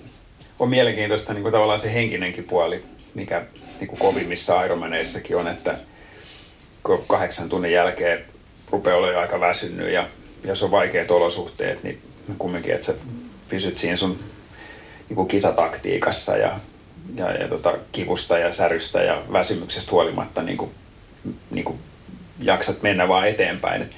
on 0.58 0.68
mielenkiintoista 0.68 1.34
niinku 1.34 1.50
tavallaan 1.50 1.78
se 1.78 1.94
henkinenkin 1.94 2.44
puoli, 2.44 2.84
mikä 3.14 3.44
niinku 3.80 3.96
kovimmissa 3.96 4.64
Ironmaneissakin 4.64 5.36
on, 5.36 5.48
että 5.48 5.78
kun 6.82 7.04
kahdeksan 7.06 7.48
tunnin 7.48 7.72
jälkeen 7.72 8.24
rupeaa 8.70 8.96
olemaan 8.96 9.22
aika 9.22 9.40
väsynyt 9.40 9.92
ja 9.92 10.08
jos 10.44 10.62
on 10.62 10.70
vaikeat 10.70 11.10
olosuhteet, 11.10 11.82
niin 11.82 12.00
kumminkin, 12.38 12.74
että 12.74 12.86
sä 12.86 12.94
pysyt 13.48 13.78
siinä 13.78 13.96
sun 13.96 14.18
niin 15.08 15.28
kisataktiikassa 15.28 16.36
ja 16.36 16.58
ja, 17.14 17.32
ja 17.32 17.48
tota, 17.48 17.78
kivusta 17.92 18.38
ja 18.38 18.52
särystä 18.52 19.02
ja 19.02 19.22
väsymyksestä 19.32 19.92
huolimatta 19.92 20.42
niin 20.42 20.58
kuin, 20.58 20.70
niin 21.50 21.64
kuin 21.64 21.78
jaksat 22.38 22.82
mennä 22.82 23.08
vaan 23.08 23.28
eteenpäin. 23.28 23.82
Et 23.82 23.90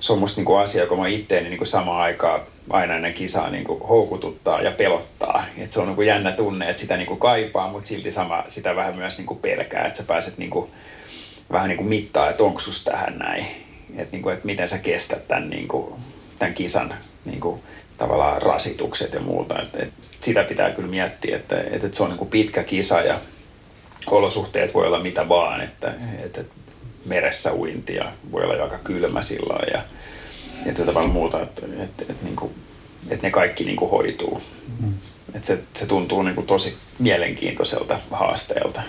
se 0.00 0.12
on 0.12 0.18
musta 0.18 0.38
niin 0.38 0.46
kuin 0.46 0.60
asia, 0.60 0.82
joka 0.82 0.96
mä 0.96 1.08
itteeni 1.08 1.48
niin 1.48 1.58
kuin 1.58 1.68
samaan 1.68 2.00
aikaan 2.00 2.40
aina 2.70 2.94
ennen 2.94 3.14
kisaa 3.14 3.50
niin 3.50 3.64
kuin 3.64 3.82
houkututtaa 3.82 4.62
ja 4.62 4.70
pelottaa. 4.70 5.44
Et 5.58 5.70
se 5.70 5.80
on 5.80 5.86
niin 5.86 5.96
kuin 5.96 6.08
jännä 6.08 6.32
tunne, 6.32 6.68
että 6.68 6.80
sitä 6.80 6.96
niin 6.96 7.06
kuin 7.06 7.20
kaipaa, 7.20 7.68
mutta 7.68 7.88
silti 7.88 8.12
sama, 8.12 8.44
sitä 8.48 8.76
vähän 8.76 8.96
myös 8.96 9.18
niin 9.18 9.26
kuin 9.26 9.40
pelkää, 9.40 9.84
että 9.84 9.96
sä 9.96 10.02
pääset 10.02 10.38
niin 10.38 10.50
kuin, 10.50 10.70
vähän 11.52 11.68
niin 11.68 11.76
kuin 11.76 11.88
mittaa, 11.88 12.30
että 12.30 12.42
onko 12.42 12.60
sus 12.60 12.84
tähän 12.84 13.18
näin. 13.18 13.46
Että 13.96 14.16
niin 14.16 14.30
että 14.30 14.46
miten 14.46 14.68
sä 14.68 14.78
kestät 14.78 15.28
tämän, 15.28 15.50
niin 15.50 15.68
kuin, 15.68 15.94
tämän 16.38 16.54
kisan 16.54 16.94
niin 17.24 17.40
kuin, 17.40 17.60
tavallaan 17.96 18.42
rasitukset 18.42 19.12
ja 19.12 19.20
muuta. 19.20 19.62
Et, 19.62 19.82
et 19.82 19.92
sitä 20.20 20.44
pitää 20.44 20.70
kyllä 20.70 20.88
miettiä, 20.88 21.36
että, 21.36 21.64
että 21.70 21.88
se 21.92 22.02
on 22.02 22.08
niin 22.08 22.18
kuin 22.18 22.30
pitkä 22.30 22.62
kisa 22.62 23.00
ja 23.00 23.18
olosuhteet 24.06 24.74
voi 24.74 24.86
olla 24.86 24.98
mitä 24.98 25.28
vaan, 25.28 25.60
että, 25.60 25.92
että 26.24 26.40
meressä 27.04 27.52
uinti 27.52 27.94
ja 27.94 28.04
voi 28.32 28.44
olla 28.44 28.62
aika 28.62 28.78
kylmä 28.84 29.22
silloin 29.22 29.68
ja, 29.72 29.82
ja 30.66 30.74
tavalla 30.86 31.08
muuta, 31.08 31.42
että, 31.42 31.66
että, 31.66 31.82
että, 31.82 32.02
että, 32.08 32.24
niin 32.24 32.36
kuin, 32.36 32.52
että 33.08 33.26
ne 33.26 33.30
kaikki 33.30 33.64
niin 33.64 33.76
kuin 33.76 33.90
hoituu. 33.90 34.42
Mm. 34.80 34.94
Että 35.34 35.46
se, 35.46 35.58
se 35.76 35.86
tuntuu 35.86 36.22
niin 36.22 36.34
kuin 36.34 36.46
tosi 36.46 36.74
mielenkiintoiselta 36.98 37.98
haasteelta. 38.10 38.82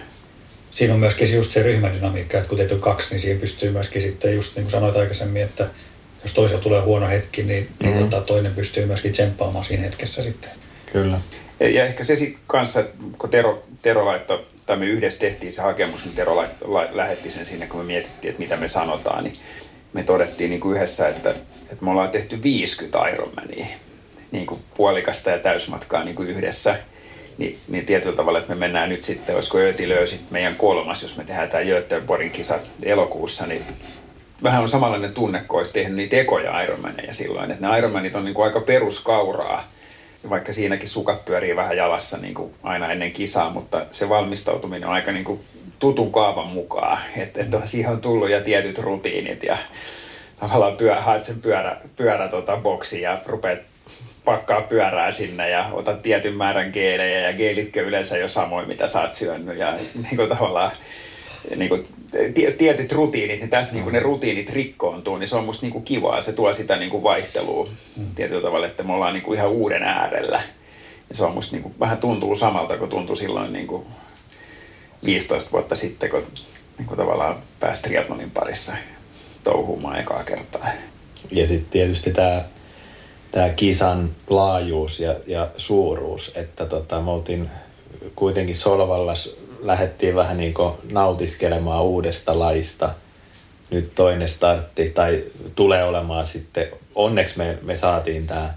Siinä 0.71 0.93
on 0.93 0.99
myöskin 0.99 1.35
just 1.35 1.51
se 1.51 1.63
ryhmädynamiikka, 1.63 2.37
että 2.37 2.49
kun 2.49 2.57
teitä 2.57 2.75
on 2.75 2.81
kaksi, 2.81 3.09
niin 3.09 3.19
siihen 3.19 3.39
pystyy 3.39 3.71
myöskin 3.71 4.01
sitten 4.01 4.35
just 4.35 4.55
niin 4.55 4.63
kuin 4.63 4.71
sanoit 4.71 4.95
aikaisemmin, 4.95 5.43
että 5.43 5.69
jos 6.23 6.33
toisella 6.33 6.61
tulee 6.61 6.81
huono 6.81 7.07
hetki, 7.07 7.43
niin, 7.43 7.69
mm. 7.79 7.89
niin 7.89 8.09
tota, 8.09 8.25
toinen 8.25 8.55
pystyy 8.55 8.85
myöskin 8.85 9.11
tsemppaamaan 9.11 9.65
siinä 9.65 9.83
hetkessä 9.83 10.23
sitten. 10.23 10.51
Kyllä. 10.93 11.19
Ja 11.59 11.85
ehkä 11.85 12.03
se 12.03 12.15
sitten 12.15 12.41
kanssa, 12.47 12.83
kun 13.17 13.29
Tero, 13.29 13.63
Tero 13.81 14.05
laittoi, 14.05 14.45
tai 14.65 14.77
me 14.77 14.85
yhdessä 14.85 15.19
tehtiin 15.19 15.53
se 15.53 15.61
hakemus, 15.61 16.05
niin 16.05 16.15
Tero 16.15 16.35
la, 16.61 16.87
lähetti 16.91 17.31
sen 17.31 17.45
sinne, 17.45 17.67
kun 17.67 17.79
me 17.79 17.85
mietittiin, 17.85 18.29
että 18.29 18.39
mitä 18.41 18.57
me 18.57 18.67
sanotaan, 18.67 19.23
niin 19.23 19.37
me 19.93 20.03
todettiin 20.03 20.49
niin 20.49 20.61
kuin 20.61 20.75
yhdessä, 20.75 21.07
että, 21.07 21.29
että 21.69 21.85
me 21.85 21.91
ollaan 21.91 22.09
tehty 22.09 22.43
50 22.43 23.07
Ironmania, 23.07 23.65
niin 24.31 24.45
kuin 24.45 24.61
puolikasta 24.77 25.29
ja 25.29 25.39
täysmatkaa 25.39 26.03
niin 26.03 26.15
kuin 26.15 26.29
yhdessä. 26.29 26.75
Niin, 27.37 27.57
niin 27.67 27.85
tietyllä 27.85 28.15
tavalla, 28.15 28.39
että 28.39 28.53
me 28.53 28.59
mennään 28.59 28.89
nyt 28.89 29.03
sitten, 29.03 29.35
olisiko 29.35 29.57
Ötilö 29.57 30.07
sitten 30.07 30.27
meidän 30.31 30.55
kolmas, 30.55 31.03
jos 31.03 31.17
me 31.17 31.23
tehdään 31.23 31.49
tämä 31.49 31.63
Göteborgin 31.63 32.31
kisa 32.31 32.59
elokuussa, 32.83 33.47
niin 33.47 33.65
vähän 34.43 34.61
on 34.61 34.69
samanlainen 34.69 35.13
tunne, 35.13 35.43
kun 35.47 35.57
olisi 35.57 35.73
tehnyt 35.73 35.95
niitä 35.95 36.15
ekoja 36.15 36.61
Ironmaneja 36.61 37.13
silloin. 37.13 37.51
Että 37.51 37.67
ne 37.67 37.77
Ironmanit 37.77 38.15
on 38.15 38.25
niin 38.25 38.33
kuin 38.35 38.45
aika 38.45 38.59
peruskauraa, 38.59 39.69
vaikka 40.29 40.53
siinäkin 40.53 40.89
sukat 40.89 41.25
pyörii 41.25 41.55
vähän 41.55 41.77
jalassa 41.77 42.17
niin 42.17 42.33
kuin 42.33 42.53
aina 42.63 42.91
ennen 42.91 43.11
kisaa, 43.11 43.49
mutta 43.49 43.85
se 43.91 44.09
valmistautuminen 44.09 44.89
on 44.89 44.93
aika 44.93 45.11
niin 45.11 45.25
kuin 45.25 45.39
tutun 45.81 46.11
kaavan 46.11 46.49
mukaan. 46.49 46.97
Että 47.17 47.41
et 47.41 47.47
siihen 47.65 47.91
on 47.91 48.01
tullut 48.01 48.29
ja 48.29 48.41
tietyt 48.41 48.77
rutiinit 48.77 49.43
ja 49.43 49.57
tavallaan 50.39 50.77
pyö, 50.77 51.01
haet 51.01 51.23
sen 51.23 51.41
pyörä, 51.41 51.77
pyörä 51.95 52.27
tota, 52.27 52.57
boksi 52.57 53.01
ja 53.01 53.21
rupeat 53.25 53.59
pakkaa 54.25 54.61
pyörää 54.61 55.11
sinne 55.11 55.49
ja 55.49 55.69
otat 55.71 56.01
tietyn 56.01 56.33
määrän 56.33 56.69
geelejä 56.73 57.19
ja 57.19 57.33
geelitkö 57.33 57.81
yleensä 57.81 58.17
jo 58.17 58.27
samoin, 58.27 58.67
mitä 58.67 58.87
sä 58.87 59.01
oot 59.01 59.13
syönyt 59.13 59.57
ja 59.57 59.73
niin 59.95 60.15
kuin 60.15 60.29
tavallaan 60.29 60.71
niin 61.55 61.69
kuin, 61.69 61.87
tietyt 62.57 62.91
rutiinit, 62.91 63.39
niin 63.39 63.49
tässä 63.49 63.73
niin 63.73 63.83
kuin 63.83 63.93
ne 63.93 63.99
mm. 63.99 64.05
rutiinit 64.05 64.49
rikkoontuu, 64.49 65.17
niin 65.17 65.27
se 65.27 65.35
on 65.35 65.45
musta 65.45 65.65
niin 65.65 65.73
kuin 65.73 65.83
kivaa. 65.83 66.21
Se 66.21 66.33
tuo 66.33 66.53
sitä 66.53 66.75
niin 66.75 66.91
kuin 66.91 67.03
vaihtelua 67.03 67.67
mm. 67.97 68.05
tietyllä 68.15 68.41
tavalla, 68.41 68.67
että 68.67 68.83
me 68.83 68.93
ollaan 68.93 69.13
niin 69.13 69.23
kuin 69.23 69.37
ihan 69.37 69.51
uuden 69.51 69.83
äärellä. 69.83 70.41
Ja 71.09 71.15
se 71.15 71.23
on 71.23 71.33
musta 71.33 71.55
niin 71.55 71.63
kuin, 71.63 71.75
vähän 71.79 71.97
tuntuu 71.97 72.35
samalta, 72.35 72.77
kun 72.77 72.89
tuntui 72.89 73.17
silloin 73.17 73.53
niin 73.53 73.67
kuin 73.67 73.85
15 75.05 75.51
vuotta 75.51 75.75
sitten, 75.75 76.09
kun 76.09 76.27
niin 76.77 76.87
kuin 76.87 76.97
tavallaan 76.97 77.43
pääsi 77.59 77.81
triatlonin 77.81 78.31
parissa 78.31 78.73
touhumaan 79.43 79.99
ekaa 79.99 80.23
kertaa. 80.23 80.67
Ja 81.31 81.47
sitten 81.47 81.71
tietysti 81.71 82.11
tämä 82.11 82.41
tämä 83.31 83.49
kisan 83.49 84.09
laajuus 84.29 84.99
ja, 84.99 85.15
ja 85.27 85.49
suuruus, 85.57 86.31
että 86.35 86.65
tota, 86.65 87.01
me 87.01 87.11
oltiin 87.11 87.49
kuitenkin 88.15 88.55
Solvalla 88.55 89.13
lähdettiin 89.61 90.15
vähän 90.15 90.37
niin 90.37 90.53
kuin 90.53 90.73
nautiskelemaan 90.91 91.83
uudesta 91.83 92.39
laista. 92.39 92.89
Nyt 93.69 93.95
toinen 93.95 94.27
startti, 94.27 94.89
tai 94.89 95.23
tulee 95.55 95.83
olemaan 95.83 96.25
sitten, 96.25 96.67
onneksi 96.95 97.37
me, 97.37 97.57
me 97.61 97.75
saatiin 97.75 98.27
tämä 98.27 98.53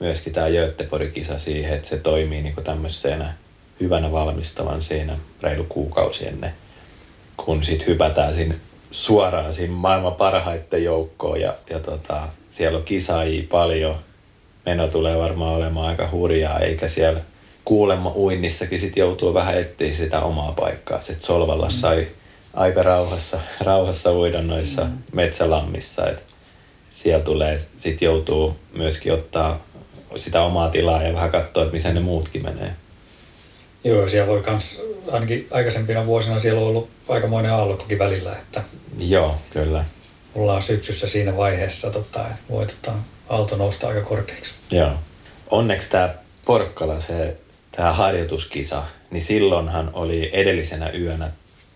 myöskin 0.00 0.32
tämä 0.32 0.50
Göteborg-kisa 0.50 1.38
siihen, 1.38 1.74
että 1.74 1.88
se 1.88 1.96
toimii 1.96 2.42
niin 2.42 2.54
tämmöisenä 2.64 3.34
hyvänä 3.80 4.12
valmistavan 4.12 4.82
siinä 4.82 5.16
reilu 5.42 5.64
kuukausi 5.68 6.28
ennen, 6.28 6.52
kun 7.36 7.64
sitten 7.64 7.86
hypätään 7.86 8.34
sinne 8.34 8.54
suoraan 8.90 9.52
siinä 9.52 9.74
maailman 9.74 10.14
parhaiten 10.14 10.84
joukkoon 10.84 11.40
ja, 11.40 11.54
ja 11.70 11.80
tota, 11.80 12.28
siellä 12.48 12.78
on 12.78 12.84
kisaajia 12.84 13.44
paljon. 13.50 13.96
Meno 14.66 14.88
tulee 14.88 15.18
varmaan 15.18 15.56
olemaan 15.56 15.88
aika 15.88 16.08
hurjaa, 16.12 16.58
eikä 16.58 16.88
siellä 16.88 17.20
kuulemma 17.64 18.12
uinnissakin 18.14 18.78
sit 18.80 18.96
joutuu 18.96 19.34
vähän 19.34 19.58
etsiä 19.58 19.94
sitä 19.94 20.20
omaa 20.20 20.52
paikkaa. 20.52 21.00
Sitten 21.00 21.22
Solvalla 21.22 21.66
mm. 21.66 21.70
sai 21.70 22.06
aika 22.54 22.82
rauhassa, 22.82 23.40
rauhassa 23.60 24.12
uida 24.12 24.42
noissa 24.42 24.84
mm. 24.84 24.98
metsälammissa. 25.12 26.06
Et 26.06 26.24
siellä 26.90 27.24
tulee, 27.24 27.60
sit 27.76 28.02
joutuu 28.02 28.56
myöskin 28.72 29.12
ottaa 29.12 29.60
sitä 30.16 30.42
omaa 30.42 30.68
tilaa 30.68 31.02
ja 31.02 31.12
vähän 31.12 31.30
katsoa, 31.30 31.62
että 31.62 31.72
missä 31.72 31.92
ne 31.92 32.00
muutkin 32.00 32.42
menee. 32.42 32.72
Joo, 33.84 34.08
siellä 34.08 34.26
voi 34.26 34.42
kans, 34.42 34.82
ainakin 35.12 35.46
aikaisempina 35.50 36.06
vuosina 36.06 36.38
siellä 36.38 36.60
on 36.60 36.66
ollut 36.66 36.90
aikamoinen 37.08 37.52
aallokokin 37.52 37.98
välillä, 37.98 38.32
että 38.32 38.62
Joo, 38.98 39.36
kyllä. 39.50 39.84
Ollaan 40.34 40.62
syksyssä 40.62 41.06
siinä 41.06 41.36
vaiheessa, 41.36 41.90
tota, 41.90 42.20
että 42.20 42.36
voi 42.50 42.66
tota, 42.66 42.92
aalto 43.28 43.56
nousta 43.56 43.88
aika 43.88 44.00
korkeaksi. 44.00 44.54
Joo. 44.70 44.90
Onneksi 45.50 45.90
tämä 45.90 46.14
Porkkala, 46.44 47.00
se 47.00 47.36
tämä 47.72 47.92
harjoituskisa, 47.92 48.82
niin 49.10 49.22
silloinhan 49.22 49.90
oli 49.92 50.30
edellisenä 50.32 50.90
yönä 50.90 51.30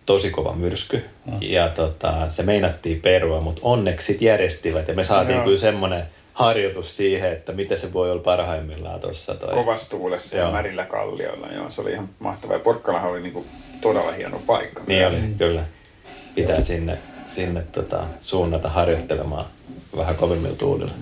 tosi 0.06 0.30
kova 0.30 0.52
myrsky. 0.52 1.04
Mm. 1.24 1.38
Ja 1.40 1.68
tota, 1.68 2.30
se 2.30 2.42
meinattiin 2.42 3.00
perua, 3.00 3.40
mutta 3.40 3.60
onneksi 3.64 4.06
sit 4.06 4.22
järjestivät. 4.22 4.88
Ja 4.88 4.94
me 4.94 5.04
saatiin 5.04 5.38
no. 5.38 5.44
kyllä 5.44 5.58
semmoinen 5.58 6.02
harjoitus 6.34 6.96
siihen, 6.96 7.32
että 7.32 7.52
miten 7.52 7.78
se 7.78 7.92
voi 7.92 8.10
olla 8.10 8.22
parhaimmillaan 8.22 9.00
tuossa. 9.00 9.34
Toi. 9.34 9.54
Kovassa 9.54 9.90
tuulessa 9.90 10.36
ja 10.36 10.50
märillä 10.50 10.84
kallioilla. 10.84 11.46
Joo, 11.46 11.70
se 11.70 11.80
oli 11.80 11.92
ihan 11.92 12.08
mahtavaa. 12.18 12.56
Ja 12.56 12.60
Porkkalahan 12.60 13.10
oli 13.10 13.20
niinku 13.20 13.46
todella 13.80 14.12
hieno 14.12 14.42
paikka. 14.46 14.82
Niin 14.86 15.06
oli, 15.06 15.16
kyllä. 15.38 15.64
Pitää 16.34 16.56
Joo. 16.56 16.64
sinne, 16.64 16.98
sinne 17.26 17.62
tota, 17.72 18.04
suunnata 18.20 18.68
harjoittelemaan 18.68 19.44
vähän 19.96 20.16
kovimmilla 20.16 20.56
tuulilla. 20.56 20.92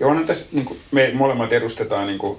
Joo, 0.00 0.14
no 0.14 0.24
tässä 0.24 0.48
niin 0.52 0.64
kuin, 0.64 0.78
me 0.90 1.10
molemmat 1.14 1.52
edustetaan 1.52 2.06
niin 2.06 2.18
kuin 2.18 2.38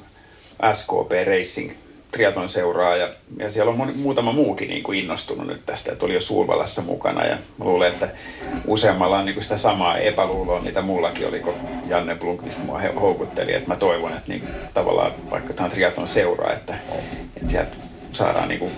SKP 0.73 1.11
Racing 1.28 1.71
triaton 2.16 2.49
seuraa 2.49 2.95
ja, 2.95 3.09
ja 3.38 3.51
siellä 3.51 3.72
on 3.72 3.78
moni, 3.78 3.93
muutama 3.93 4.32
muukin 4.32 4.70
niin 4.70 4.84
kuin 4.84 4.99
innostunut 4.99 5.47
nyt 5.47 5.66
tästä, 5.66 5.91
että 5.91 6.05
oli 6.05 6.13
jo 6.13 6.22
Suurvallassa 6.22 6.82
mukana 6.82 7.26
ja 7.26 7.36
mä 7.36 7.66
luulen, 7.66 7.93
että 7.93 8.09
useammalla 8.68 9.18
on 9.18 9.26
niin 9.26 9.34
kuin 9.34 9.43
sitä 9.43 9.57
samaa 9.57 9.97
epäluuloa, 9.97 10.61
mitä 10.61 10.82
mullakin 10.82 11.28
oli, 11.28 11.39
kun 11.39 11.53
Janne 11.88 12.16
Blomqvist 12.16 12.63
mua 12.63 12.82
houkutteli, 13.01 13.53
että 13.53 13.70
mä 13.70 13.76
toivon, 13.76 14.11
että 14.11 14.24
niin 14.28 14.39
kuin, 14.39 14.51
tavallaan 14.74 15.11
vaikka 15.32 15.53
tämä 15.53 15.66
on 15.66 15.72
triaton 15.72 16.07
seuraa, 16.07 16.53
että, 16.53 16.74
että 17.38 17.51
sieltä 17.51 17.76
saadaan 18.11 18.47
niin 18.47 18.59
kuin 18.59 18.72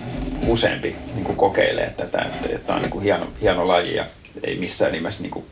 useampi 0.46 0.96
niin 1.14 1.24
kuin 1.24 1.36
kokeilee 1.36 1.94
tätä, 1.96 2.18
että, 2.18 2.48
että 2.48 2.66
tämä 2.66 2.76
on 2.76 2.82
niin 2.82 2.90
kuin 2.90 3.04
hieno, 3.04 3.26
hieno 3.40 3.68
laji 3.68 3.94
ja 3.94 4.04
ei 4.44 4.56
missään 4.56 4.92
nimessä 4.92 5.22
niin 5.22 5.30
kuin 5.30 5.44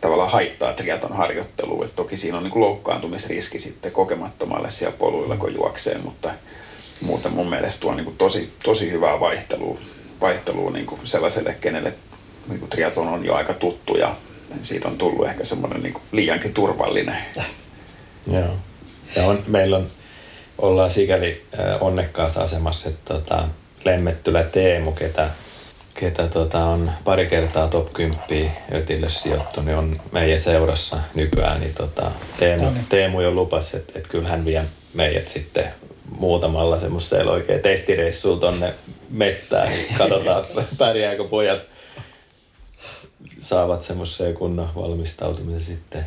tavallaan 0.00 0.30
haittaa 0.30 0.72
triaton 0.72 1.16
harjoittelua. 1.16 1.84
Et 1.84 1.96
toki 1.96 2.16
siinä 2.16 2.36
on 2.36 2.42
niin 2.42 2.52
kuin 2.52 2.62
loukkaantumisriski 2.62 3.58
sitten 3.58 3.92
kokemattomalle 3.92 4.70
siellä 4.70 4.96
poluilla, 4.98 5.36
kun 5.36 5.54
juoksee, 5.54 5.98
mutta 5.98 6.30
muuten 7.00 7.32
mun 7.32 7.50
mielestä 7.50 7.80
tuo 7.80 7.90
on 7.90 7.96
niin 7.96 8.04
kuin 8.04 8.16
tosi, 8.16 8.48
tosi 8.64 8.90
hyvää 8.90 9.20
vaihtelua, 9.20 9.78
vaihtelua 10.20 10.70
niin 10.70 10.86
kuin 10.86 11.00
sellaiselle, 11.04 11.56
kenelle 11.60 11.94
niin 12.48 12.60
kuin 12.60 12.70
triaton 12.70 13.08
on 13.08 13.24
jo 13.24 13.34
aika 13.34 13.54
tuttu 13.54 13.96
ja 13.96 14.16
siitä 14.62 14.88
on 14.88 14.98
tullut 14.98 15.26
ehkä 15.26 15.44
semmoinen 15.44 15.82
niin 15.82 15.92
kuin 15.92 16.02
liiankin 16.12 16.54
turvallinen. 16.54 17.16
Joo. 18.32 18.56
Ja 19.16 19.26
on, 19.26 19.42
meillä 19.46 19.76
on, 19.76 19.86
ollaan 20.58 20.90
sikäli 20.90 21.44
onnekkaassa 21.80 22.42
asemassa, 22.42 22.88
että 22.88 23.14
tota, 23.14 23.48
Lemmettylä 23.84 24.42
Teemu, 24.42 24.92
ketä, 24.92 25.30
ketä 25.94 26.26
tota, 26.26 26.64
on 26.64 26.90
pari 27.04 27.26
kertaa 27.26 27.68
top 27.68 27.92
10 27.92 28.52
Ötille 28.74 29.08
sijoittu, 29.08 29.62
niin 29.62 29.76
on 29.76 30.00
meidän 30.12 30.40
seurassa 30.40 30.96
nykyään. 31.14 31.60
Niin 31.60 31.74
tota, 31.74 32.10
Teemu. 32.38 32.70
Teemu 32.88 33.20
jo 33.20 33.30
lupasi, 33.30 33.76
että, 33.76 33.92
että 33.96 34.08
kyllä 34.08 34.28
hän 34.28 34.44
vie 34.44 34.64
meidät 34.94 35.28
sitten 35.28 35.64
muutamalla 36.10 36.78
semmoisella 36.78 37.32
oikein 37.32 37.60
testireissulla 37.60 38.40
tonne 38.40 38.74
mettään. 39.10 39.68
Niin 39.68 39.94
katsotaan, 39.98 40.44
pärjääkö 40.78 41.24
pojat 41.24 41.60
saavat 43.40 43.82
semmoiseen 43.82 44.34
kunnon 44.34 44.68
valmistautumisen 44.76 45.60
sitten 45.60 46.06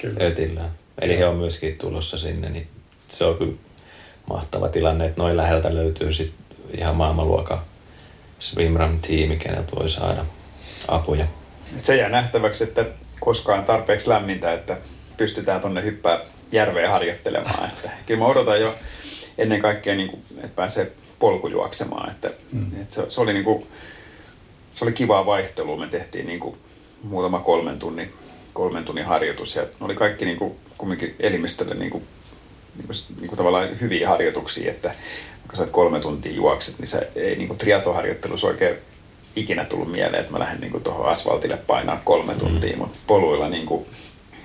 Kyllä. 0.00 0.24
Ötillään. 0.24 0.70
Eli 1.00 1.18
he 1.18 1.26
on 1.26 1.36
myöskin 1.36 1.78
tulossa 1.78 2.18
sinne, 2.18 2.48
niin 2.48 2.68
se 3.08 3.24
on 3.24 3.38
kyllä 3.38 3.52
mahtava 4.30 4.68
tilanne, 4.68 5.06
että 5.06 5.20
noin 5.20 5.36
läheltä 5.36 5.74
löytyy 5.74 6.12
sit 6.12 6.32
ihan 6.78 6.96
maailmanluokan 6.96 7.58
swimrun-tiimi, 8.38 9.36
keneltä 9.36 9.76
voi 9.76 9.88
saada 9.88 10.24
apuja. 10.88 11.24
Et 11.78 11.84
se 11.84 11.96
jää 11.96 12.08
nähtäväksi, 12.08 12.64
että 12.64 12.84
koskaan 13.20 13.64
tarpeeksi 13.64 14.08
lämmintä, 14.08 14.52
että 14.52 14.76
pystytään 15.16 15.60
tuonne 15.60 15.82
hyppää 15.82 16.20
järveen 16.52 16.90
harjoittelemaan. 16.90 17.68
Että 17.68 17.90
kyllä 18.06 18.20
mä 18.20 18.26
odotan 18.26 18.60
jo 18.60 18.74
ennen 19.38 19.60
kaikkea, 19.60 19.94
niin 19.94 20.08
kuin, 20.08 20.22
että 20.36 20.56
pääsee 20.56 20.92
polkujuoksemaan. 21.18 22.10
Että, 22.10 22.30
mm. 22.52 22.80
että 22.80 22.94
se, 22.94 23.06
se, 23.08 23.20
oli 23.20 23.32
niin 23.32 23.44
kuin, 23.44 23.66
se 24.74 24.84
oli 24.84 24.92
kivaa 24.92 25.26
vaihtelua. 25.26 25.76
Me 25.76 25.86
tehtiin 25.86 26.26
niin 26.26 26.40
kuin 26.40 26.56
muutama 27.02 27.38
kolmen 27.38 27.78
tunnin, 27.78 28.12
kolmen 28.52 28.84
tunnin 28.84 29.04
harjoitus 29.04 29.56
ja 29.56 29.62
ne 29.62 29.68
oli 29.80 29.94
kaikki 29.94 30.24
niin 30.24 30.38
kuin, 30.38 30.54
kumminkin 30.78 31.14
elimistölle 31.20 31.74
niin 31.74 31.90
kuin, 31.90 32.04
niin 32.76 32.86
kuin, 32.86 32.96
niin 33.16 33.28
kuin 33.28 33.36
tavallaan 33.36 33.80
hyviä 33.80 34.08
harjoituksia, 34.08 34.70
että 34.70 34.94
kun 35.48 35.56
sä 35.56 35.66
kolme 35.66 36.00
tuntia 36.00 36.32
juokset, 36.32 36.78
niin 36.78 36.88
se 36.88 37.10
ei 37.16 37.36
niin 37.36 37.48
kuin 37.48 37.58
triathlon-harjoittelussa 37.58 38.46
oikein 38.46 38.76
ikinä 39.36 39.64
tullut 39.64 39.92
mieleen, 39.92 40.20
että 40.20 40.32
mä 40.32 40.38
lähden 40.38 40.60
niin 40.60 40.82
tuohon 40.82 41.08
asfaltille 41.08 41.56
painaa 41.56 42.00
kolme 42.04 42.34
tuntia, 42.34 42.72
mm. 42.72 42.78
mutta 42.78 42.98
poluilla 43.06 43.48
niin 43.48 43.66
kuin, 43.66 43.86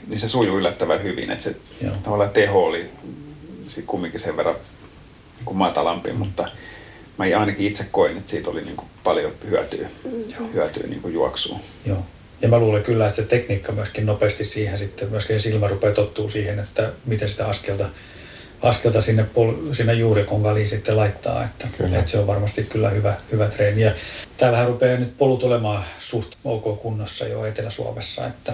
niin 0.08 0.20
se 0.20 0.30
sujuu 0.30 0.58
yllättävän 0.58 1.04
hyvin, 1.04 1.32
että 1.32 1.44
se 1.44 1.56
Joo. 1.82 1.94
tavallaan 2.04 2.30
teho 2.30 2.66
oli 2.66 2.90
sit 3.68 3.86
kumminkin 3.86 4.20
sen 4.20 4.38
verran 4.38 4.56
kuin 5.46 5.58
matalampi, 5.58 6.12
mm. 6.12 6.18
mutta 6.18 6.48
mä 7.18 7.40
ainakin 7.40 7.68
itse 7.68 7.86
koin, 7.92 8.18
että 8.18 8.32
siitä 8.32 8.50
oli 8.50 8.62
niin 8.62 8.76
kuin 8.76 8.88
paljon 9.04 9.32
hyötyä, 9.50 9.88
hyötyä 10.54 10.88
niin 10.88 11.02
kuin 11.02 11.14
juoksuun. 11.14 11.60
Joo. 11.86 12.06
Ja 12.42 12.50
mä 12.50 12.60
luulen 12.60 12.84
kyllä, 12.84 13.06
että 13.06 13.16
se 13.16 13.24
tekniikka 13.24 13.72
myöskin 13.72 14.06
nopeasti 14.06 14.44
siihen 14.44 14.78
sitten, 14.78 15.10
myöskin 15.10 15.40
silmä 15.40 15.68
rupeaa 15.68 15.94
tottuu 15.94 16.30
siihen, 16.30 16.60
että 16.60 16.92
miten 17.06 17.30
sitä 17.30 17.48
askelta, 17.48 17.90
askelta 18.62 19.02
sinne, 19.02 19.24
pol, 19.24 19.54
sinne 19.72 19.94
juurikon 19.94 20.44
väliin 20.44 20.70
sitten 20.70 20.98
laittaa. 20.98 21.44
Että, 21.44 21.68
Kyllä. 21.78 22.00
että 22.00 22.12
se 22.12 22.20
on 22.20 22.28
varmasti 22.28 22.64
kyllä 22.64 22.90
hyvä, 22.90 23.14
hyvä 23.32 23.48
treeni. 23.48 23.82
Ja 23.82 23.92
täällähän 24.38 24.68
rupeaa 24.68 25.00
nyt 25.00 25.18
polut 25.18 25.44
olemaan 25.44 25.84
suht 26.00 26.36
ok 26.44 26.82
kunnossa 26.82 27.28
jo 27.28 27.46
Etelä-Suomessa, 27.46 28.28
että, 28.28 28.54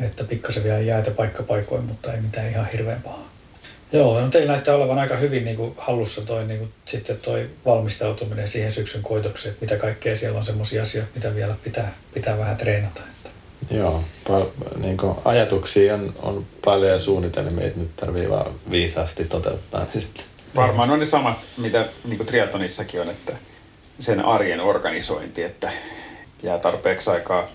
että 0.00 0.24
pikkasen 0.24 0.64
vielä 0.64 0.78
jäätä 0.78 1.10
paikkapaikoin, 1.10 1.84
mutta 1.84 2.12
ei 2.12 2.20
mitään 2.20 2.50
ihan 2.50 2.68
hirveän 2.72 3.02
pahaa. 3.02 3.31
Joo, 3.92 4.20
no 4.20 4.28
teillä 4.28 4.52
näyttää 4.52 4.74
olevan 4.74 4.98
aika 4.98 5.16
hyvin 5.16 5.44
niin 5.44 5.56
kuin 5.56 5.74
hallussa 5.78 6.20
toi, 6.20 6.44
niin 6.44 6.58
kuin, 6.58 6.72
sitten 6.84 7.16
toi 7.16 7.50
valmistautuminen 7.64 8.48
siihen 8.48 8.72
syksyn 8.72 9.02
koitokseen, 9.02 9.52
että 9.52 9.64
mitä 9.64 9.76
kaikkea 9.76 10.16
siellä 10.16 10.38
on 10.38 10.44
semmoisia 10.44 10.82
asioita, 10.82 11.10
mitä 11.14 11.34
vielä 11.34 11.54
pitää, 11.64 11.94
pitää 12.14 12.38
vähän 12.38 12.56
treenata. 12.56 13.02
Että. 13.10 13.30
Joo, 13.74 14.04
pal- 14.28 14.46
niin 14.82 14.96
ajatuksia 15.24 15.94
on, 15.94 16.14
on 16.22 16.46
paljon 16.64 16.92
ja 16.92 17.00
suunnitelmia, 17.00 17.66
että 17.66 17.80
nyt 17.80 17.96
tarvii 17.96 18.30
vaan 18.30 18.52
viisaasti 18.70 19.24
toteuttaa 19.24 19.86
niin 19.94 20.02
sitten. 20.02 20.24
Varmaan 20.56 20.90
on 20.90 20.98
ne 20.98 21.06
samat, 21.06 21.38
mitä 21.56 21.86
niin 22.04 22.16
kuin 22.16 22.26
triatonissakin 22.26 23.00
on, 23.00 23.10
että 23.10 23.32
sen 24.00 24.24
arjen 24.24 24.60
organisointi, 24.60 25.42
että 25.42 25.72
jää 26.42 26.58
tarpeeksi 26.58 27.10
aikaa 27.10 27.48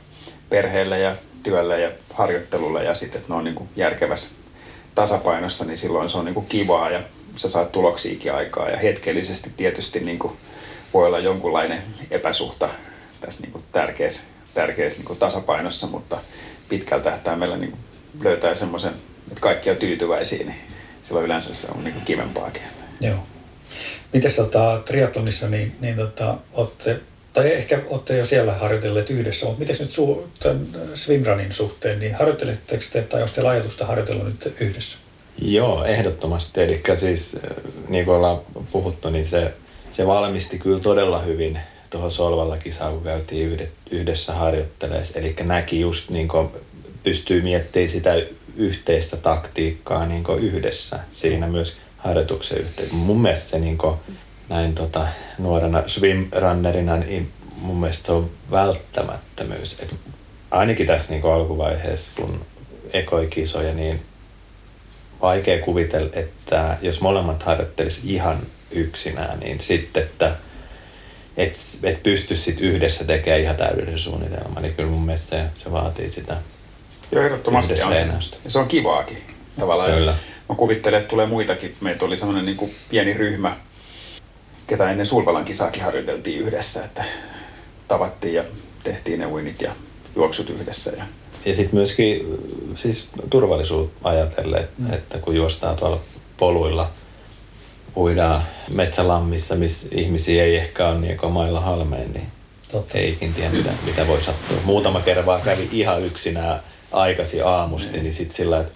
perheelle 0.49 0.99
ja 0.99 1.15
työlle 1.43 1.81
ja 1.81 1.91
harjoittelulle 2.13 2.83
ja 2.83 2.95
sitten, 2.95 3.19
että 3.19 3.33
ne 3.33 3.37
on 3.37 3.43
niin 3.43 3.55
kuin 3.55 3.69
järkevässä 3.75 4.29
tasapainossa, 4.97 5.65
niin 5.65 5.77
silloin 5.77 6.09
se 6.09 6.17
on 6.17 6.25
niin 6.25 6.33
kuin 6.33 6.45
kivaa 6.45 6.89
ja 6.89 7.01
sä 7.35 7.49
saat 7.49 7.71
tuloksiakin 7.71 8.33
aikaa 8.33 8.69
ja 8.69 8.77
hetkellisesti 8.77 9.51
tietysti 9.57 9.99
niin 9.99 10.19
kuin 10.19 10.33
voi 10.93 11.07
olla 11.07 11.19
jonkunlainen 11.19 11.83
epäsuhta 12.11 12.69
tässä 13.21 13.41
niin 13.41 13.51
kuin 13.51 13.63
tärkeässä, 13.71 14.21
tärkeässä 14.53 14.99
niin 14.99 15.07
kuin 15.07 15.19
tasapainossa, 15.19 15.87
mutta 15.87 16.17
pitkällä 16.69 17.03
tähtäimellä 17.03 17.57
niin 17.57 17.77
löytää 18.21 18.55
semmoisen, 18.55 18.93
että 19.27 19.41
kaikki 19.41 19.69
on 19.69 19.77
tyytyväisiä, 19.77 20.45
niin 20.45 20.59
silloin 21.01 21.25
yleensä 21.25 21.53
se 21.53 21.67
on 21.75 21.83
niin 21.83 21.93
kuin 21.93 22.05
kivempaakin. 22.05 22.63
Joo. 23.01 23.19
Miten 24.13 24.33
tota, 24.35 24.81
triathlonissa, 24.85 25.49
niin, 25.49 25.75
niin 25.79 25.95
tota, 25.95 26.37
ootte, 26.53 26.99
tai 27.37 27.53
ehkä 27.53 27.79
olette 27.87 28.17
jo 28.17 28.25
siellä 28.25 28.53
harjoitelleet 28.53 29.09
yhdessä, 29.09 29.45
mutta 29.45 29.59
miten 29.59 29.75
nyt 29.79 29.91
su, 29.91 30.27
tämän 30.39 30.67
swimrunin 30.93 31.53
suhteen, 31.53 31.99
niin 31.99 32.15
harjoitteletteko 32.15 32.83
te, 32.91 33.01
tai 33.01 33.21
onko 33.21 33.33
teillä 33.35 33.49
ajatusta 33.49 33.85
harjoitella 33.85 34.23
nyt 34.23 34.53
yhdessä? 34.59 34.97
Joo, 35.41 35.83
ehdottomasti. 35.83 36.61
Eli 36.61 36.81
siis 36.95 37.35
äh, 37.35 37.63
niin 37.87 38.05
kuin 38.05 38.15
ollaan 38.15 38.41
puhuttu, 38.71 39.09
niin 39.09 39.27
se, 39.27 39.53
se 39.89 40.07
valmisti 40.07 40.59
kyllä 40.59 40.79
todella 40.79 41.19
hyvin 41.19 41.59
tuohon 41.89 42.11
Solvalla 42.11 42.57
kisaan, 42.57 42.93
kun 42.93 43.03
käytiin 43.03 43.69
yhdessä 43.91 44.33
harjoittelemaan. 44.33 45.05
Eli 45.15 45.35
näki 45.43 45.79
just 45.79 46.09
niin 46.09 46.27
kuin 46.27 46.49
pystyy 47.03 47.41
miettimään 47.41 47.89
sitä 47.89 48.15
yhteistä 48.55 49.17
taktiikkaa 49.17 50.05
niin 50.05 50.23
kuin 50.23 50.43
yhdessä 50.43 50.99
siinä 51.13 51.47
myös 51.47 51.77
harjoituksen 51.97 52.57
yhteydessä. 52.57 52.97
Mun 52.97 53.21
mielestä 53.21 53.49
se 53.49 53.59
niin 53.59 53.77
kuin, 53.77 53.95
näin 54.49 54.75
tota, 54.75 55.07
nuorena 55.37 55.83
swimrunnerina, 55.87 56.97
niin 56.97 57.31
mun 57.61 57.75
mielestä 57.75 58.05
se 58.05 58.11
on 58.11 58.29
välttämättömyys. 58.51 59.79
Et 59.79 59.95
ainakin 60.51 60.87
tässä 60.87 61.09
niin 61.09 61.21
kuin 61.21 61.33
alkuvaiheessa, 61.33 62.11
kun 62.15 62.45
ekoi 62.93 63.27
kisoja, 63.27 63.73
niin 63.73 64.01
vaikea 65.21 65.61
kuvitella, 65.65 66.09
että 66.13 66.77
jos 66.81 67.01
molemmat 67.01 67.43
harjoittelisi 67.43 68.01
ihan 68.03 68.41
yksinään, 68.71 69.39
niin 69.39 69.59
sitten, 69.59 70.03
että 70.03 70.35
et, 71.37 71.53
et 71.83 72.03
pystyisi 72.03 72.43
sit 72.43 72.59
yhdessä 72.59 73.03
tekemään 73.03 73.41
ihan 73.41 73.55
täydellisen 73.55 73.99
suunnitelman, 73.99 74.63
niin 74.63 74.75
kyllä 74.75 74.89
mun 74.89 75.05
mielestä 75.05 75.29
se, 75.29 75.63
se 75.63 75.71
vaatii 75.71 76.09
sitä 76.09 76.37
Joo, 77.11 77.23
ehdottomasti 77.23 77.73
on 77.81 78.21
se. 78.21 78.37
se 78.47 78.59
on 78.59 78.67
kivaakin 78.67 79.17
tavallaan. 79.59 79.91
Kyllä. 79.91 80.15
Mä 80.49 80.55
kuvittelen, 80.55 80.99
että 80.99 81.09
tulee 81.09 81.25
muitakin. 81.25 81.75
Meitä 81.81 82.05
oli 82.05 82.17
semmoinen 82.17 82.45
niin 82.45 82.57
kuin 82.57 82.71
pieni 82.89 83.13
ryhmä, 83.13 83.57
ketä 84.67 84.91
ennen 84.91 85.05
Sulvalan 85.05 85.45
kisaakin 85.45 85.83
harjoiteltiin 85.83 86.39
yhdessä, 86.39 86.85
että 86.85 87.05
tavattiin 87.87 88.33
ja 88.33 88.43
tehtiin 88.83 89.19
ne 89.19 89.25
uinit 89.25 89.61
ja 89.61 89.71
juoksut 90.15 90.49
yhdessä. 90.49 90.91
Ja 90.97 91.03
Ja 91.45 91.55
sitten 91.55 91.75
myöskin 91.75 92.39
siis 92.75 93.07
turvallisuutta 93.29 94.09
ajatellen, 94.09 94.63
että, 94.63 94.95
että 94.95 95.17
kun 95.17 95.35
juostaan 95.35 95.75
tuolla 95.75 95.99
poluilla, 96.37 96.89
uidaan 97.97 98.41
metsälammissa, 98.69 99.55
missä 99.55 99.87
ihmisiä 99.91 100.43
ei 100.43 100.55
ehkä 100.55 100.87
ole 100.87 100.99
niin 100.99 101.17
mailla 101.29 101.59
halmeen, 101.61 102.11
niin 102.13 102.27
Totta. 102.71 102.97
ei 102.97 103.09
ikin 103.09 103.33
tiedä, 103.33 103.49
mitä, 103.49 103.69
mitä 103.85 104.07
voi 104.07 104.21
sattua. 104.21 104.57
Muutama 104.63 105.01
kerran 105.01 105.25
vaan 105.25 105.41
kävi 105.41 105.69
ihan 105.71 106.01
yksinään 106.01 106.59
aikaisin 106.91 107.45
aamusti, 107.45 107.99
niin 107.99 108.13
sitten 108.13 108.37
sillä 108.37 108.59
että 108.59 108.71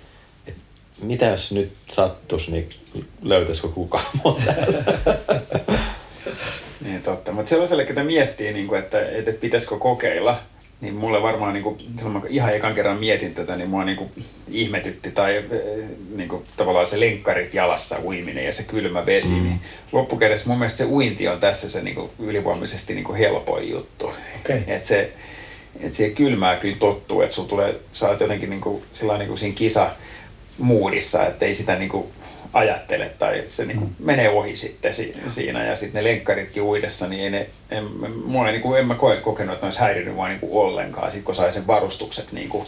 mitä 1.01 1.25
jos 1.25 1.51
nyt 1.51 1.71
sattuisi, 1.87 2.51
niin 2.51 2.69
löytäisikö 3.21 3.67
kukaan 3.67 4.05
mua 4.23 4.37
täältä? 4.45 4.83
Niin, 6.85 7.01
totta. 7.01 7.31
Mutta 7.31 7.49
sellaiselle, 7.49 7.85
ketä 7.85 8.03
miettii, 8.03 8.53
niin 8.53 8.67
kuin, 8.67 8.79
että, 8.79 9.09
että 9.09 9.31
pitäisikö 9.31 9.77
kokeilla, 9.77 10.39
niin 10.81 10.95
mulle 10.95 11.21
varmaan 11.21 11.53
niin 11.53 11.63
kuin, 11.63 11.77
silloin 11.97 12.23
ihan 12.29 12.55
ekan 12.55 12.73
kerran 12.73 12.97
mietin 12.97 13.35
tätä, 13.35 13.55
niin 13.55 13.69
mua 13.69 13.83
niin 13.83 13.97
kuin, 13.97 14.11
ihmetytti 14.47 15.11
tai 15.11 15.37
eh, 15.37 15.43
niin 16.15 16.29
kuin, 16.29 16.45
tavallaan 16.57 16.87
se 16.87 16.99
lenkkarit 16.99 17.53
jalassa 17.53 17.95
uiminen 18.03 18.45
ja 18.45 18.53
se 18.53 18.63
kylmä 18.63 19.05
vesi. 19.05 19.33
Mm. 19.33 19.43
Niin 19.43 19.59
loppukädessä 19.91 20.49
mun 20.49 20.57
mielestä 20.57 20.77
se 20.77 20.85
uinti 20.85 21.27
on 21.27 21.39
tässä 21.39 21.69
se 21.69 21.81
niin 21.81 21.95
kuin, 21.95 22.09
ylivoimaisesti 22.19 22.93
niin 22.93 23.05
kuin 23.05 23.17
helpoin 23.17 23.69
juttu. 23.69 24.13
Okei. 24.39 24.63
Et 24.67 24.85
se, 24.85 25.13
et 25.79 25.93
siihen 25.93 26.15
kylmää 26.15 26.55
kyllä 26.55 26.77
tottuu, 26.79 27.21
että 27.21 27.35
sulla 27.35 27.49
tulee, 27.49 27.75
sä 27.93 28.09
oot 28.09 28.19
jotenkin 28.19 28.49
niin 28.49 28.61
kuin, 28.61 28.83
sillä 28.93 29.17
niin 29.17 29.27
kuin 29.27 29.37
siinä 29.37 29.55
kisa 29.55 29.89
muudissa, 30.61 31.25
että 31.25 31.45
ei 31.45 31.53
sitä 31.53 31.75
niin 31.75 31.89
kuin 31.89 32.07
ajattele 32.53 33.11
tai 33.19 33.43
se 33.47 33.65
niin 33.65 33.77
kuin 33.77 33.89
mm. 33.99 34.05
menee 34.05 34.29
ohi 34.29 34.55
sitten 34.55 34.93
siinä 35.27 35.65
ja 35.65 35.75
sitten 35.75 36.03
ne 36.03 36.09
lenkkaritkin 36.09 36.63
uidessa, 36.63 37.07
niin 37.07 37.23
ei 37.23 37.29
ne, 37.29 37.49
en, 37.71 37.83
mua 38.25 38.45
ei, 38.45 38.51
niin 38.51 38.61
kuin, 38.61 38.79
en 38.79 38.87
mä 38.87 38.95
koe, 38.95 39.17
kokenut, 39.17 39.53
että 39.53 39.65
ne 39.65 39.67
olisi 39.67 39.79
häirinyt 39.79 40.15
vaan 40.15 40.29
niin 40.29 40.39
kuin 40.39 40.53
ollenkaan, 40.53 41.11
sitten 41.11 41.25
kun 41.25 41.35
sai 41.35 41.53
sen 41.53 41.67
varustukset 41.67 42.31
niin 42.31 42.49
kuin 42.49 42.67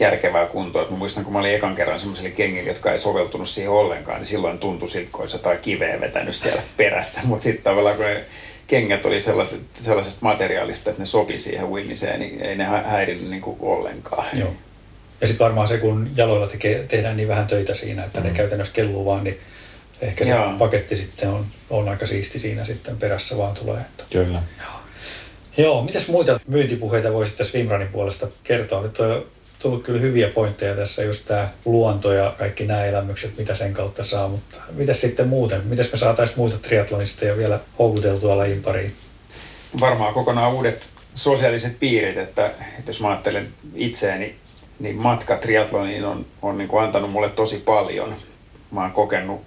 järkevää 0.00 0.46
kuntoa. 0.46 0.86
mä 0.90 0.96
muistan, 0.96 1.24
kun 1.24 1.32
mä 1.32 1.38
olin 1.38 1.54
ekan 1.54 1.74
kerran 1.74 2.00
semmoiselle 2.00 2.30
kengille, 2.30 2.68
jotka 2.68 2.92
ei 2.92 2.98
soveltunut 2.98 3.48
siihen 3.48 3.70
ollenkaan, 3.70 4.18
niin 4.18 4.26
silloin 4.26 4.58
tuntui 4.58 4.88
siltä, 4.88 5.08
kun 5.12 5.20
olisi 5.20 5.36
jotain 5.36 5.58
kiveä 5.58 6.00
vetänyt 6.00 6.36
siellä 6.36 6.62
perässä. 6.76 7.20
Mutta 7.24 7.42
sitten 7.42 7.64
tavallaan, 7.64 7.96
kun 7.96 8.04
ne 8.04 8.24
kengät 8.66 9.06
oli 9.06 9.20
sellaiset, 9.20 9.60
sellaisesta 9.74 10.18
materiaalista, 10.22 10.90
että 10.90 11.02
ne 11.02 11.06
sopi 11.06 11.38
siihen 11.38 11.70
winniseen, 11.70 12.20
niin 12.20 12.40
ei 12.40 12.56
ne 12.56 12.64
häirinyt 12.64 13.30
niin 13.30 13.42
kuin 13.42 13.56
ollenkaan. 13.60 14.26
Joo. 14.32 14.52
Ja 15.20 15.26
sitten 15.26 15.44
varmaan 15.44 15.68
se, 15.68 15.78
kun 15.78 16.10
jaloilla 16.16 16.46
tekee, 16.46 16.84
tehdään 16.88 17.16
niin 17.16 17.28
vähän 17.28 17.46
töitä 17.46 17.74
siinä, 17.74 18.04
että 18.04 18.20
mm. 18.20 18.26
ne 18.26 18.32
käytännössä 18.32 18.74
kelluu 18.74 19.04
vaan, 19.04 19.24
niin 19.24 19.40
ehkä 20.00 20.24
se 20.24 20.30
Joo. 20.30 20.52
paketti 20.58 20.96
sitten 20.96 21.28
on, 21.28 21.46
on 21.70 21.88
aika 21.88 22.06
siisti 22.06 22.38
siinä 22.38 22.64
sitten 22.64 22.96
perässä 22.96 23.36
vaan 23.36 23.54
tulee. 23.54 23.80
Että. 23.80 24.04
Kyllä. 24.12 24.42
Joo. 24.58 24.80
Joo, 25.56 25.82
mitäs 25.82 26.08
muita 26.08 26.40
myyntipuheita 26.46 27.12
voisit 27.12 27.36
tässä 27.36 27.58
Vimranin 27.58 27.88
puolesta 27.88 28.28
kertoa? 28.44 28.82
Nyt 28.82 29.00
on 29.00 29.24
tullut 29.58 29.82
kyllä 29.82 30.00
hyviä 30.00 30.28
pointteja 30.28 30.76
tässä, 30.76 31.02
just 31.02 31.26
tämä 31.26 31.48
luonto 31.64 32.12
ja 32.12 32.34
kaikki 32.38 32.66
nämä 32.66 32.84
elämykset, 32.84 33.38
mitä 33.38 33.54
sen 33.54 33.72
kautta 33.72 34.04
saa, 34.04 34.28
mutta 34.28 34.56
mitä 34.72 34.92
sitten 34.92 35.28
muuten? 35.28 35.66
Mitäs 35.66 35.92
me 35.92 35.98
saataisiin 35.98 36.38
muita 36.38 36.58
triatlonista 36.58 37.24
ja 37.24 37.36
vielä 37.36 37.60
houkuteltua 37.78 38.36
lajin 38.36 38.62
pariin? 38.62 38.94
Varmaan 39.80 40.14
kokonaan 40.14 40.52
uudet 40.52 40.86
sosiaaliset 41.14 41.78
piirit, 41.80 42.16
että, 42.16 42.46
että 42.46 42.90
jos 42.90 43.00
mä 43.00 43.08
ajattelen 43.08 43.48
itseäni, 43.74 44.34
niin 44.80 44.96
matka 44.96 45.36
triatloniin 45.36 46.04
on, 46.04 46.26
on 46.42 46.58
niin 46.58 46.68
kuin 46.68 46.84
antanut 46.84 47.10
mulle 47.10 47.28
tosi 47.28 47.56
paljon. 47.56 48.14
Mä 48.70 48.80
oon 48.80 48.92
kokenut 48.92 49.42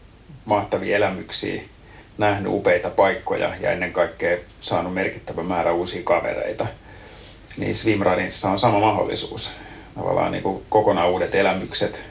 mahtavia 0.46 0.98
elämyksiä, 0.98 1.62
nähnyt 2.18 2.52
upeita 2.52 2.90
paikkoja 2.90 3.52
ja 3.60 3.72
ennen 3.72 3.94
kaikkea 3.94 4.38
saanut 4.62 4.94
merkittävä 4.94 5.44
määrä 5.44 5.74
uusia 5.74 6.02
kavereita. 6.04 6.68
Niin 7.58 7.76
Swimrunissa 7.76 8.50
on 8.50 8.60
sama 8.60 8.80
mahdollisuus 8.80 9.52
tavallaan 9.96 10.32
niin 10.32 10.44
kuin 10.44 10.64
kokonaan 10.70 11.10
uudet 11.10 11.36
elämykset, 11.36 12.04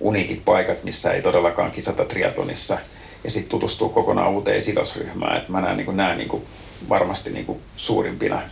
uniikit 0.00 0.44
paikat, 0.44 0.84
missä 0.84 1.12
ei 1.12 1.22
todellakaan 1.22 1.70
kisata 1.70 2.04
triatlonissa 2.04 2.78
ja 3.24 3.30
sitten 3.30 3.50
tutustuu 3.50 3.88
kokonaan 3.88 4.30
uuteen 4.30 4.62
sidosryhmään. 4.62 5.36
Et 5.36 5.48
mä 5.48 5.60
näen 5.60 5.76
niin 5.76 5.84
kuin, 5.84 5.96
näen 5.96 6.18
niin 6.18 6.28
kuin 6.28 6.42
varmasti 6.88 7.30
niin 7.30 7.46
kuin 7.46 7.60
suurimpina 7.76 8.42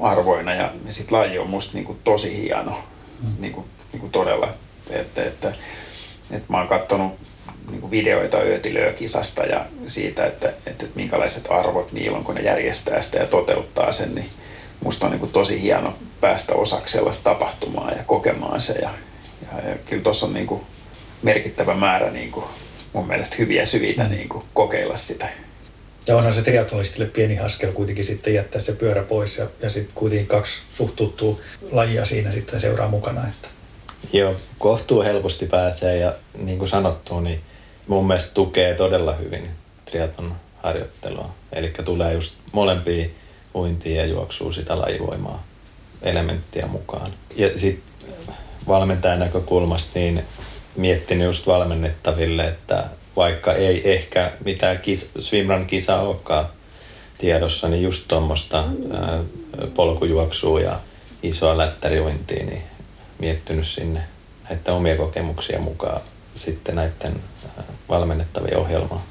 arvoina 0.00 0.54
ja, 0.54 0.72
ja 0.86 0.92
sitten 0.92 1.18
laji 1.18 1.38
on 1.38 1.50
musta 1.50 1.74
niin 1.74 1.84
kuin 1.84 1.98
tosi 2.04 2.42
hieno, 2.42 2.78
mm. 3.22 3.28
niin 3.38 3.52
kuin, 3.52 3.66
niin 3.92 4.00
kuin 4.00 4.12
todella. 4.12 4.48
Että, 4.90 5.22
että, 5.22 5.48
että 6.30 6.46
mä 6.48 6.58
oon 6.58 6.68
katsonut 6.68 7.12
niin 7.70 7.80
kuin 7.80 7.90
videoita 7.90 8.36
Öötilöö-kisasta 8.36 9.42
ja 9.42 9.64
siitä, 9.86 10.26
että, 10.26 10.48
että, 10.48 10.70
että 10.70 10.86
minkälaiset 10.94 11.46
arvot 11.50 11.92
niillä 11.92 12.18
on, 12.18 12.24
kun 12.24 12.34
ne 12.34 12.40
järjestää 12.40 13.00
sitä 13.00 13.18
ja 13.18 13.26
toteuttaa 13.26 13.92
sen, 13.92 14.14
niin 14.14 14.30
musta 14.84 15.06
on 15.06 15.12
niin 15.12 15.20
kuin 15.20 15.32
tosi 15.32 15.62
hieno 15.62 15.94
päästä 16.20 16.54
osaksi 16.54 16.92
sellaista 16.92 17.30
tapahtumaa 17.30 17.90
ja 17.90 18.02
kokemaan 18.06 18.60
se. 18.60 18.72
Ja, 18.72 18.90
ja, 19.42 19.68
ja 19.70 19.76
kyllä 19.86 20.02
tuossa 20.02 20.26
on 20.26 20.34
niin 20.34 20.46
kuin 20.46 20.62
merkittävä 21.22 21.74
määrä 21.74 22.10
niin 22.10 22.32
kuin 22.32 22.46
mun 22.92 23.06
mielestä 23.06 23.36
hyviä 23.38 23.66
syitä 23.66 24.02
mm. 24.02 24.10
niin 24.10 24.28
kuin 24.28 24.44
kokeilla 24.54 24.96
sitä. 24.96 25.28
Ja 26.08 26.16
onhan 26.16 26.32
se 26.32 26.42
triathlonistille 26.42 27.06
pieni 27.06 27.38
askel 27.38 27.72
kuitenkin 27.72 28.04
sitten 28.04 28.34
jättää 28.34 28.60
se 28.60 28.72
pyörä 28.72 29.02
pois 29.02 29.38
ja, 29.38 29.46
ja 29.62 29.70
sitten 29.70 29.94
kuitenkin 29.94 30.26
kaksi 30.26 30.58
suhtuttuu 30.70 31.40
lajia 31.70 32.04
siinä 32.04 32.30
sitten 32.30 32.60
seuraa 32.60 32.88
mukana. 32.88 33.28
Että. 33.28 33.48
Joo, 34.12 34.36
kohtuu 34.58 35.02
helposti 35.02 35.46
pääsee 35.46 35.96
ja 35.96 36.14
niin 36.34 36.58
kuin 36.58 36.68
sanottu, 36.68 37.20
niin 37.20 37.40
mun 37.86 38.06
mielestä 38.06 38.34
tukee 38.34 38.74
todella 38.74 39.12
hyvin 39.12 39.50
triatlon 39.84 40.34
harjoittelua. 40.62 41.34
Eli 41.52 41.72
tulee 41.84 42.12
just 42.14 42.34
molempia 42.52 43.06
uintia 43.54 43.96
ja 43.96 44.06
juoksua 44.06 44.52
sitä 44.52 44.78
lajivoimaa 44.78 45.44
elementtiä 46.02 46.66
mukaan. 46.66 47.10
Ja 47.36 47.58
sitten 47.58 48.14
valmentajan 48.68 49.18
näkökulmasta 49.18 49.90
niin 49.94 50.24
miettinyt 50.76 51.26
just 51.26 51.46
valmennettaville, 51.46 52.44
että 52.44 52.84
vaikka 53.18 53.52
ei 53.52 53.92
ehkä 53.92 54.32
mitään 54.44 54.78
kis, 54.78 55.10
swimrun 55.18 55.66
kisa 55.66 56.00
olekaan 56.00 56.46
tiedossa, 57.18 57.68
niin 57.68 57.82
just 57.82 58.04
tuommoista 58.08 58.64
polkujuoksua 59.74 60.60
ja 60.60 60.80
isoa 61.22 61.58
lättäriuintia, 61.58 62.46
niin 62.46 62.62
miettinyt 63.18 63.66
sinne 63.66 64.00
näiden 64.48 64.74
omia 64.74 64.96
kokemuksia 64.96 65.58
mukaan 65.58 66.00
sitten 66.36 66.76
näiden 66.76 67.20
valmennettavien 67.88 68.58
ohjelmaa. 68.58 69.06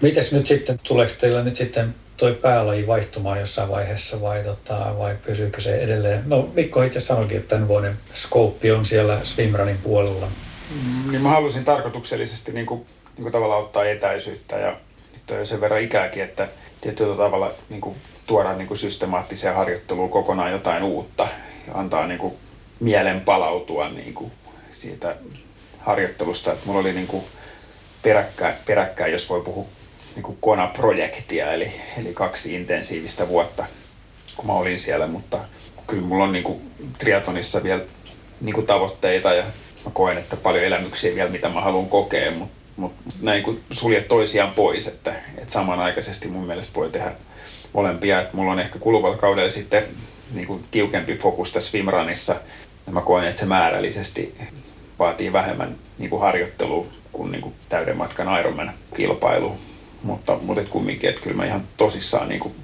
Mites 0.00 0.32
nyt 0.32 0.46
sitten, 0.46 0.80
tuleeko 0.82 1.12
teillä 1.20 1.42
nyt 1.42 1.56
sitten 1.56 1.94
toi 2.16 2.32
päälaji 2.32 2.86
vaihtumaan 2.86 3.40
jossain 3.40 3.68
vaiheessa 3.68 4.20
vai, 4.20 4.44
tota, 4.44 4.94
vai 4.98 5.16
pysyykö 5.26 5.60
se 5.60 5.80
edelleen? 5.80 6.22
No 6.26 6.50
Mikko 6.54 6.82
itse 6.82 7.00
sanoikin, 7.00 7.36
että 7.36 7.48
tämän 7.48 7.68
vuoden 7.68 7.98
skouppi 8.14 8.70
on 8.70 8.84
siellä 8.84 9.20
swimrunin 9.22 9.78
puolella. 9.78 10.28
Niin 11.10 11.22
mä 11.22 11.28
halusin 11.28 11.64
tarkoituksellisesti 11.64 12.52
niin 12.52 12.66
kuin, 12.66 12.86
niin 13.16 13.22
kuin 13.22 13.32
tavallaan 13.32 13.62
ottaa 13.62 13.84
etäisyyttä 13.84 14.56
ja 14.56 14.76
nyt 15.12 15.30
on 15.30 15.38
jo 15.38 15.44
sen 15.44 15.60
verran 15.60 15.82
ikääkin, 15.82 16.22
että 16.22 16.48
tietyllä 16.80 17.16
tavalla 17.16 17.50
niin 17.68 17.80
kuin, 17.80 17.96
tuoda 18.26 18.52
niin 18.52 18.68
kuin 18.68 18.78
systemaattiseen 18.78 19.54
harjoitteluun 19.54 20.10
kokonaan 20.10 20.52
jotain 20.52 20.82
uutta 20.82 21.28
ja 21.66 21.74
antaa 21.74 22.06
niin 22.06 22.18
kuin, 22.18 22.34
mielen 22.80 23.20
palautua 23.20 23.88
niin 23.88 24.14
kuin, 24.14 24.32
siitä 24.70 25.16
harjoittelusta. 25.78 26.52
Että 26.52 26.66
mulla 26.66 26.80
oli 26.80 26.92
niin 26.92 27.06
kuin, 27.06 27.24
peräkkäin, 28.02 28.54
peräkkäin, 28.66 29.12
jos 29.12 29.28
voi 29.28 29.40
puhua 29.40 29.66
niin 30.14 30.22
kuin 30.22 30.38
Kona-projektia, 30.40 31.52
eli, 31.52 31.72
eli 31.98 32.14
kaksi 32.14 32.54
intensiivistä 32.54 33.28
vuotta, 33.28 33.64
kun 34.36 34.46
mä 34.46 34.52
olin 34.52 34.78
siellä, 34.78 35.06
mutta 35.06 35.38
kyllä 35.86 36.02
mulla 36.02 36.24
on 36.24 36.32
niin 36.32 36.44
kuin 36.44 36.70
triatonissa 36.98 37.62
vielä 37.62 37.82
niin 38.40 38.54
kuin 38.54 38.66
tavoitteita 38.66 39.34
ja 39.34 39.44
mä 39.84 39.90
koen, 39.94 40.18
että 40.18 40.36
paljon 40.36 40.64
elämyksiä 40.64 41.14
vielä, 41.14 41.30
mitä 41.30 41.48
mä 41.48 41.60
haluan 41.60 41.88
kokea, 41.88 42.30
mutta 42.30 42.54
mut 42.76 42.92
näin 43.20 43.42
kuin 43.42 43.60
sulje 43.72 44.00
toisiaan 44.00 44.50
pois, 44.54 44.86
että, 44.86 45.14
että 45.38 45.52
samanaikaisesti 45.52 46.28
mun 46.28 46.46
mielestä 46.46 46.74
voi 46.74 46.90
tehdä 46.90 47.12
molempia, 47.72 48.20
että 48.20 48.36
mulla 48.36 48.52
on 48.52 48.60
ehkä 48.60 48.78
kuluvalla 48.78 49.16
kaudella 49.16 49.50
sitten 49.50 49.84
niin 50.32 50.46
kuin 50.46 50.64
tiukempi 50.70 51.16
fokus 51.16 51.52
tässä 51.52 51.70
swimrunissa, 51.70 52.36
ja 52.86 52.92
mä 52.92 53.00
koen, 53.00 53.28
että 53.28 53.40
se 53.40 53.46
määrällisesti 53.46 54.34
vaatii 54.98 55.32
vähemmän 55.32 55.76
niin 55.98 56.10
kuin 56.10 56.22
harjoittelua 56.22 56.86
kuin, 57.12 57.32
niin 57.32 57.42
kuin 57.42 57.54
täyden 57.68 57.96
matkan 57.96 58.40
Ironman 58.40 58.72
kilpailu, 58.96 59.56
mutta, 60.02 60.38
mutta 60.42 60.62
et 60.62 60.68
kumminkin, 60.68 61.10
että 61.10 61.22
kyllä 61.22 61.36
mä 61.36 61.46
ihan 61.46 61.64
tosissaan 61.76 62.28
niin 62.28 62.40
kuin 62.40 62.54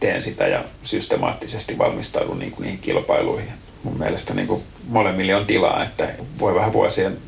teen 0.00 0.22
sitä 0.22 0.46
ja 0.46 0.64
systemaattisesti 0.82 1.78
valmistaudun 1.78 2.38
niin 2.38 2.50
kuin 2.50 2.64
niihin 2.64 2.80
kilpailuihin. 2.80 3.52
Mun 3.82 3.98
mielestä 3.98 4.34
niin 4.34 4.48
kuin 4.48 4.62
molemmille 4.88 5.34
on 5.34 5.46
tilaa, 5.46 5.82
että 5.82 6.08
voi 6.38 6.54
vähän 6.54 6.72
vuosien 6.72 7.18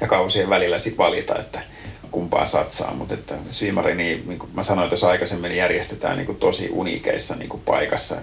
ja 0.00 0.06
kausien 0.06 0.50
välillä 0.50 0.78
sit 0.78 0.98
valita, 0.98 1.38
että 1.38 1.62
kumpaa 2.10 2.46
satsaa, 2.46 2.94
mutta 2.94 3.14
että 3.14 3.34
Swimari, 3.50 3.94
niin, 3.94 4.24
niin 4.26 4.38
kuin 4.38 4.50
mä 4.54 4.62
sanoin 4.62 4.88
tuossa 4.88 5.08
aikaisemmin, 5.08 5.48
niin 5.48 5.58
järjestetään 5.58 6.16
niin 6.16 6.26
kuin 6.26 6.38
tosi 6.38 6.68
uniikeissa 6.72 7.36
niin 7.36 7.48
kuin 7.48 7.62
paikassa 7.64 8.16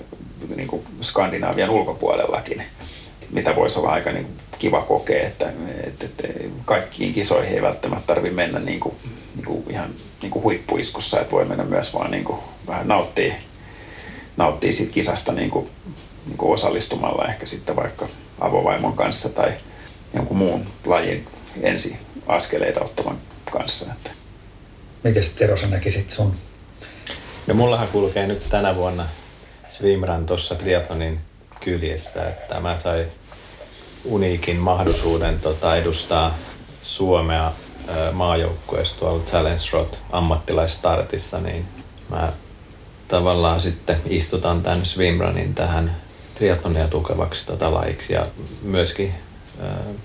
niin 0.55 0.67
kuin 0.67 0.83
Skandinaavian 1.01 1.69
ulkopuolellakin, 1.69 2.63
mitä 3.31 3.55
voisi 3.55 3.79
olla 3.79 3.89
aika 3.89 4.11
niin 4.11 4.25
kuin 4.25 4.37
kiva 4.59 4.81
kokea, 4.81 5.27
että, 5.27 5.49
että, 5.83 6.05
että 6.05 6.27
kaikkiin 6.65 7.13
kisoihin 7.13 7.53
ei 7.53 7.61
välttämättä 7.61 8.07
tarvitse 8.07 8.35
mennä 8.35 8.59
niin 8.59 8.79
kuin, 8.79 8.95
niin 9.35 9.45
kuin 9.45 9.63
ihan 9.69 9.89
niin 10.21 10.31
kuin 10.31 10.43
huippuiskussa, 10.43 11.19
että 11.19 11.31
voi 11.31 11.45
mennä 11.45 11.63
myös 11.63 11.93
vaan 11.93 12.11
niin 12.11 12.23
kuin 12.23 12.39
vähän 12.67 12.87
nauttia, 12.87 13.33
nauttia 14.37 14.73
siitä 14.73 14.93
kisasta 14.93 15.31
niin 15.31 15.49
kuin, 15.49 15.69
niin 16.25 16.37
kuin 16.37 16.53
osallistumalla 16.53 17.27
ehkä 17.27 17.45
sitten 17.45 17.75
vaikka 17.75 18.07
avovaimon 18.39 18.93
kanssa 18.93 19.29
tai 19.29 19.53
jonkun 20.13 20.37
muun 20.37 20.67
lajin 20.85 21.27
ensi 21.61 21.97
askeleita 22.27 22.81
ottavan 22.81 23.17
kanssa. 23.51 23.85
Että. 23.91 24.11
Miten 25.03 25.23
Tero 25.35 25.57
sä 25.57 25.67
näkisit 25.67 26.09
sun? 26.09 26.35
No 27.47 27.53
mullahan 27.53 27.87
kulkee 27.87 28.27
nyt 28.27 28.49
tänä 28.49 28.75
vuonna 28.75 29.05
Swimran 29.69 30.25
tuossa 30.25 30.55
triathlonin 30.55 31.19
kyljessä, 31.59 32.29
että 32.29 32.59
mä 32.59 32.77
sain 32.77 33.05
uniikin 34.05 34.57
mahdollisuuden 34.57 35.39
tota, 35.39 35.75
edustaa 35.77 36.37
Suomea 36.81 37.51
maajoukkueessa 38.11 38.99
tuolla 38.99 39.23
Challenge 39.23 39.63
Road 39.73 39.93
ammattilaistartissa, 40.11 41.39
niin 41.39 41.65
mä 42.09 42.33
tavallaan 43.07 43.61
sitten 43.61 44.01
istutan 44.09 44.61
tämän 44.61 44.85
swimrunin 44.85 45.55
tähän 45.55 45.95
triatlonia 46.41 46.87
tukevaksi 46.87 47.45
tota 47.45 47.73
lajiksi 47.73 48.13
ja 48.13 48.27
myöskin 48.61 49.13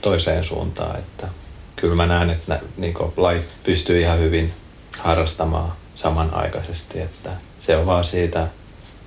toiseen 0.03 0.45
suuntaan, 0.45 0.99
että 0.99 1.29
kyllä 1.77 1.95
mä 1.95 2.07
näen, 2.07 2.31
että 2.31 2.61
niin 2.77 2.95
laji 3.17 3.41
pystyy 3.65 4.01
ihan 4.01 4.19
hyvin 4.19 4.53
harrastamaan 4.99 5.73
samanaikaisesti, 5.95 7.01
että 7.01 7.31
se 7.59 7.77
on 7.77 7.87
vaan 7.87 8.05
siitä 8.05 8.49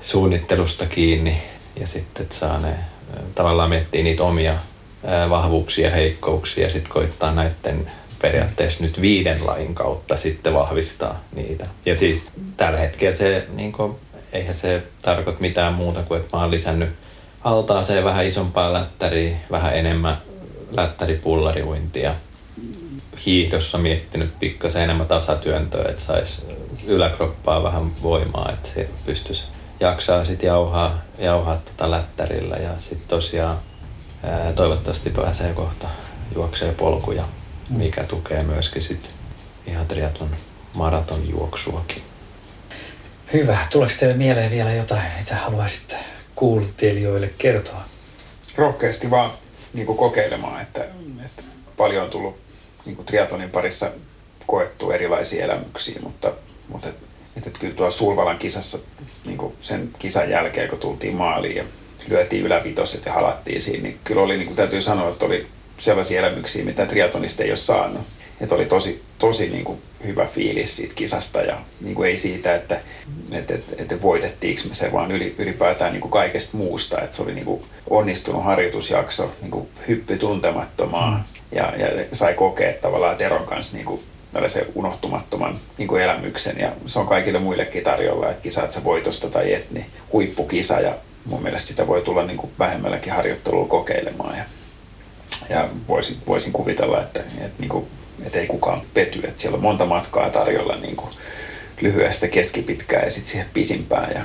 suunnittelusta 0.02 0.86
kiinni 0.86 1.42
ja 1.80 1.88
sitten, 1.88 2.24
että 2.24 2.36
saa 2.36 2.60
ne 2.60 2.76
tavallaan 3.36 3.70
miettiä 3.70 4.04
niitä 4.04 4.24
omia 4.24 4.54
vahvuuksia 5.30 5.88
ja 5.88 5.96
heikkouksia 5.96 6.64
ja 6.64 6.70
sitten 6.70 6.94
koittaa 6.94 7.32
näiden 7.32 7.92
periaatteessa 8.22 8.84
nyt 8.84 9.02
viiden 9.02 9.48
lain 9.48 9.76
kautta 9.76 10.18
sitten 10.18 10.54
vahvistaa 10.54 11.24
niitä. 11.36 11.68
Ja 11.86 11.96
siis 11.96 12.28
tällä 12.58 12.80
hetkellä 12.80 13.16
se, 13.16 13.48
niin 13.54 13.72
kuin, 13.72 13.96
eihän 14.34 14.56
se 14.56 14.84
tarkoita 15.02 15.42
mitään 15.42 15.74
muuta 15.74 16.04
kuin, 16.04 16.20
että 16.22 16.38
mä 16.38 16.42
oon 16.42 16.52
lisännyt 16.52 16.90
altaaseen 17.44 18.04
vähän 18.04 18.26
isompaa 18.26 18.74
lättäriä, 18.74 19.38
vähän 19.52 19.78
enemmän 19.78 20.18
lättäripullariuintia. 20.72 22.16
Hiihdossa 23.26 23.78
miettinyt 23.78 24.40
pikkasen 24.40 24.82
enemmän 24.82 25.08
tasatyöntöä, 25.08 25.90
että 25.90 26.04
saisi 26.04 26.42
yläkroppaa 26.88 27.64
vähän 27.64 28.02
voimaa, 28.04 28.50
että 28.54 28.70
se 28.70 28.90
pystyisi 29.06 29.44
jaksaa 29.80 30.26
sitten 30.26 30.48
jauhaa, 30.48 30.98
jauhaa 31.18 31.58
tota 31.58 31.92
lättärillä 31.92 32.56
ja 32.56 32.70
sitten 32.78 33.08
tosiaan 33.08 33.58
ää, 34.24 34.54
toivottavasti 34.54 35.10
pääsee 35.10 35.54
kohta 35.54 35.88
juoksee 36.36 36.74
polkuja, 36.74 37.24
mikä 37.70 38.04
tukee 38.04 38.44
myöskin 38.44 38.82
sitten 38.82 39.12
ihan 39.68 39.88
triaton 39.88 40.30
maraton 40.74 41.30
juoksuakin. 41.30 42.04
Hyvä. 43.34 43.58
Tuleeko 43.72 43.94
teille 44.00 44.16
mieleen 44.16 44.52
vielä 44.52 44.74
jotain, 44.74 45.12
mitä 45.20 45.36
haluaisitte 45.36 45.96
kuulijoille 46.40 47.30
kertoa? 47.38 47.82
Rohkeasti 48.56 49.10
vaan 49.10 49.32
niin 49.74 49.86
kuin 49.86 49.98
kokeilemaan, 49.98 50.62
että, 50.62 50.86
että 51.26 51.44
paljon 51.78 52.04
on 52.04 52.10
tullut 52.10 52.38
niin 52.86 52.96
kuin 52.96 53.06
triatlonin 53.06 53.50
parissa 53.50 53.92
koettu 54.48 54.92
erilaisia 54.92 55.46
elämyksiä, 55.46 56.00
mutta, 56.04 56.32
mutta 56.68 56.90
et, 56.90 56.96
et, 57.38 57.48
et 57.48 57.58
kyllä 57.58 57.76
tuolla 57.76 57.92
Sulvalan 57.92 58.38
kisassa 58.38 58.80
niin 59.26 59.38
kuin 59.38 59.54
sen 59.62 59.90
kisan 60.00 60.30
jälkeen, 60.30 60.70
kun 60.70 60.80
tultiin 60.80 61.16
maaliin 61.16 61.56
ja 61.56 61.64
lyötiin 62.08 62.46
ylävitoset 62.46 63.06
ja 63.06 63.14
halattiin 63.14 63.62
siinä, 63.62 63.84
niin 63.84 64.00
kyllä 64.04 64.22
oli, 64.22 64.38
niin 64.38 64.48
kuin 64.48 64.58
täytyy 64.58 64.82
sanoa, 64.82 65.10
että 65.10 65.26
oli 65.26 65.48
sellaisia 65.80 66.20
elämyksiä, 66.20 66.66
mitä 66.66 66.86
triatlonista 66.86 67.44
ei 67.44 67.52
ole 67.52 67.58
saanut. 67.58 68.02
Että 68.42 68.56
oli 68.56 68.66
tosi, 68.66 69.02
tosi 69.18 69.50
niin 69.50 69.64
kuin 69.64 69.82
hyvä 70.06 70.26
fiilis 70.26 70.76
siitä 70.76 70.94
kisasta 70.96 71.42
ja 71.42 71.58
niin 71.82 71.96
kuin 71.96 72.10
ei 72.10 72.18
siitä, 72.18 72.56
että, 72.56 72.80
että, 73.32 73.54
että, 73.54 73.76
että 73.78 74.02
voitettiinko 74.02 74.62
me 74.70 74.76
se, 74.76 74.92
vaan 74.92 75.12
ylipäätään 75.12 75.92
niin 75.92 76.02
kuin 76.02 76.12
kaikesta 76.12 76.58
muusta. 76.58 77.02
Että 77.02 77.16
se 77.16 77.24
oli 77.24 77.34
niin 77.34 77.46
kuin 77.46 77.64
onnistunut 77.90 78.44
harjoitusjakso, 78.44 79.32
niin 79.42 79.52
kuin 79.52 79.68
hyppy 79.88 80.18
tuntemattomaa 80.18 81.12
mm. 81.12 81.24
ja, 81.58 81.74
ja 81.78 82.06
sai 82.12 82.34
kokea 82.34 82.74
tavallaan 82.82 83.18
Teron 83.18 83.46
kanssa 83.46 83.78
niin 83.78 83.86
kuin 83.86 84.02
tällaisen 84.34 84.66
unohtumattoman 84.76 85.60
niin 85.78 85.88
kuin 85.88 86.02
elämyksen 86.02 86.60
ja 86.60 86.72
se 86.86 87.00
on 87.00 87.08
kaikille 87.08 87.40
muillekin 87.40 87.84
tarjolla, 87.84 88.30
että 88.30 88.42
kisaat 88.42 88.72
sä 88.72 88.84
voitosta 88.84 89.30
tai 89.30 89.54
et, 89.54 89.72
niin 89.72 89.86
huippukisa 90.14 90.80
ja 90.80 90.94
mun 91.26 91.44
mielestä 91.44 91.68
sitä 91.68 91.88
voi 91.88 92.02
tulla 92.02 92.26
niin 92.26 92.38
kuin 92.38 92.52
vähemmälläkin 92.60 93.14
harjoittelulla 93.14 93.68
kokeilemaan 93.68 94.38
ja, 94.38 94.44
ja 95.50 95.70
voisin, 95.88 96.18
voisin 96.28 96.54
kuvitella, 96.54 97.02
että, 97.02 97.20
että, 97.20 97.60
niin 97.60 97.70
kuin, 97.70 97.88
että 98.26 98.40
ei 98.40 98.48
kukaan 98.48 98.82
pety, 98.94 99.20
että 99.24 99.42
siellä 99.42 99.56
on 99.56 99.62
monta 99.62 99.86
matkaa 99.86 100.30
tarjolla 100.30 100.76
niin 100.76 100.96
kuin 100.96 101.10
lyhyestä 101.82 102.28
keskipitkää 102.28 103.04
ja 103.04 103.12
sitten 103.12 103.32
siihen 103.32 103.50
pisimpään 103.54 104.12
ja 104.16 104.22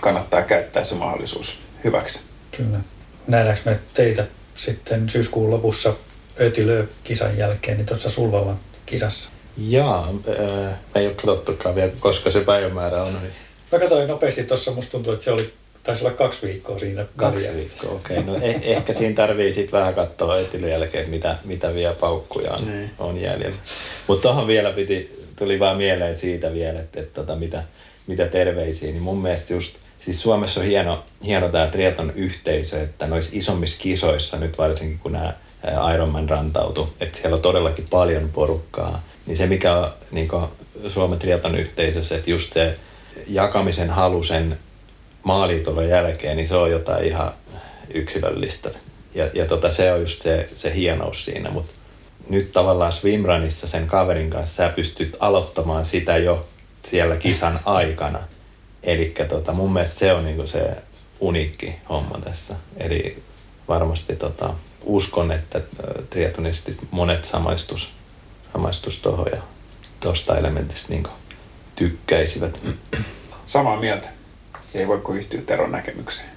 kannattaa 0.00 0.42
käyttää 0.42 0.84
se 0.84 0.94
mahdollisuus 0.94 1.58
hyväksi. 1.84 2.20
Kyllä. 2.56 2.78
Nähdäänkö 3.26 3.60
me 3.64 3.78
teitä 3.94 4.26
sitten 4.54 5.08
syyskuun 5.08 5.50
lopussa 5.50 5.94
Ötilö-kisan 6.40 7.38
jälkeen, 7.38 7.76
niin 7.76 7.86
tuossa 7.86 8.10
Sulvalan 8.10 8.58
kisassa? 8.86 9.30
Jaa, 9.56 10.08
äh, 10.08 10.74
ei 10.94 11.06
ole 11.06 11.14
katsottukaan 11.14 11.74
vielä, 11.74 11.92
koska 12.00 12.30
se 12.30 12.40
päivämäärä 12.40 13.02
on. 13.02 13.14
Niin... 13.22 13.32
Mä 13.72 13.78
katsoin 13.78 14.08
nopeasti 14.08 14.44
tuossa, 14.44 14.70
musta 14.70 14.90
tuntuu, 14.90 15.12
että 15.12 15.24
se 15.24 15.30
oli 15.32 15.54
Taisi 15.88 16.04
olla 16.04 16.14
kaksi 16.14 16.46
viikkoa 16.46 16.78
siinä 16.78 17.06
Kaksi 17.16 17.48
väliä. 17.48 17.58
viikkoa, 17.58 17.90
okei. 17.90 18.18
Okay. 18.18 18.34
No 18.34 18.38
eh- 18.38 18.60
ehkä 18.62 18.92
siinä 18.92 19.14
tarvii 19.14 19.52
sitten 19.52 19.80
vähän 19.80 19.94
katsoa 19.94 20.38
etilön 20.38 20.70
jälkeen, 20.70 21.10
mitä, 21.10 21.36
mitä 21.44 21.74
vielä 21.74 21.94
paukkuja 21.94 22.52
on, 22.52 22.66
niin. 22.66 22.90
on 22.98 23.20
jäljellä. 23.20 23.56
Mutta 24.06 24.22
tuohon 24.22 24.46
vielä 24.46 24.70
piti, 24.70 25.24
tuli 25.36 25.60
vaan 25.60 25.76
mieleen 25.76 26.16
siitä 26.16 26.52
vielä, 26.52 26.80
että, 26.80 27.00
että 27.00 27.20
tota, 27.20 27.36
mitä, 27.36 27.64
mitä 28.06 28.26
terveisiä. 28.26 28.92
Niin 28.92 29.02
mun 29.02 29.18
mielestä 29.18 29.52
just, 29.52 29.76
siis 30.00 30.22
Suomessa 30.22 30.60
on 30.60 30.66
hieno, 30.66 31.04
hieno 31.24 31.48
tämä 31.48 31.66
triaton 31.66 32.12
yhteisö, 32.14 32.82
että 32.82 33.06
noissa 33.06 33.30
isommissa 33.34 33.80
kisoissa, 33.80 34.38
nyt 34.38 34.58
varsinkin 34.58 34.98
kun 34.98 35.12
nämä 35.12 35.34
Ironman 35.94 36.28
rantautu, 36.28 36.88
että 37.00 37.18
siellä 37.18 37.36
on 37.36 37.42
todellakin 37.42 37.86
paljon 37.90 38.28
porukkaa. 38.28 39.02
Niin 39.26 39.36
se, 39.36 39.46
mikä 39.46 39.76
on 39.76 39.92
niin 40.10 40.28
Suomen 40.88 41.18
triaton 41.18 41.56
yhteisössä, 41.56 42.16
että 42.16 42.30
just 42.30 42.52
se 42.52 42.76
jakamisen 43.28 43.90
halu 43.90 44.22
sen 44.22 44.58
maaliitulon 45.22 45.88
jälkeen, 45.88 46.36
niin 46.36 46.48
se 46.48 46.54
on 46.56 46.70
jotain 46.70 47.04
ihan 47.04 47.32
yksilöllistä. 47.94 48.70
Ja, 49.14 49.30
ja 49.34 49.46
tota, 49.46 49.72
se 49.72 49.92
on 49.92 50.00
just 50.00 50.20
se, 50.20 50.48
se 50.54 50.74
hienous 50.74 51.24
siinä, 51.24 51.50
mutta 51.50 51.72
nyt 52.28 52.52
tavallaan 52.52 52.92
swimrunissa 52.92 53.66
sen 53.66 53.86
kaverin 53.86 54.30
kanssa 54.30 54.56
sä 54.56 54.68
pystyt 54.68 55.16
aloittamaan 55.20 55.84
sitä 55.84 56.16
jo 56.16 56.48
siellä 56.82 57.16
kisan 57.16 57.60
aikana. 57.64 58.18
Eli 58.82 59.14
tota, 59.28 59.52
mun 59.52 59.72
mielestä 59.72 59.98
se 59.98 60.12
on 60.12 60.24
niinku 60.24 60.46
se 60.46 60.74
uniikki 61.20 61.74
homma 61.88 62.18
tässä. 62.24 62.54
Eli 62.76 63.22
varmasti 63.68 64.16
tota, 64.16 64.54
uskon, 64.82 65.32
että 65.32 65.60
triatonistit 66.10 66.78
monet 66.90 67.24
samaistus, 67.24 67.92
samaistus 68.52 68.98
tuohon 68.98 69.26
ja 69.32 69.42
tuosta 70.00 70.38
elementistä 70.38 70.88
niinku 70.88 71.10
tykkäisivät. 71.76 72.60
Samaa 73.46 73.80
mieltä 73.80 74.17
ei 74.74 74.88
voi 74.88 74.98
kuin 74.98 75.18
yhtyä 75.18 75.40
Teron 75.42 75.72
näkemykseen. 75.72 76.28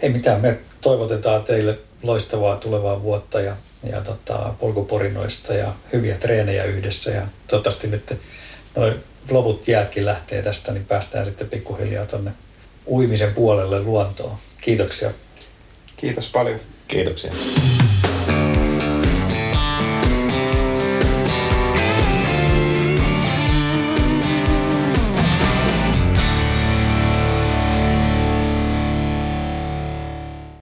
Ei 0.00 0.08
mitään, 0.08 0.40
me 0.40 0.58
toivotetaan 0.80 1.44
teille 1.44 1.78
loistavaa 2.02 2.56
tulevaa 2.56 3.02
vuotta 3.02 3.40
ja, 3.40 3.56
ja 3.90 4.00
tota, 4.00 4.54
polkuporinoista 4.60 5.54
ja 5.54 5.72
hyviä 5.92 6.18
treenejä 6.18 6.64
yhdessä 6.64 7.10
ja 7.10 7.22
toivottavasti 7.46 7.86
nyt 7.86 8.18
noin 8.76 8.94
loput 9.30 9.68
jäätkin 9.68 10.04
lähtee 10.04 10.42
tästä, 10.42 10.72
niin 10.72 10.84
päästään 10.84 11.24
sitten 11.24 11.48
pikkuhiljaa 11.48 12.06
tuonne 12.06 12.32
uimisen 12.86 13.34
puolelle 13.34 13.82
luontoon. 13.82 14.36
Kiitoksia. 14.60 15.10
Kiitos 15.96 16.30
paljon. 16.30 16.60
Kiitoksia. 16.88 17.32